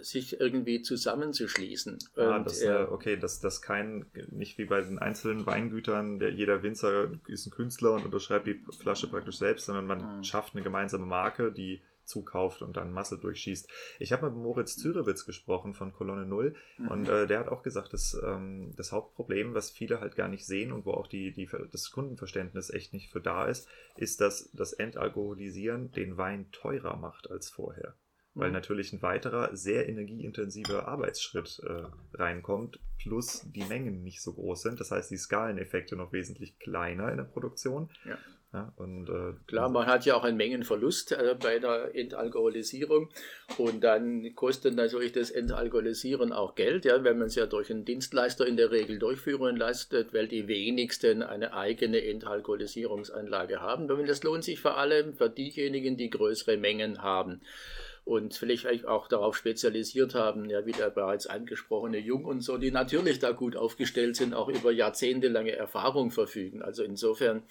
sich 0.00 0.40
irgendwie 0.40 0.82
zusammenzuschließen. 0.82 1.98
Ah, 2.16 2.38
das, 2.40 2.62
äh, 2.62 2.86
okay, 2.90 3.16
dass 3.16 3.40
das 3.40 3.62
kein, 3.62 4.06
nicht 4.30 4.58
wie 4.58 4.64
bei 4.64 4.80
den 4.80 4.98
einzelnen 4.98 5.46
Weingütern, 5.46 6.18
der 6.18 6.32
jeder 6.32 6.62
Winzer 6.62 7.10
ist 7.26 7.46
ein 7.46 7.50
Künstler 7.50 7.92
und 7.92 8.04
unterschreibt 8.04 8.46
die 8.46 8.60
Flasche 8.80 9.08
praktisch 9.08 9.38
selbst, 9.38 9.66
sondern 9.66 9.86
man 9.86 10.18
mhm. 10.18 10.24
schafft 10.24 10.54
eine 10.54 10.62
gemeinsame 10.62 11.06
Marke, 11.06 11.52
die 11.52 11.82
zukauft 12.04 12.62
und 12.62 12.76
dann 12.76 12.92
Masse 12.92 13.18
durchschießt. 13.18 13.68
Ich 13.98 14.12
habe 14.12 14.26
mit 14.26 14.36
Moritz 14.36 14.76
Zürewitz 14.76 15.24
gesprochen 15.24 15.74
von 15.74 15.92
Kolonne 15.92 16.26
Null 16.26 16.54
mhm. 16.78 16.88
und 16.88 17.08
äh, 17.08 17.26
der 17.26 17.38
hat 17.40 17.48
auch 17.48 17.62
gesagt, 17.62 17.92
dass 17.92 18.20
ähm, 18.24 18.72
das 18.76 18.92
Hauptproblem, 18.92 19.54
was 19.54 19.70
viele 19.70 20.00
halt 20.00 20.16
gar 20.16 20.28
nicht 20.28 20.44
sehen 20.44 20.72
und 20.72 20.84
wo 20.84 20.92
auch 20.92 21.06
die, 21.06 21.32
die, 21.32 21.48
das 21.70 21.90
Kundenverständnis 21.90 22.70
echt 22.70 22.92
nicht 22.92 23.10
für 23.10 23.20
da 23.20 23.46
ist, 23.46 23.68
ist, 23.96 24.20
dass 24.20 24.50
das 24.52 24.72
Entalkoholisieren 24.72 25.92
den 25.92 26.16
Wein 26.16 26.50
teurer 26.50 26.96
macht 26.96 27.30
als 27.30 27.50
vorher 27.50 27.94
weil 28.34 28.48
mhm. 28.48 28.54
natürlich 28.54 28.92
ein 28.92 29.02
weiterer 29.02 29.54
sehr 29.54 29.88
energieintensiver 29.88 30.88
Arbeitsschritt 30.88 31.60
äh, 31.66 32.16
reinkommt, 32.16 32.78
plus 32.98 33.44
die 33.54 33.64
Mengen 33.64 34.02
nicht 34.02 34.22
so 34.22 34.32
groß 34.32 34.62
sind. 34.62 34.80
Das 34.80 34.90
heißt, 34.90 35.10
die 35.10 35.16
Skaleneffekte 35.16 35.96
noch 35.96 36.12
wesentlich 36.12 36.58
kleiner 36.58 37.10
in 37.10 37.18
der 37.18 37.24
Produktion. 37.24 37.90
Ja. 38.04 38.18
Ja, 38.54 38.70
und, 38.76 39.08
äh, 39.08 39.32
Klar, 39.46 39.70
man 39.70 39.86
hat 39.86 40.04
ja 40.04 40.14
auch 40.14 40.24
einen 40.24 40.36
Mengenverlust 40.36 41.12
äh, 41.12 41.34
bei 41.40 41.58
der 41.58 41.94
Entalkoholisierung 41.94 43.08
und 43.56 43.82
dann 43.82 44.34
kostet 44.34 44.74
natürlich 44.74 45.12
das 45.12 45.30
Entalkoholisieren 45.30 46.34
auch 46.34 46.54
Geld, 46.54 46.84
ja, 46.84 47.02
wenn 47.02 47.16
man 47.16 47.28
es 47.28 47.34
ja 47.34 47.46
durch 47.46 47.70
einen 47.70 47.86
Dienstleister 47.86 48.46
in 48.46 48.58
der 48.58 48.70
Regel 48.70 48.98
durchführen 48.98 49.56
lässt, 49.56 49.94
weil 50.12 50.28
die 50.28 50.48
wenigsten 50.48 51.22
eine 51.22 51.54
eigene 51.54 52.04
Entalkoholisierungsanlage 52.04 53.62
haben. 53.62 53.90
Und 53.90 54.06
das 54.06 54.22
lohnt 54.22 54.44
sich 54.44 54.60
vor 54.60 54.76
allem 54.76 55.14
für 55.14 55.30
diejenigen, 55.30 55.96
die 55.96 56.10
größere 56.10 56.58
Mengen 56.58 57.00
haben 57.00 57.40
und 58.04 58.34
vielleicht 58.34 58.86
auch 58.86 59.06
darauf 59.08 59.36
spezialisiert 59.36 60.14
haben, 60.14 60.48
ja, 60.50 60.66
wie 60.66 60.72
der 60.72 60.90
bereits 60.90 61.26
angesprochene 61.26 61.98
Jung 61.98 62.24
und 62.24 62.40
so, 62.40 62.58
die 62.58 62.70
natürlich 62.70 63.18
da 63.20 63.30
gut 63.30 63.56
aufgestellt 63.56 64.16
sind, 64.16 64.34
auch 64.34 64.48
über 64.48 64.72
jahrzehntelange 64.72 65.52
Erfahrung 65.52 66.10
verfügen. 66.10 66.62
Also 66.62 66.82
insofern, 66.82 67.44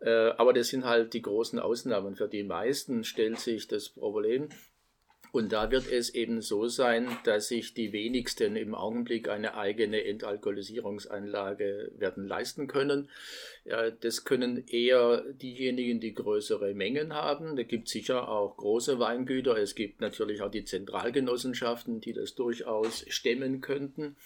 äh, 0.00 0.30
aber 0.30 0.52
das 0.52 0.68
sind 0.68 0.84
halt 0.84 1.14
die 1.14 1.22
großen 1.22 1.58
Ausnahmen. 1.58 2.16
Für 2.16 2.28
die 2.28 2.42
meisten 2.42 3.04
stellt 3.04 3.38
sich 3.38 3.68
das 3.68 3.88
Problem, 3.88 4.48
und 5.36 5.52
da 5.52 5.70
wird 5.70 5.92
es 5.92 6.14
eben 6.14 6.40
so 6.40 6.66
sein, 6.66 7.08
dass 7.24 7.48
sich 7.48 7.74
die 7.74 7.92
wenigsten 7.92 8.56
im 8.56 8.74
Augenblick 8.74 9.28
eine 9.28 9.54
eigene 9.54 10.02
Entalkoholisierungsanlage 10.04 11.92
werden 11.98 12.26
leisten 12.26 12.66
können. 12.66 13.10
Das 14.00 14.24
können 14.24 14.66
eher 14.66 15.24
diejenigen, 15.34 16.00
die 16.00 16.14
größere 16.14 16.72
Mengen 16.72 17.12
haben. 17.12 17.54
Da 17.54 17.64
gibt 17.64 17.88
es 17.88 17.92
sicher 17.92 18.28
auch 18.28 18.56
große 18.56 18.98
Weingüter. 18.98 19.58
Es 19.58 19.74
gibt 19.74 20.00
natürlich 20.00 20.40
auch 20.40 20.50
die 20.50 20.64
Zentralgenossenschaften, 20.64 22.00
die 22.00 22.14
das 22.14 22.34
durchaus 22.34 23.04
stemmen 23.08 23.60
könnten. 23.60 24.16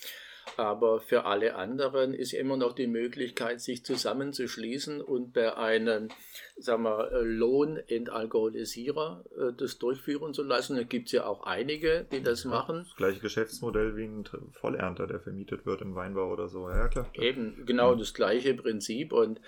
Aber 0.56 1.00
für 1.00 1.24
alle 1.24 1.56
anderen 1.56 2.14
ist 2.14 2.32
immer 2.32 2.56
noch 2.56 2.74
die 2.74 2.86
Möglichkeit, 2.86 3.60
sich 3.60 3.84
zusammenzuschließen 3.84 5.00
und 5.00 5.32
bei 5.32 5.56
einem 5.56 6.08
sagen 6.56 6.82
wir, 6.82 7.10
Lohnentalkoholisierer 7.22 9.24
äh, 9.36 9.52
das 9.56 9.78
durchführen 9.78 10.34
zu 10.34 10.42
lassen. 10.42 10.76
Da 10.76 10.82
gibt 10.82 11.06
es 11.06 11.12
ja 11.12 11.26
auch 11.26 11.44
einige, 11.44 12.06
die 12.12 12.22
das 12.22 12.44
ja, 12.44 12.50
machen. 12.50 12.84
Das 12.84 12.96
gleiche 12.96 13.20
Geschäftsmodell 13.20 13.96
wie 13.96 14.04
ein 14.04 14.24
Vollernter, 14.52 15.06
der 15.06 15.20
vermietet 15.20 15.64
wird 15.66 15.82
im 15.82 15.94
Weinbau 15.94 16.32
oder 16.32 16.48
so. 16.48 16.68
Ja, 16.68 16.88
klar. 16.88 17.08
Eben, 17.14 17.64
genau 17.66 17.92
ja. 17.92 17.98
das 17.98 18.14
gleiche 18.14 18.54
Prinzip. 18.54 19.12
Und 19.12 19.40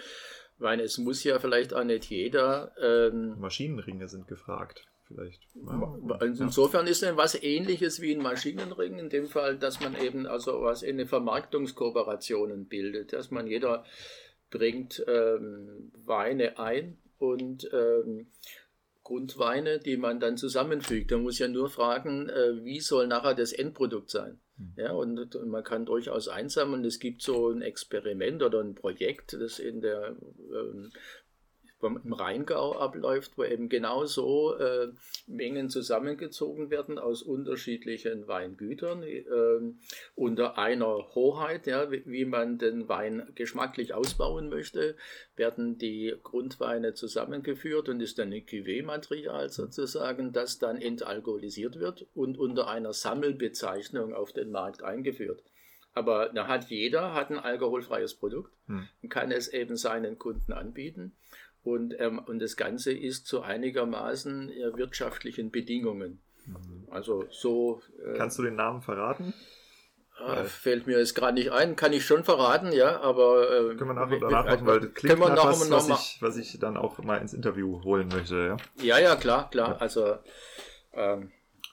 weil 0.58 0.80
es 0.80 0.98
muss 0.98 1.24
ja 1.24 1.38
vielleicht 1.38 1.72
auch 1.74 1.84
nicht 1.84 2.10
jeder. 2.10 2.72
Ähm, 2.80 3.38
Maschinenringe 3.38 4.08
sind 4.08 4.28
gefragt 4.28 4.86
vielleicht. 5.12 5.42
Also 6.20 6.44
insofern 6.44 6.86
ist 6.86 7.02
es 7.02 7.16
was 7.16 7.42
ähnliches 7.42 8.00
wie 8.00 8.14
ein 8.14 8.22
Maschinenring, 8.22 8.98
in 8.98 9.10
dem 9.10 9.26
Fall, 9.26 9.58
dass 9.58 9.80
man 9.80 9.96
eben 10.00 10.26
also 10.26 10.62
was 10.62 10.82
in 10.82 11.04
Vermarktungskooperationen 11.06 12.66
bildet, 12.66 13.12
dass 13.12 13.30
man 13.30 13.46
jeder 13.46 13.84
bringt 14.50 15.04
ähm, 15.08 15.92
Weine 16.04 16.58
ein 16.58 16.98
und 17.18 17.68
ähm, 17.72 18.26
Grundweine, 19.02 19.78
die 19.78 19.96
man 19.96 20.20
dann 20.20 20.36
zusammenfügt. 20.36 21.10
Man 21.10 21.22
muss 21.22 21.38
ja 21.38 21.48
nur 21.48 21.68
fragen, 21.68 22.28
äh, 22.28 22.64
wie 22.64 22.80
soll 22.80 23.08
nachher 23.08 23.34
das 23.34 23.52
Endprodukt 23.52 24.10
sein. 24.10 24.38
Hm. 24.58 24.72
Ja, 24.76 24.92
und, 24.92 25.34
und, 25.34 25.48
man 25.48 25.64
kann 25.64 25.84
durchaus 25.86 26.28
einsammeln. 26.28 26.84
Es 26.84 27.00
gibt 27.00 27.22
so 27.22 27.50
ein 27.50 27.62
Experiment 27.62 28.42
oder 28.42 28.60
ein 28.60 28.74
Projekt, 28.74 29.32
das 29.32 29.58
in 29.58 29.80
der 29.80 30.16
ähm, 30.54 30.92
im 31.82 32.12
Rheingau 32.12 32.78
abläuft, 32.78 33.36
wo 33.36 33.44
eben 33.44 33.68
genau 33.68 34.04
so 34.04 34.56
äh, 34.56 34.88
Mengen 35.26 35.68
zusammengezogen 35.68 36.70
werden 36.70 36.98
aus 36.98 37.22
unterschiedlichen 37.22 38.26
Weingütern 38.28 39.02
äh, 39.02 39.24
unter 40.14 40.58
einer 40.58 41.14
Hoheit, 41.14 41.66
ja, 41.66 41.90
wie, 41.90 42.02
wie, 42.06 42.24
man 42.24 42.58
den 42.58 42.88
Wein 42.88 43.30
geschmacklich 43.34 43.94
ausbauen 43.94 44.48
möchte, 44.48 44.96
werden 45.36 45.78
die 45.78 46.14
Grundweine 46.22 46.94
zusammengeführt 46.94 47.88
und 47.88 48.00
ist 48.00 48.18
dann 48.18 48.32
ein 48.32 48.46
Cuvée-Material 48.46 49.48
sozusagen, 49.48 50.32
das 50.32 50.58
dann 50.58 50.80
entalkoholisiert 50.80 51.78
wird 51.78 52.06
und 52.14 52.38
unter 52.38 52.68
einer 52.68 52.92
Sammelbezeichnung 52.92 54.14
auf 54.14 54.32
den 54.32 54.50
Markt 54.50 54.82
eingeführt. 54.82 55.42
Aber 55.94 56.30
da 56.30 56.48
hat 56.48 56.70
jeder 56.70 57.12
hat 57.14 57.30
ein 57.30 57.38
alkoholfreies 57.38 58.14
Produkt 58.14 58.52
hm. 58.66 58.88
und 59.02 59.08
kann 59.08 59.30
es 59.30 59.48
eben 59.48 59.76
seinen 59.76 60.18
Kunden 60.18 60.52
anbieten. 60.52 61.12
Und, 61.62 61.94
ähm, 62.00 62.18
und 62.18 62.40
das 62.40 62.56
Ganze 62.56 62.92
ist 62.92 63.26
zu 63.26 63.42
einigermaßen 63.42 64.50
äh, 64.50 64.76
wirtschaftlichen 64.76 65.50
Bedingungen. 65.50 66.20
Mhm. 66.46 66.88
Also 66.90 67.24
so. 67.30 67.82
Äh, 68.04 68.16
Kannst 68.16 68.38
du 68.38 68.42
den 68.42 68.56
Namen 68.56 68.82
verraten? 68.82 69.32
Äh, 70.26 70.44
fällt 70.44 70.86
mir 70.86 70.98
jetzt 70.98 71.14
gerade 71.14 71.34
nicht 71.34 71.52
ein, 71.52 71.74
kann 71.74 71.92
ich 71.92 72.04
schon 72.04 72.24
verraten, 72.24 72.72
ja, 72.72 73.00
aber. 73.00 73.50
Äh, 73.50 73.76
können 73.76 73.90
wir 73.90 73.94
nachher 73.94 74.18
nachmachen, 74.18 74.66
weil 74.66 74.80
das 74.80 74.94
klingt 74.94 75.18
nach 75.18 75.44
was, 75.46 75.70
was, 75.70 75.88
ich, 75.88 76.22
was 76.22 76.36
ich 76.36 76.58
dann 76.58 76.76
auch 76.76 76.98
mal 76.98 77.18
ins 77.18 77.32
Interview 77.32 77.82
holen 77.82 78.08
möchte, 78.08 78.36
ja. 78.36 78.56
Ja, 78.84 78.98
ja, 78.98 79.16
klar, 79.16 79.50
klar. 79.50 79.70
Ja. 79.70 79.76
Also. 79.76 80.18
Ähm, 80.92 81.32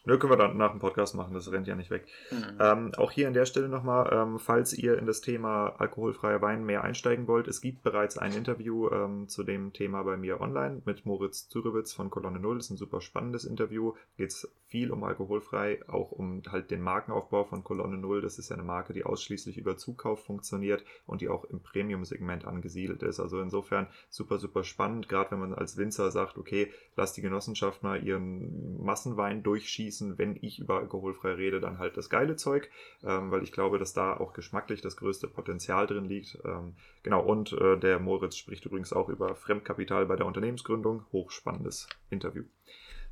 Nö, 0.10 0.18
können 0.18 0.34
wir 0.34 0.38
dann 0.38 0.57
nach 0.57 0.72
dem 0.72 0.80
Podcast 0.80 1.14
machen, 1.14 1.36
das 1.36 1.51
rennt 1.51 1.68
ja 1.68 1.76
nicht 1.76 1.91
weg. 1.91 2.07
Mhm. 2.32 2.57
Ähm, 2.60 2.91
auch 2.97 3.12
hier 3.12 3.28
an 3.28 3.36
der 3.36 3.45
Stelle 3.45 3.70
nochmal, 3.70 4.10
ähm, 4.12 4.39
falls 4.39 4.74
ihr 4.74 4.97
in 4.97 5.05
das 5.05 5.22
Thema 5.22 5.76
alkoholfreier 5.78 6.41
Wein 6.41 6.66
mehr 6.66 6.84
einsteigen 6.84 7.28
wollt, 7.28 7.47
es 7.47 7.62
gibt 7.62 7.84
bereits 7.84 8.18
ein 8.18 8.34
Interview 8.34 8.89
ähm, 8.89 9.28
zu 9.28 9.43
dem 9.43 9.72
Thema 9.72 10.01
bei 10.01 10.18
mir 10.18 10.41
online 10.41 10.82
mit 10.84 11.05
Moritz 11.05 11.47
Zürewitz 11.47 11.93
von 11.93 12.10
Kolonne 12.10 12.39
Null. 12.39 12.57
Das 12.57 12.66
ist 12.66 12.72
ein 12.72 12.78
super 12.78 13.01
spannendes 13.01 13.45
Interview. 13.45 13.93
Geht 14.18 14.32
es 14.32 14.51
viel 14.66 14.91
um 14.91 15.03
alkoholfrei, 15.03 15.80
auch 15.88 16.12
um 16.12 16.41
halt 16.49 16.72
den 16.72 16.82
Markenaufbau 16.82 17.43
von 17.43 17.64
Kolonne 17.64 17.97
Null. 17.97 18.22
Das 18.22 18.39
ist 18.39 18.49
ja 18.49 18.55
eine 18.55 18.66
Marke, 18.66 18.93
die 18.93 19.03
ausschließlich 19.03 19.57
über 19.57 19.78
Zukauf 19.78 20.24
funktioniert 20.24 20.84
und 21.05 21.22
die 21.22 21.30
auch 21.30 21.43
im 21.45 21.60
Premium-Segment 21.60 22.45
angesiedelt 22.45 23.03
ist. 23.03 23.20
Also 23.20 23.41
insofern 23.41 23.88
super, 24.10 24.39
super 24.39 24.64
spannend, 24.64 25.07
gerade 25.07 25.32
wenn 25.32 25.39
man 25.39 25.53
als 25.53 25.78
Winzer 25.78 26.10
sagt, 26.12 26.38
okay, 26.38 26.72
lass 26.95 27.14
die 27.14 27.22
Genossenschaft 27.22 27.84
mal 27.84 28.03
ihren 28.03 28.84
Massenwein 28.84 29.43
durchschießen. 29.43 29.99
Wenn 30.02 30.38
ich 30.41 30.60
über 30.60 30.80
alkoholfrei 30.80 31.34
rede, 31.34 31.60
dann 31.60 31.78
halt 31.78 31.97
das 31.97 32.10
geile 32.10 32.36
Zeug, 32.36 32.70
ähm, 33.04 33.32
weil 33.32 33.43
ich 33.43 33.52
glaube, 33.52 33.80
dass 33.80 33.93
da 33.93 34.16
auch 34.18 34.34
geschmacklich 34.34 34.82
das 34.82 34.97
größte 34.97 35.28
Potenzial 35.28 35.88
drin 35.88 36.06
liegt. 36.06 36.39
Ähm, 36.45 36.76
genau, 37.04 37.24
und 37.24 37.54
äh, 37.54 37.78
der 37.78 38.00
Moritz 38.00 38.36
spricht 38.36 38.66
übrigens 38.66 38.93
auch 38.93 39.10
über 39.10 39.36
Fremdkapital 39.36 40.06
bei 40.06 40.16
der 40.16 40.26
Unternehmensgründung. 40.26 41.06
Hochspannendes 41.12 41.88
Interview. 42.10 42.43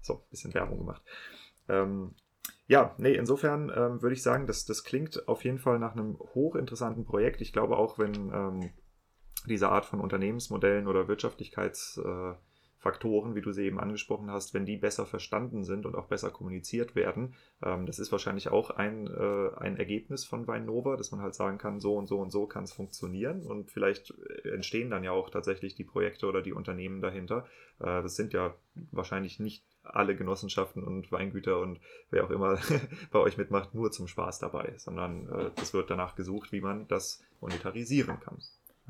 So, 0.01 0.25
bisschen 0.29 0.53
Werbung 0.53 0.79
gemacht. 0.79 1.01
Ähm, 1.67 2.15
ja, 2.67 2.95
nee, 2.97 3.15
insofern 3.15 3.71
ähm, 3.75 4.01
würde 4.01 4.13
ich 4.13 4.23
sagen, 4.23 4.47
das, 4.47 4.65
das 4.65 4.83
klingt 4.83 5.27
auf 5.27 5.43
jeden 5.43 5.59
Fall 5.59 5.79
nach 5.79 5.93
einem 5.93 6.17
hochinteressanten 6.19 7.05
Projekt. 7.05 7.41
Ich 7.41 7.53
glaube 7.53 7.77
auch, 7.77 7.99
wenn 7.99 8.13
ähm, 8.33 8.69
diese 9.45 9.69
Art 9.69 9.85
von 9.85 9.99
Unternehmensmodellen 9.99 10.87
oder 10.87 11.07
Wirtschaftlichkeits... 11.07 12.01
Äh, 12.03 12.33
Faktoren, 12.87 13.35
wie 13.35 13.41
du 13.41 13.51
sie 13.51 13.65
eben 13.65 13.81
angesprochen 13.81 14.31
hast, 14.31 14.53
wenn 14.53 14.65
die 14.65 14.77
besser 14.77 15.05
verstanden 15.05 15.65
sind 15.65 15.85
und 15.85 15.95
auch 15.95 16.07
besser 16.07 16.31
kommuniziert 16.31 16.95
werden. 16.95 17.33
Ähm, 17.61 17.85
das 17.85 17.99
ist 17.99 18.13
wahrscheinlich 18.13 18.47
auch 18.47 18.69
ein, 18.69 19.07
äh, 19.07 19.49
ein 19.57 19.75
Ergebnis 19.75 20.23
von 20.23 20.47
Weinova, 20.47 20.95
dass 20.95 21.11
man 21.11 21.21
halt 21.21 21.35
sagen 21.35 21.57
kann, 21.57 21.81
so 21.81 21.97
und 21.97 22.07
so 22.07 22.17
und 22.19 22.31
so 22.31 22.45
kann 22.47 22.63
es 22.63 22.71
funktionieren 22.71 23.43
und 23.45 23.71
vielleicht 23.71 24.13
entstehen 24.45 24.89
dann 24.89 25.03
ja 25.03 25.11
auch 25.11 25.29
tatsächlich 25.29 25.75
die 25.75 25.83
Projekte 25.83 26.27
oder 26.27 26.41
die 26.41 26.53
Unternehmen 26.53 27.01
dahinter. 27.01 27.45
Äh, 27.79 28.01
das 28.01 28.15
sind 28.15 28.31
ja 28.31 28.55
wahrscheinlich 28.91 29.37
nicht 29.41 29.65
alle 29.83 30.15
Genossenschaften 30.15 30.81
und 30.81 31.11
Weingüter 31.11 31.59
und 31.59 31.81
wer 32.09 32.23
auch 32.23 32.31
immer 32.31 32.57
bei 33.11 33.19
euch 33.19 33.37
mitmacht, 33.37 33.75
nur 33.75 33.91
zum 33.91 34.07
Spaß 34.07 34.39
dabei, 34.39 34.75
sondern 34.77 35.27
äh, 35.27 35.73
wird 35.73 35.89
danach 35.89 36.15
gesucht, 36.15 36.53
wie 36.53 36.61
man 36.61 36.87
das 36.87 37.21
monetarisieren 37.41 38.17
kann. 38.21 38.37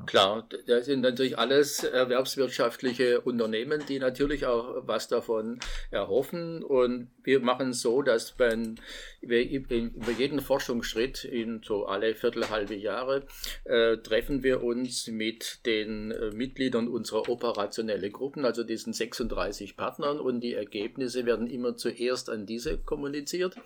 Klar, 0.06 0.48
das 0.66 0.86
sind 0.86 1.00
natürlich 1.00 1.38
alles 1.38 1.82
erwerbswirtschaftliche 1.82 3.20
Unternehmen, 3.20 3.82
die 3.88 3.98
natürlich 3.98 4.46
auch 4.46 4.86
was 4.86 5.08
davon 5.08 5.58
erhoffen. 5.90 6.62
Und 6.62 7.10
wir 7.24 7.40
machen 7.40 7.70
es 7.70 7.82
so, 7.82 8.02
dass 8.02 8.38
wenn 8.38 8.80
wir 9.20 9.48
über 9.48 10.12
jeden 10.16 10.40
Forschungsschritt 10.40 11.24
in 11.24 11.62
so 11.64 11.86
alle 11.86 12.14
Viertel, 12.14 12.48
halbe 12.48 12.76
Jahre 12.76 13.26
äh, 13.64 13.96
treffen 13.96 14.44
wir 14.44 14.62
uns 14.62 15.08
mit 15.08 15.66
den 15.66 16.12
äh, 16.12 16.30
Mitgliedern 16.30 16.86
unserer 16.86 17.28
operationellen 17.28 18.12
Gruppen, 18.12 18.44
also 18.44 18.62
diesen 18.62 18.92
36 18.92 19.76
Partnern. 19.76 20.20
Und 20.20 20.40
die 20.40 20.54
Ergebnisse 20.54 21.26
werden 21.26 21.48
immer 21.48 21.76
zuerst 21.76 22.30
an 22.30 22.46
diese 22.46 22.78
kommuniziert 22.78 23.56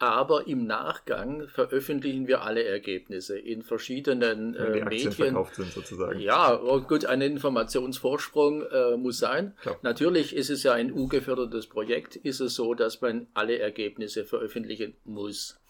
aber 0.00 0.46
im 0.46 0.66
Nachgang 0.66 1.46
veröffentlichen 1.46 2.26
wir 2.26 2.42
alle 2.42 2.64
Ergebnisse 2.64 3.38
in 3.38 3.62
verschiedenen 3.62 4.54
Wenn 4.54 4.72
die 4.72 4.78
äh, 4.78 4.84
Medien. 4.84 5.12
verkauft 5.12 5.56
sind 5.56 5.72
sozusagen. 5.72 6.18
Ja, 6.18 6.58
oh 6.58 6.80
gut, 6.80 7.04
ein 7.04 7.20
Informationsvorsprung 7.20 8.62
äh, 8.62 8.96
muss 8.96 9.18
sein. 9.18 9.54
Klar. 9.60 9.78
Natürlich 9.82 10.34
ist 10.34 10.48
es 10.48 10.62
ja 10.62 10.72
ein 10.72 10.90
U-gefördertes 10.90 11.66
Projekt, 11.66 12.16
ist 12.16 12.40
es 12.40 12.54
so, 12.54 12.72
dass 12.72 13.02
man 13.02 13.26
alle 13.34 13.58
Ergebnisse 13.58 14.24
veröffentlichen 14.24 14.96
muss. 15.04 15.60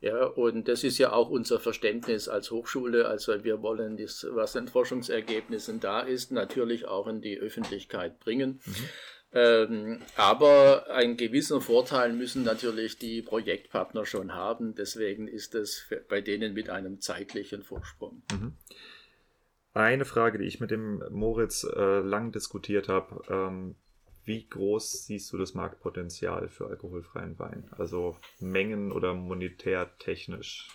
Ja, 0.00 0.26
und 0.26 0.68
das 0.68 0.84
ist 0.84 0.98
ja 0.98 1.12
auch 1.12 1.30
unser 1.30 1.58
Verständnis 1.58 2.28
als 2.28 2.50
Hochschule. 2.50 3.06
Also 3.06 3.44
wir 3.44 3.62
wollen 3.62 3.96
das, 3.96 4.26
was 4.30 4.56
an 4.56 4.68
Forschungsergebnissen 4.68 5.80
da 5.80 6.00
ist, 6.00 6.32
natürlich 6.32 6.86
auch 6.86 7.06
in 7.06 7.22
die 7.22 7.38
Öffentlichkeit 7.38 8.20
bringen. 8.20 8.60
Mhm. 8.64 8.74
Ähm, 9.32 10.00
aber 10.16 10.86
einen 10.90 11.16
gewissen 11.16 11.60
Vorteil 11.60 12.12
müssen 12.12 12.42
natürlich 12.42 12.98
die 12.98 13.22
Projektpartner 13.22 14.06
schon 14.06 14.34
haben. 14.34 14.74
Deswegen 14.74 15.28
ist 15.28 15.54
es 15.54 15.86
bei 16.08 16.20
denen 16.20 16.54
mit 16.54 16.70
einem 16.70 17.00
zeitlichen 17.00 17.62
Vorsprung. 17.62 18.22
Mhm. 18.32 18.56
Eine 19.74 20.06
Frage, 20.06 20.38
die 20.38 20.46
ich 20.46 20.60
mit 20.60 20.70
dem 20.70 21.02
Moritz 21.10 21.64
äh, 21.64 21.98
lang 22.00 22.32
diskutiert 22.32 22.88
habe. 22.88 23.22
Ähm, 23.28 23.74
wie 24.24 24.48
groß 24.48 25.06
siehst 25.06 25.32
du 25.32 25.38
das 25.38 25.54
Marktpotenzial 25.54 26.48
für 26.48 26.66
alkoholfreien 26.66 27.38
Wein? 27.38 27.68
Also 27.72 28.16
mengen- 28.40 28.90
oder 28.90 29.14
monetär 29.14 29.96
technisch? 29.98 30.68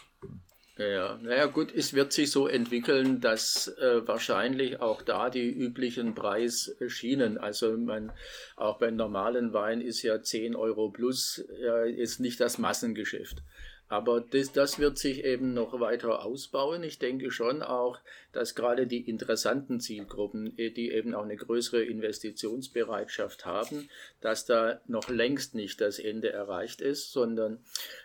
Ja, 0.78 1.20
naja 1.22 1.48
gut, 1.48 1.74
es 1.76 1.94
wird 1.94 2.14
sich 2.14 2.32
so 2.32 2.48
entwickeln, 2.48 3.20
dass 3.20 3.68
äh, 3.68 4.08
wahrscheinlich 4.08 4.80
auch 4.80 5.02
da 5.02 5.30
die 5.30 5.50
üblichen 5.50 6.16
Preisschienen, 6.16 7.38
also 7.38 7.78
man, 7.78 8.14
auch 8.56 8.80
beim 8.80 8.96
normalen 8.96 9.52
Wein 9.52 9.82
ist 9.82 10.02
ja 10.02 10.22
10 10.22 10.56
Euro 10.56 10.90
plus, 10.90 11.44
ja, 11.60 11.84
ist 11.84 12.22
nicht 12.22 12.40
das 12.40 12.58
Massengeschäft. 12.58 13.44
Aber 13.92 14.22
das, 14.22 14.54
das 14.54 14.80
wird 14.80 14.98
sich 14.98 15.26
eben 15.26 15.54
noch 15.54 15.82
weiter 15.82 16.24
ausbauen. 16.24 16.82
Ich 16.82 16.98
denke 16.98 17.30
schon 17.30 17.62
auch, 17.62 18.00
dass 18.32 18.56
gerade 18.56 18.88
die 18.88 19.02
interessanten 19.10 19.82
Zielgruppen, 19.82 20.58
äh, 20.58 20.72
die 20.72 20.92
eben 20.92 21.14
auch 21.14 21.26
eine 21.26 21.36
größere 21.36 21.84
Investitionsbereitschaft 21.84 23.46
haben, 23.46 23.90
dass 24.22 24.46
da 24.46 24.80
noch 24.88 25.10
längst 25.10 25.56
nicht 25.56 25.82
das 25.82 26.00
Ende 26.00 26.32
erreicht 26.32 26.80
ist, 26.80 27.12
sondern 27.12 27.60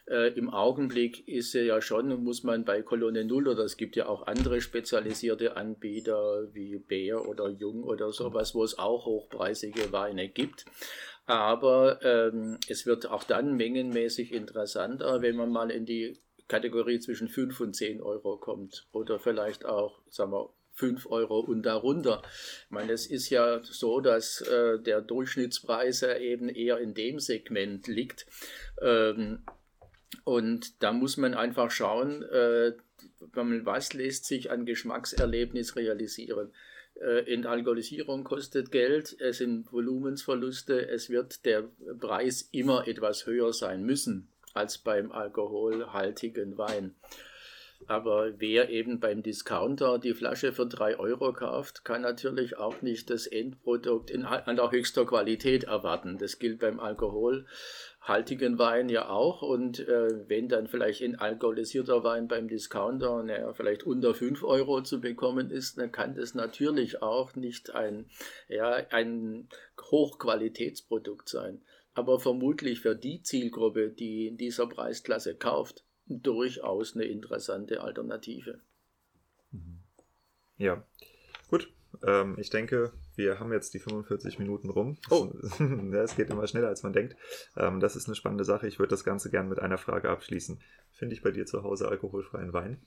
äh, 0.09 0.37
im 0.37 0.51
Augenblick 0.51 1.29
ist 1.29 1.55
ja 1.55 1.81
schon, 1.81 2.09
muss 2.25 2.43
man 2.43 2.65
bei 2.65 2.83
Kolonne 2.83 3.25
Null 3.25 3.47
oder 3.47 3.63
es 3.63 3.77
gibt 3.77 3.95
ja 3.95 4.09
auch 4.09 4.27
andere 4.27 4.61
spezialisierte 4.61 5.57
Anbieter 5.57 6.53
wie 6.53 6.79
Bär 6.79 7.29
oder 7.29 7.49
Jung 7.49 7.85
oder 7.85 8.11
sowas, 8.11 8.57
wo 8.57 8.65
es 8.65 8.77
auch 8.77 9.07
hochpreisige 9.07 9.93
Weine 9.93 10.29
gibt. 10.29 10.65
Aber 11.27 12.01
ähm, 12.03 12.59
es 12.69 12.87
wird 12.87 13.11
auch 13.11 13.25
dann 13.25 13.57
mengenmäßig 13.57 14.33
interessanter, 14.33 15.23
wenn 15.23 15.37
man 15.37 15.51
mal 15.51 15.71
in 15.71 15.85
die 15.85 16.19
Kategorie 16.49 17.01
zwischen 17.01 17.29
5 17.29 17.61
und 17.61 17.75
10 17.75 18.01
Euro 18.01 18.37
kommt 18.37 18.87
oder 18.93 19.19
vielleicht 19.19 19.65
auch, 19.65 20.01
sagen 20.09 20.33
wir, 20.33 20.51
5 20.75 21.07
Euro 21.07 21.41
und 21.41 21.63
darunter. 21.63 22.23
Ich 22.65 22.71
meine, 22.71 22.93
es 22.93 23.07
ist 23.07 23.31
ja 23.31 23.61
so, 23.65 24.01
dass 24.01 24.43
äh, 24.43 24.79
der 24.79 25.01
Durchschnittspreis 25.01 26.03
ja 26.03 26.17
eben 26.17 26.49
eher 26.49 26.79
in 26.79 26.95
dem 26.95 27.19
Segment 27.19 27.89
liegt. 27.89 28.27
Ähm, 28.81 29.45
und 30.25 30.83
da 30.83 30.93
muss 30.93 31.17
man 31.17 31.35
einfach 31.35 31.71
schauen, 31.71 32.23
äh, 32.23 32.73
was 33.33 33.95
lässt 33.95 34.27
sich 34.27 34.51
an 34.51 34.67
Geschmackserlebnis 34.67 35.77
realisieren. 35.77 36.53
Äh, 37.01 37.33
Entalkoholisierung 37.33 38.25
kostet 38.25 38.73
Geld, 38.73 39.17
es 39.21 39.39
sind 39.39 39.71
Volumensverluste, 39.71 40.89
es 40.89 41.11
wird 41.11 41.45
der 41.45 41.65
Preis 42.01 42.49
immer 42.53 42.89
etwas 42.89 43.27
höher 43.27 43.53
sein 43.53 43.85
müssen 43.85 44.29
als 44.55 44.79
beim 44.79 45.13
alkoholhaltigen 45.13 46.57
Wein. 46.57 46.95
Aber 47.87 48.33
wer 48.39 48.71
eben 48.71 49.01
beim 49.01 49.23
Discounter 49.23 49.99
die 49.99 50.15
Flasche 50.15 50.53
für 50.53 50.67
3 50.67 50.99
Euro 50.99 51.33
kauft, 51.33 51.85
kann 51.85 52.03
natürlich 52.03 52.57
auch 52.57 52.83
nicht 52.83 53.11
das 53.11 53.27
Endprodukt 53.27 54.11
in 54.11 54.25
aller 54.25 54.71
höchster 54.71 55.05
Qualität 55.05 55.65
erwarten. 55.65 56.19
Das 56.19 56.39
gilt 56.39 56.59
beim 56.59 56.81
Alkohol 56.81 57.47
haltigen 58.09 58.59
Wein 58.59 58.89
ja 58.89 59.09
auch. 59.09 59.43
Und 59.43 59.81
äh, 59.81 60.29
wenn 60.29 60.49
dann 60.49 60.67
vielleicht 60.67 61.03
ein 61.03 61.17
alkoholisierter 61.17 62.05
Wein 62.05 62.29
beim 62.29 62.49
Discounter 62.49 63.23
naja, 63.23 63.53
vielleicht 63.53 63.85
unter 63.85 64.15
5 64.15 64.43
Euro 64.45 64.83
zu 64.83 65.01
bekommen 65.01 65.51
ist, 65.51 65.79
dann 65.79 65.93
kann 65.93 66.15
das 66.15 66.35
natürlich 66.35 67.03
auch 67.03 67.35
nicht 67.35 67.75
ein, 67.75 68.07
ja, 68.49 68.71
ein 68.91 69.49
Hochqualitätsprodukt 69.91 71.29
sein. 71.29 71.63
Aber 71.95 72.21
vermutlich 72.21 72.81
für 72.81 72.95
die 72.95 73.23
Zielgruppe, 73.23 73.91
die 73.91 74.27
in 74.27 74.37
dieser 74.37 74.67
Preisklasse 74.67 75.35
kauft, 75.35 75.86
durchaus 76.07 76.95
eine 76.95 77.05
interessante 77.05 77.81
Alternative. 77.81 78.61
Mhm. 79.51 79.81
Ja, 80.57 80.85
gut. 81.49 81.73
Ähm, 82.05 82.37
ich 82.39 82.51
denke, 82.51 82.93
wir 83.15 83.41
haben 83.41 83.53
jetzt 83.53 83.73
die 83.75 83.79
45 83.79 84.39
Minuten 84.39 84.71
rum. 84.71 84.99
Oh. 85.11 85.33
es 85.95 86.17
geht 86.17 86.31
immer 86.31 86.47
schneller, 86.47 86.69
als 86.69 86.83
man 86.83 86.93
denkt. 86.93 87.17
Ähm, 87.57 87.81
das 87.81 87.97
ist 87.97 88.07
eine 88.07 88.15
spannende 88.15 88.45
Sache. 88.45 88.67
Ich 88.67 88.79
würde 88.79 88.91
das 88.91 89.05
Ganze 89.05 89.31
gerne 89.31 89.49
mit 89.49 89.59
einer 89.59 89.79
Frage 89.79 90.11
abschließen. 90.11 90.61
Finde 90.91 91.15
ich 91.15 91.23
bei 91.23 91.31
dir 91.31 91.47
zu 91.47 91.63
Hause 91.63 91.89
alkoholfreien 91.89 92.53
Wein? 92.53 92.83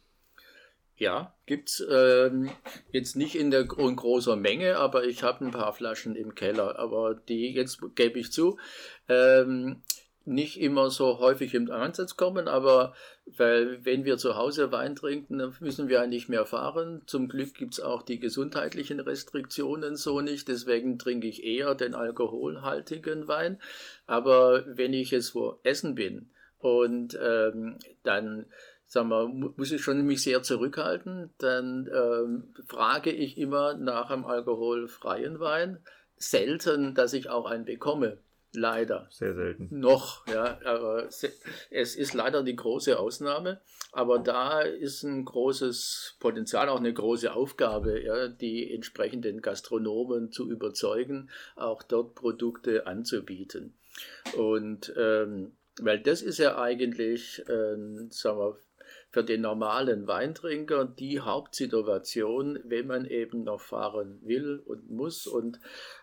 Ja, 0.96 1.34
gibt's 1.46 1.82
ähm, 1.90 2.50
jetzt 2.92 3.16
nicht 3.16 3.36
in 3.36 3.52
der 3.52 3.62
in 3.78 3.96
großer 3.96 4.36
Menge, 4.36 4.76
aber 4.76 5.06
ich 5.06 5.24
habe 5.24 5.46
ein 5.46 5.52
paar 5.52 5.72
Flaschen 5.74 6.16
im 6.16 6.36
Keller. 6.36 6.78
Aber 6.78 7.16
die 7.16 7.54
jetzt 7.54 7.80
gebe 7.96 8.20
ich 8.20 8.34
zu. 8.34 8.60
Ähm, 9.08 9.82
nicht 10.26 10.60
immer 10.60 10.90
so 10.90 11.20
häufig 11.20 11.54
im 11.54 11.72
Einsatz 11.72 12.16
kommen, 12.16 12.48
aber 12.48 12.94
weil 13.38 13.84
wenn 13.84 14.06
wir 14.06 14.18
zu 14.18 14.36
Hause 14.36 14.72
Wein 14.72 14.96
trinken, 14.96 15.40
dann 15.40 15.56
müssen 15.60 15.88
wir 15.88 16.02
ja 16.02 16.08
nicht 16.08 16.30
mehr 16.30 16.46
fahren. 16.46 17.02
Zum 17.06 17.30
Glück 17.30 17.54
gibt 17.54 17.74
es 17.74 17.80
auch 17.80 18.04
die 18.04 18.20
gesundheitlichen 18.20 19.00
Restriktionen 19.00 19.96
so 19.96 20.22
nicht, 20.22 20.48
deswegen 20.48 21.00
trinke 21.00 21.28
ich 21.28 21.44
eher 21.44 21.76
den 21.76 21.96
alkoholhaltigen 21.96 23.28
Wein. 23.28 23.60
Aber 24.06 24.64
wenn 24.68 24.94
ich 24.94 25.12
jetzt 25.12 25.36
wo 25.36 25.60
essen 25.64 25.96
bin 25.96 26.30
und 26.60 27.18
ähm, 27.22 27.78
dann 28.04 28.46
sagen 28.86 29.10
wir, 29.10 29.28
muss 29.28 29.72
ich 29.72 29.82
schon 29.82 30.06
mich 30.06 30.24
sehr 30.24 30.42
zurückhalten, 30.42 31.30
dann 31.38 31.90
ähm, 31.94 32.54
frage 32.68 33.12
ich 33.12 33.38
immer 33.38 33.76
nach 33.76 34.10
einem 34.10 34.26
alkoholfreien 34.26 35.40
Wein. 35.40 35.80
Selten, 36.18 36.96
dass 36.96 37.14
ich 37.14 37.30
auch 37.30 37.46
einen 37.46 37.66
bekomme. 37.66 38.18
Leider. 38.54 39.08
Sehr 39.12 39.36
selten. 39.36 39.68
Noch, 39.72 40.26
ja. 40.28 40.60
Aber 40.66 41.08
es 41.08 41.96
ist 41.96 42.14
leider 42.14 42.44
die 42.44 42.56
große 42.56 42.98
Ausnahme. 42.98 43.62
Aber 43.92 44.20
da 44.20 44.62
ist 44.62 45.04
ein 45.04 45.26
großes 45.26 46.18
Potenzial, 46.20 46.70
auch 46.70 46.80
eine 46.80 46.94
große 46.94 47.34
Aufgabe, 47.34 48.04
ja, 48.04 48.28
die 48.28 48.74
entsprechenden 48.74 49.42
Gastronomen 49.42 50.32
zu 50.32 50.50
überzeugen, 50.50 51.30
auch 51.56 51.84
dort 51.84 52.16
Produkte 52.16 52.88
anzubieten. 52.88 53.74
Und 54.38 54.94
ähm, 54.98 55.54
weil 55.82 56.00
das 56.00 56.22
ist 56.22 56.40
ja 56.40 56.60
eigentlich, 56.60 57.40
äh, 57.48 57.76
sagen 58.10 58.40
wir, 58.40 58.58
für 59.12 59.24
den 59.24 59.42
normalen 59.42 60.08
Weintrinker 60.08 60.86
die 60.86 61.20
Hauptsituation, 61.20 62.60
wenn 62.64 62.88
man 62.88 63.06
eben 63.06 63.44
noch 63.44 63.62
fahren 63.62 64.20
will 64.24 64.62
und 64.64 64.90
muss 64.90 65.26
und 65.26 65.60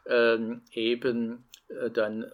ähm, 0.06 0.62
eben 0.72 1.44
dann 1.92 2.30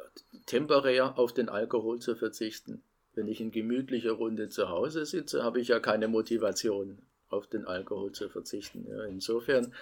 temporär 0.47 1.19
auf 1.19 1.33
den 1.33 1.49
Alkohol 1.49 1.99
zu 1.99 2.15
verzichten. 2.17 2.83
Wenn 3.15 3.29
ich 3.29 3.41
in 3.41 3.51
gemütlicher 3.51 4.13
Runde 4.13 4.49
zu 4.49 4.69
Hause 4.69 5.05
sitze, 5.05 5.43
habe 5.43 5.61
ich 5.61 5.69
ja 5.69 5.81
keine 5.81 6.09
Motivation, 6.09 6.99
auf 7.33 7.47
den 7.47 7.67
Alkohol 7.67 8.13
zu 8.13 8.29
verzichten. 8.29 8.87
Ja, 8.89 9.05
insofern 9.05 9.73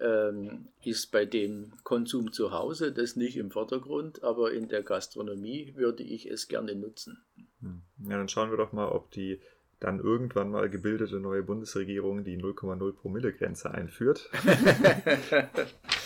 ähm, 0.00 0.68
ist 0.84 1.12
bei 1.12 1.24
dem 1.24 1.72
Konsum 1.84 2.32
zu 2.32 2.52
Hause 2.52 2.92
das 2.92 3.16
nicht 3.16 3.36
im 3.36 3.50
Vordergrund, 3.50 4.22
aber 4.22 4.52
in 4.52 4.68
der 4.68 4.82
Gastronomie 4.82 5.74
würde 5.76 6.02
ich 6.02 6.30
es 6.30 6.48
gerne 6.48 6.74
nutzen. 6.74 7.22
Hm. 7.60 7.82
Ja, 8.08 8.18
dann 8.18 8.28
schauen 8.28 8.50
wir 8.50 8.56
doch 8.56 8.72
mal, 8.72 8.88
ob 8.88 9.10
die 9.12 9.40
dann 9.78 10.00
irgendwann 10.00 10.50
mal 10.50 10.68
gebildete 10.70 11.20
neue 11.20 11.42
Bundesregierung 11.42 12.24
die 12.24 12.38
0,0 12.38 12.92
Promille-Grenze 12.92 13.70
einführt. 13.70 14.30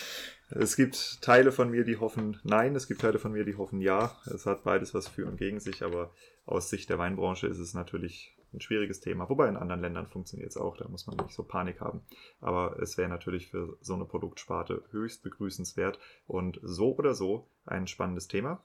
es 0.51 0.75
gibt 0.75 1.21
Teile 1.21 1.51
von 1.51 1.69
mir, 1.69 1.83
die 1.83 1.97
hoffen 1.97 2.39
nein, 2.43 2.75
es 2.75 2.87
gibt 2.87 3.01
Teile 3.01 3.19
von 3.19 3.31
mir, 3.31 3.45
die 3.45 3.55
hoffen 3.55 3.81
ja. 3.81 4.15
Es 4.25 4.45
hat 4.45 4.63
beides 4.63 4.93
was 4.93 5.07
für 5.07 5.25
und 5.25 5.37
gegen 5.37 5.59
sich, 5.59 5.83
aber 5.83 6.13
aus 6.45 6.69
Sicht 6.69 6.89
der 6.89 6.99
Weinbranche 6.99 7.47
ist 7.47 7.59
es 7.59 7.73
natürlich 7.73 8.35
ein 8.53 8.61
schwieriges 8.61 8.99
Thema. 8.99 9.29
Wobei 9.29 9.47
in 9.47 9.55
anderen 9.55 9.81
Ländern 9.81 10.07
funktioniert 10.07 10.49
es 10.49 10.57
auch, 10.57 10.77
da 10.77 10.87
muss 10.87 11.07
man 11.07 11.17
nicht 11.17 11.33
so 11.33 11.43
Panik 11.43 11.79
haben. 11.79 12.01
Aber 12.39 12.77
es 12.81 12.97
wäre 12.97 13.09
natürlich 13.09 13.47
für 13.47 13.77
so 13.81 13.93
eine 13.93 14.05
Produktsparte 14.05 14.83
höchst 14.91 15.23
begrüßenswert 15.23 15.99
und 16.27 16.59
so 16.61 16.95
oder 16.95 17.13
so 17.13 17.47
ein 17.65 17.87
spannendes 17.87 18.27
Thema. 18.27 18.63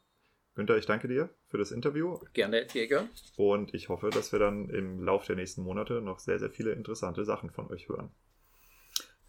Günther, 0.56 0.78
ich 0.78 0.86
danke 0.86 1.06
dir 1.06 1.28
für 1.48 1.58
das 1.58 1.70
Interview. 1.70 2.18
Gerne, 2.32 2.66
Jäger. 2.72 3.08
Und 3.36 3.74
ich 3.74 3.90
hoffe, 3.90 4.08
dass 4.08 4.32
wir 4.32 4.38
dann 4.38 4.70
im 4.70 5.02
Laufe 5.02 5.26
der 5.26 5.36
nächsten 5.36 5.62
Monate 5.62 6.00
noch 6.00 6.18
sehr, 6.18 6.38
sehr 6.38 6.50
viele 6.50 6.72
interessante 6.72 7.24
Sachen 7.24 7.50
von 7.50 7.70
euch 7.70 7.88
hören. 7.88 8.10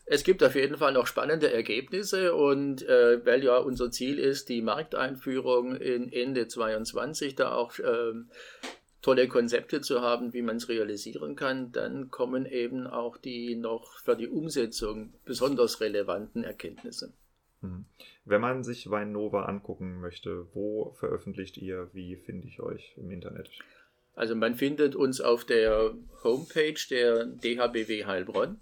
Es 0.10 0.24
gibt 0.24 0.42
auf 0.42 0.56
jeden 0.56 0.78
Fall 0.78 0.94
noch 0.94 1.06
spannende 1.06 1.52
Ergebnisse 1.52 2.34
und 2.34 2.82
äh, 2.88 3.26
weil 3.26 3.44
ja 3.44 3.58
unser 3.58 3.92
Ziel 3.92 4.18
ist, 4.20 4.48
die 4.48 4.62
Markteinführung 4.62 5.76
in 5.76 6.12
Ende 6.12 6.48
22 6.48 7.36
da 7.36 7.52
auch 7.52 7.78
äh, 7.78 8.14
tolle 9.02 9.28
Konzepte 9.28 9.82
zu 9.82 10.02
haben, 10.02 10.32
wie 10.32 10.42
man 10.42 10.56
es 10.56 10.70
realisieren 10.70 11.36
kann, 11.36 11.74
dann 11.74 12.10
kommen 12.10 12.46
eben 12.46 12.88
auch 12.88 13.18
die 13.18 13.56
noch 13.56 14.00
für 14.00 14.16
die 14.16 14.30
Umsetzung 14.30 15.14
besonders 15.26 15.82
relevanten 15.82 16.46
Erkenntnisse. 16.46 17.12
Mhm. 17.60 17.84
Wenn 18.24 18.42
man 18.42 18.64
sich 18.64 18.90
Weinova 18.90 19.44
angucken 19.44 20.00
möchte, 20.00 20.48
wo 20.54 20.94
veröffentlicht 21.00 21.58
ihr, 21.58 21.90
wie 21.92 22.16
finde 22.16 22.48
ich 22.48 22.62
euch 22.62 22.94
im 22.96 23.12
Internet? 23.12 23.50
Also 24.18 24.36
man 24.36 24.56
findet 24.56 24.96
uns 24.96 25.22
auf 25.22 25.46
der 25.46 25.94
Homepage 26.24 26.80
der 26.90 27.26
DHBW 27.26 28.06
Heilbronn. 28.06 28.60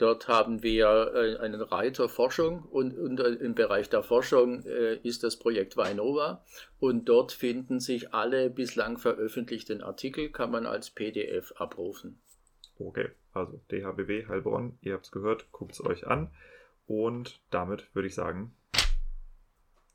Dort 0.00 0.28
haben 0.28 0.62
wir 0.62 1.12
äh, 1.14 1.36
einen 1.40 1.60
Reiter 1.60 2.08
Forschung 2.08 2.62
und 2.62 2.94
im 2.94 3.54
Bereich 3.54 3.90
der 3.90 4.02
Forschung 4.02 4.64
äh, 4.64 4.94
ist 5.02 5.22
das 5.24 5.38
Projekt 5.38 5.76
Weinova 5.76 6.42
und 6.78 7.04
dort 7.06 7.32
finden 7.32 7.80
sich 7.80 8.14
alle 8.14 8.48
bislang 8.48 8.96
veröffentlichten 8.96 9.82
Artikel, 9.82 10.30
kann 10.30 10.50
man 10.50 10.64
als 10.64 10.88
PDF 10.88 11.52
abrufen. 11.56 12.18
Okay, 12.78 13.10
also 13.34 13.60
DHBW 13.70 14.26
Heilbronn, 14.26 14.78
ihr 14.80 14.94
habt 14.94 15.04
es 15.04 15.12
gehört, 15.12 15.52
guckt 15.52 15.72
es 15.72 15.84
euch 15.84 16.06
an. 16.06 16.30
Und 16.86 17.42
damit 17.50 17.94
würde 17.94 18.08
ich 18.08 18.14
sagen, 18.14 18.56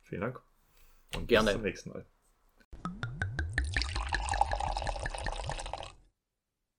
vielen 0.03 0.21
Dank 0.21 0.39
und 1.15 1.27
Gerne. 1.27 1.45
bis 1.45 1.53
zum 1.53 1.63
nächsten 1.63 1.89
Mal. 1.89 2.05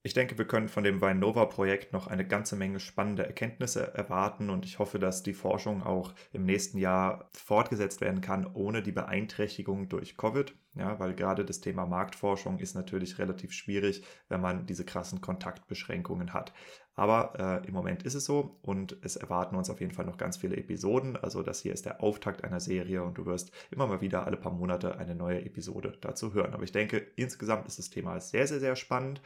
Ich 0.07 0.13
denke, 0.13 0.37
wir 0.37 0.47
können 0.47 0.69
von 0.69 0.85
dem 0.85 1.01
Weinova-Projekt 1.01 1.91
noch 1.91 2.07
eine 2.07 2.25
ganze 2.25 2.55
Menge 2.55 2.79
spannende 2.79 3.25
Erkenntnisse 3.25 3.93
erwarten 3.93 4.49
und 4.49 4.63
ich 4.63 4.79
hoffe, 4.79 4.99
dass 4.99 5.21
die 5.21 5.33
Forschung 5.33 5.83
auch 5.83 6.13
im 6.31 6.45
nächsten 6.45 6.77
Jahr 6.77 7.27
fortgesetzt 7.33 7.99
werden 7.99 8.21
kann, 8.21 8.49
ohne 8.53 8.81
die 8.81 8.93
Beeinträchtigung 8.93 9.89
durch 9.89 10.15
Covid. 10.15 10.55
Ja, 10.75 10.97
weil 10.99 11.13
gerade 11.13 11.43
das 11.43 11.59
Thema 11.59 11.85
Marktforschung 11.85 12.59
ist 12.59 12.73
natürlich 12.73 13.19
relativ 13.19 13.51
schwierig, 13.51 14.03
wenn 14.29 14.39
man 14.39 14.65
diese 14.65 14.85
krassen 14.85 15.19
Kontaktbeschränkungen 15.19 16.33
hat. 16.33 16.53
Aber 16.93 17.61
äh, 17.63 17.67
im 17.67 17.73
Moment 17.73 18.03
ist 18.03 18.13
es 18.13 18.25
so 18.25 18.59
und 18.61 18.95
es 19.01 19.17
erwarten 19.17 19.55
uns 19.55 19.69
auf 19.69 19.81
jeden 19.81 19.93
Fall 19.93 20.05
noch 20.05 20.17
ganz 20.17 20.37
viele 20.37 20.55
Episoden. 20.55 21.17
Also 21.17 21.43
das 21.43 21.61
hier 21.61 21.73
ist 21.73 21.85
der 21.85 22.01
Auftakt 22.01 22.43
einer 22.43 22.59
Serie 22.59 23.03
und 23.03 23.17
du 23.17 23.25
wirst 23.25 23.51
immer 23.71 23.87
mal 23.87 24.01
wieder 24.01 24.25
alle 24.25 24.37
paar 24.37 24.53
Monate 24.53 24.97
eine 24.97 25.15
neue 25.15 25.43
Episode 25.43 25.97
dazu 25.99 26.33
hören. 26.33 26.53
Aber 26.53 26.63
ich 26.63 26.71
denke, 26.71 27.07
insgesamt 27.17 27.67
ist 27.67 27.79
das 27.79 27.89
Thema 27.89 28.19
sehr, 28.19 28.47
sehr, 28.47 28.59
sehr 28.59 28.75
spannend 28.75 29.21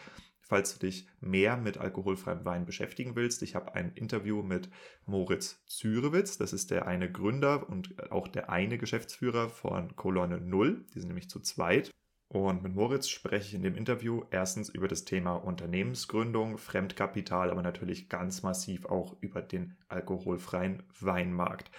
falls 0.51 0.73
du 0.77 0.85
dich 0.85 1.07
mehr 1.21 1.55
mit 1.55 1.77
alkoholfreiem 1.77 2.43
Wein 2.43 2.65
beschäftigen 2.65 3.15
willst. 3.15 3.41
Ich 3.41 3.55
habe 3.55 3.73
ein 3.73 3.93
Interview 3.95 4.43
mit 4.43 4.69
Moritz 5.05 5.63
Zürewitz. 5.65 6.37
Das 6.37 6.51
ist 6.51 6.71
der 6.71 6.87
eine 6.87 7.09
Gründer 7.09 7.69
und 7.69 8.11
auch 8.11 8.27
der 8.27 8.49
eine 8.49 8.77
Geschäftsführer 8.77 9.47
von 9.47 9.95
Kolonne 9.95 10.41
Null. 10.41 10.83
Die 10.93 10.99
sind 10.99 11.07
nämlich 11.07 11.29
zu 11.29 11.39
zweit. 11.39 11.89
Und 12.27 12.63
mit 12.63 12.75
Moritz 12.75 13.07
spreche 13.07 13.47
ich 13.47 13.53
in 13.53 13.63
dem 13.63 13.75
Interview 13.75 14.23
erstens 14.29 14.67
über 14.67 14.89
das 14.89 15.05
Thema 15.05 15.35
Unternehmensgründung, 15.35 16.57
Fremdkapital, 16.57 17.49
aber 17.49 17.61
natürlich 17.61 18.09
ganz 18.09 18.43
massiv 18.43 18.85
auch 18.87 19.15
über 19.21 19.41
den 19.41 19.77
alkoholfreien 19.87 20.83
Weinmarkt. 20.99 21.71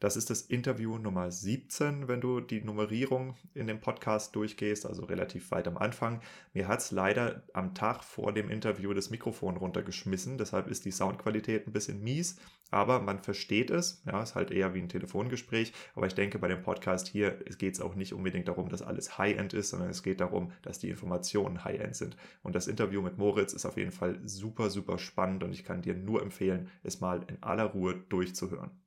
Das 0.00 0.16
ist 0.16 0.30
das 0.30 0.40
Interview 0.40 0.96
Nummer 0.96 1.30
17, 1.30 2.08
wenn 2.08 2.22
du 2.22 2.40
die 2.40 2.62
Nummerierung 2.62 3.36
in 3.52 3.66
dem 3.66 3.82
Podcast 3.82 4.34
durchgehst, 4.34 4.86
also 4.86 5.04
relativ 5.04 5.50
weit 5.50 5.68
am 5.68 5.76
Anfang. 5.76 6.22
Mir 6.54 6.68
hat 6.68 6.80
es 6.80 6.90
leider 6.90 7.42
am 7.52 7.74
Tag 7.74 8.02
vor 8.02 8.32
dem 8.32 8.48
Interview 8.48 8.94
das 8.94 9.10
Mikrofon 9.10 9.58
runtergeschmissen, 9.58 10.38
deshalb 10.38 10.68
ist 10.68 10.86
die 10.86 10.90
Soundqualität 10.90 11.66
ein 11.66 11.74
bisschen 11.74 12.02
mies, 12.02 12.40
aber 12.70 13.00
man 13.00 13.22
versteht 13.22 13.68
es. 13.68 14.02
Ja, 14.06 14.22
ist 14.22 14.36
halt 14.36 14.50
eher 14.50 14.72
wie 14.72 14.80
ein 14.80 14.88
Telefongespräch, 14.88 15.74
aber 15.94 16.06
ich 16.06 16.14
denke 16.14 16.38
bei 16.38 16.48
dem 16.48 16.62
Podcast 16.62 17.06
hier 17.06 17.32
geht 17.58 17.74
es 17.74 17.82
auch 17.82 17.94
nicht 17.94 18.14
unbedingt 18.14 18.48
darum, 18.48 18.70
dass 18.70 18.80
alles 18.80 19.18
High-End 19.18 19.52
ist, 19.52 19.68
sondern 19.68 19.90
es 19.90 20.02
geht 20.02 20.22
darum, 20.22 20.52
dass 20.62 20.78
die 20.78 20.88
Informationen 20.88 21.62
High-End 21.62 21.94
sind. 21.94 22.16
Und 22.42 22.54
das 22.54 22.68
Interview 22.68 23.02
mit 23.02 23.18
Moritz 23.18 23.52
ist 23.52 23.66
auf 23.66 23.76
jeden 23.76 23.92
Fall 23.92 24.18
super, 24.24 24.70
super 24.70 24.96
spannend 24.96 25.44
und 25.44 25.52
ich 25.52 25.62
kann 25.62 25.82
dir 25.82 25.92
nur 25.94 26.22
empfehlen, 26.22 26.70
es 26.84 27.00
mal 27.00 27.22
in 27.28 27.42
aller 27.42 27.64
Ruhe 27.64 28.02
durchzuhören. 28.08 28.79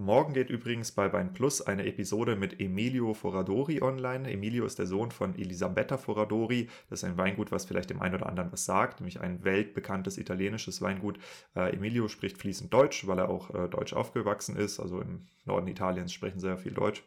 Morgen 0.00 0.32
geht 0.32 0.48
übrigens 0.48 0.92
bei 0.92 1.12
Wein 1.12 1.32
Plus 1.32 1.60
eine 1.60 1.84
Episode 1.84 2.36
mit 2.36 2.60
Emilio 2.60 3.14
Foradori 3.14 3.82
online. 3.82 4.30
Emilio 4.30 4.64
ist 4.64 4.78
der 4.78 4.86
Sohn 4.86 5.10
von 5.10 5.36
Elisabetta 5.36 5.96
Foradori. 5.96 6.68
Das 6.88 7.00
ist 7.00 7.04
ein 7.04 7.16
Weingut, 7.16 7.50
was 7.50 7.64
vielleicht 7.64 7.90
dem 7.90 8.00
einen 8.00 8.14
oder 8.14 8.28
anderen 8.28 8.52
was 8.52 8.64
sagt, 8.64 9.00
nämlich 9.00 9.20
ein 9.20 9.42
weltbekanntes 9.42 10.16
italienisches 10.16 10.80
Weingut. 10.82 11.18
Äh, 11.56 11.74
Emilio 11.74 12.06
spricht 12.06 12.38
fließend 12.38 12.72
Deutsch, 12.72 13.08
weil 13.08 13.18
er 13.18 13.28
auch 13.28 13.52
äh, 13.52 13.68
deutsch 13.68 13.92
aufgewachsen 13.92 14.54
ist. 14.54 14.78
Also 14.78 15.00
im 15.00 15.26
Norden 15.46 15.66
Italiens 15.66 16.12
sprechen 16.12 16.38
sehr 16.38 16.58
viel 16.58 16.74
Deutsch. 16.74 17.02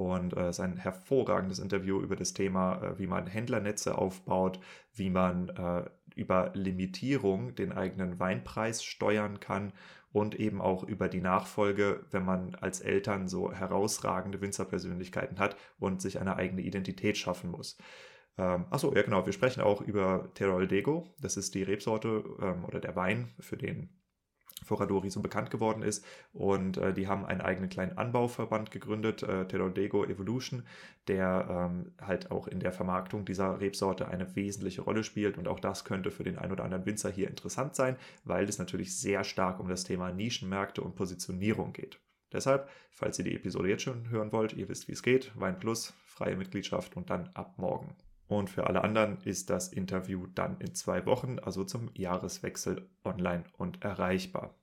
Und 0.00 0.32
es 0.32 0.38
äh, 0.38 0.50
ist 0.50 0.60
ein 0.60 0.76
hervorragendes 0.76 1.58
Interview 1.58 2.00
über 2.00 2.16
das 2.16 2.32
Thema, 2.32 2.82
äh, 2.82 2.98
wie 2.98 3.06
man 3.06 3.26
Händlernetze 3.26 3.98
aufbaut, 3.98 4.58
wie 4.94 5.10
man 5.10 5.50
äh, 5.50 5.84
über 6.14 6.50
Limitierung 6.54 7.54
den 7.54 7.72
eigenen 7.72 8.18
Weinpreis 8.18 8.82
steuern 8.82 9.40
kann 9.40 9.72
und 10.12 10.34
eben 10.34 10.60
auch 10.60 10.82
über 10.84 11.08
die 11.08 11.20
Nachfolge, 11.20 12.04
wenn 12.10 12.24
man 12.24 12.54
als 12.56 12.80
Eltern 12.80 13.28
so 13.28 13.52
herausragende 13.52 14.40
Winzerpersönlichkeiten 14.40 15.38
hat 15.38 15.56
und 15.78 16.02
sich 16.02 16.18
eine 16.18 16.36
eigene 16.36 16.62
Identität 16.62 17.16
schaffen 17.16 17.50
muss. 17.50 17.78
Ähm, 18.38 18.64
achso, 18.70 18.94
ja 18.94 19.02
genau, 19.02 19.26
wir 19.26 19.32
sprechen 19.32 19.60
auch 19.60 19.80
über 19.82 20.30
Terol 20.34 20.66
Dego. 20.66 21.14
Das 21.20 21.36
ist 21.36 21.54
die 21.54 21.62
Rebsorte 21.62 22.24
ähm, 22.40 22.64
oder 22.64 22.80
der 22.80 22.96
Wein, 22.96 23.34
für 23.38 23.56
den 23.56 23.99
Foradori 24.64 25.10
so 25.10 25.20
bekannt 25.20 25.50
geworden 25.50 25.82
ist. 25.82 26.04
Und 26.32 26.76
äh, 26.76 26.92
die 26.92 27.08
haben 27.08 27.24
einen 27.24 27.40
eigenen 27.40 27.70
kleinen 27.70 27.96
Anbauverband 27.96 28.70
gegründet, 28.70 29.22
äh, 29.22 29.46
Terodego 29.46 30.04
Evolution, 30.04 30.64
der 31.08 31.46
ähm, 31.50 31.92
halt 32.00 32.30
auch 32.30 32.46
in 32.46 32.60
der 32.60 32.72
Vermarktung 32.72 33.24
dieser 33.24 33.60
Rebsorte 33.60 34.08
eine 34.08 34.36
wesentliche 34.36 34.82
Rolle 34.82 35.04
spielt. 35.04 35.38
Und 35.38 35.48
auch 35.48 35.60
das 35.60 35.84
könnte 35.84 36.10
für 36.10 36.24
den 36.24 36.38
ein 36.38 36.52
oder 36.52 36.64
anderen 36.64 36.86
Winzer 36.86 37.10
hier 37.10 37.28
interessant 37.28 37.74
sein, 37.74 37.96
weil 38.24 38.48
es 38.48 38.58
natürlich 38.58 38.96
sehr 38.96 39.24
stark 39.24 39.60
um 39.60 39.68
das 39.68 39.84
Thema 39.84 40.12
Nischenmärkte 40.12 40.82
und 40.82 40.94
Positionierung 40.94 41.72
geht. 41.72 42.00
Deshalb, 42.32 42.68
falls 42.92 43.18
ihr 43.18 43.24
die 43.24 43.34
Episode 43.34 43.68
jetzt 43.68 43.82
schon 43.82 44.08
hören 44.08 44.32
wollt, 44.32 44.52
ihr 44.52 44.68
wisst, 44.68 44.86
wie 44.88 44.92
es 44.92 45.02
geht, 45.02 45.32
Wein 45.34 45.58
Plus, 45.58 45.94
freie 46.06 46.36
Mitgliedschaft 46.36 46.96
und 46.96 47.10
dann 47.10 47.28
ab 47.34 47.54
morgen. 47.56 47.96
Und 48.30 48.48
für 48.48 48.68
alle 48.68 48.84
anderen 48.84 49.18
ist 49.24 49.50
das 49.50 49.72
Interview 49.72 50.28
dann 50.36 50.56
in 50.60 50.72
zwei 50.72 51.04
Wochen, 51.04 51.40
also 51.40 51.64
zum 51.64 51.90
Jahreswechsel, 51.94 52.88
online 53.04 53.42
und 53.58 53.82
erreichbar. 53.82 54.54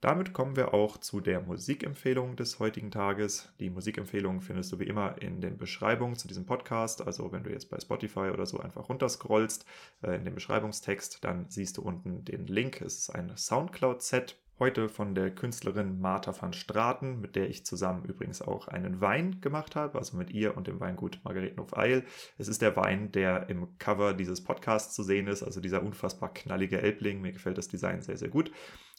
Damit 0.00 0.32
kommen 0.32 0.56
wir 0.56 0.74
auch 0.74 0.96
zu 0.98 1.20
der 1.20 1.40
Musikempfehlung 1.40 2.34
des 2.34 2.58
heutigen 2.58 2.90
Tages. 2.90 3.52
Die 3.60 3.70
Musikempfehlung 3.70 4.40
findest 4.40 4.72
du 4.72 4.80
wie 4.80 4.88
immer 4.88 5.14
in 5.22 5.40
den 5.40 5.58
Beschreibungen 5.58 6.16
zu 6.16 6.26
diesem 6.26 6.44
Podcast. 6.44 7.06
Also 7.06 7.30
wenn 7.30 7.44
du 7.44 7.50
jetzt 7.50 7.70
bei 7.70 7.78
Spotify 7.78 8.30
oder 8.32 8.46
so 8.46 8.58
einfach 8.58 8.88
runterscrollst 8.88 9.64
äh, 10.02 10.16
in 10.16 10.24
den 10.24 10.34
Beschreibungstext, 10.34 11.22
dann 11.22 11.46
siehst 11.48 11.76
du 11.76 11.82
unten 11.82 12.24
den 12.24 12.48
Link. 12.48 12.80
Es 12.80 12.98
ist 12.98 13.10
ein 13.10 13.30
Soundcloud-Set 13.36 14.36
Heute 14.60 14.88
von 14.88 15.14
der 15.14 15.30
Künstlerin 15.30 16.00
Martha 16.00 16.34
van 16.36 16.52
Straten, 16.52 17.20
mit 17.20 17.36
der 17.36 17.48
ich 17.48 17.64
zusammen 17.64 18.04
übrigens 18.04 18.42
auch 18.42 18.66
einen 18.66 19.00
Wein 19.00 19.40
gemacht 19.40 19.76
habe, 19.76 19.96
also 19.96 20.16
mit 20.16 20.32
ihr 20.32 20.56
und 20.56 20.66
dem 20.66 20.80
Weingut 20.80 21.20
Margaretenhof 21.22 21.76
Eil. 21.76 22.04
Es 22.38 22.48
ist 22.48 22.60
der 22.60 22.74
Wein, 22.74 23.12
der 23.12 23.48
im 23.50 23.78
Cover 23.78 24.14
dieses 24.14 24.42
Podcasts 24.42 24.96
zu 24.96 25.04
sehen 25.04 25.28
ist, 25.28 25.44
also 25.44 25.60
dieser 25.60 25.84
unfassbar 25.84 26.34
knallige 26.34 26.82
Elbling. 26.82 27.20
Mir 27.20 27.30
gefällt 27.30 27.56
das 27.56 27.68
Design 27.68 28.02
sehr, 28.02 28.16
sehr 28.16 28.30
gut. 28.30 28.50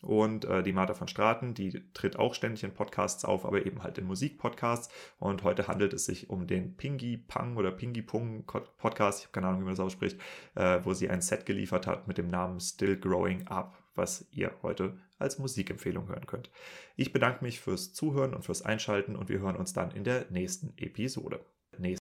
Und 0.02 0.46
äh, 0.46 0.64
die 0.64 0.72
Martha 0.72 0.98
van 0.98 1.10
Straten, 1.10 1.54
die 1.54 1.84
tritt 1.94 2.18
auch 2.18 2.36
ständig 2.36 2.64
in 2.64 2.74
Podcasts 2.74 3.26
auf, 3.26 3.46
aber 3.46 3.66
eben 3.66 3.84
halt 3.84 3.98
in 3.98 4.06
Musikpodcasts. 4.06 4.90
Und 5.20 5.44
heute 5.44 5.68
handelt 5.68 5.92
es 5.92 6.06
sich 6.06 6.30
um 6.30 6.48
den 6.48 6.78
Pingi 6.78 7.18
Pang 7.18 7.58
oder 7.58 7.72
Pingi 7.72 8.02
Pung 8.02 8.46
Podcast, 8.46 9.20
ich 9.20 9.26
habe 9.26 9.34
keine 9.34 9.48
Ahnung, 9.48 9.60
wie 9.60 9.66
man 9.66 9.74
das 9.74 9.82
ausspricht, 9.82 10.18
äh, 10.56 10.80
wo 10.84 10.94
sie 10.94 11.10
ein 11.10 11.20
Set 11.20 11.46
geliefert 11.46 11.86
hat 11.86 12.08
mit 12.08 12.18
dem 12.18 12.30
Namen 12.30 12.62
Still 12.62 12.98
Growing 12.98 13.46
Up 13.48 13.78
was 14.00 14.26
ihr 14.32 14.52
heute 14.64 14.98
als 15.20 15.38
Musikempfehlung 15.38 16.08
hören 16.08 16.26
könnt. 16.26 16.50
Ich 16.96 17.14
bedanke 17.14 17.44
mich 17.44 17.60
fürs 17.60 17.94
Zuhören 17.94 18.34
und 18.34 18.46
fürs 18.46 18.64
Einschalten 18.64 19.16
und 19.16 19.30
wir 19.30 19.40
hören 19.40 19.58
uns 19.58 19.74
dann 19.74 19.92
in 19.92 20.04
der 20.04 20.26
nächsten 20.32 20.74
Episode. 20.78 21.40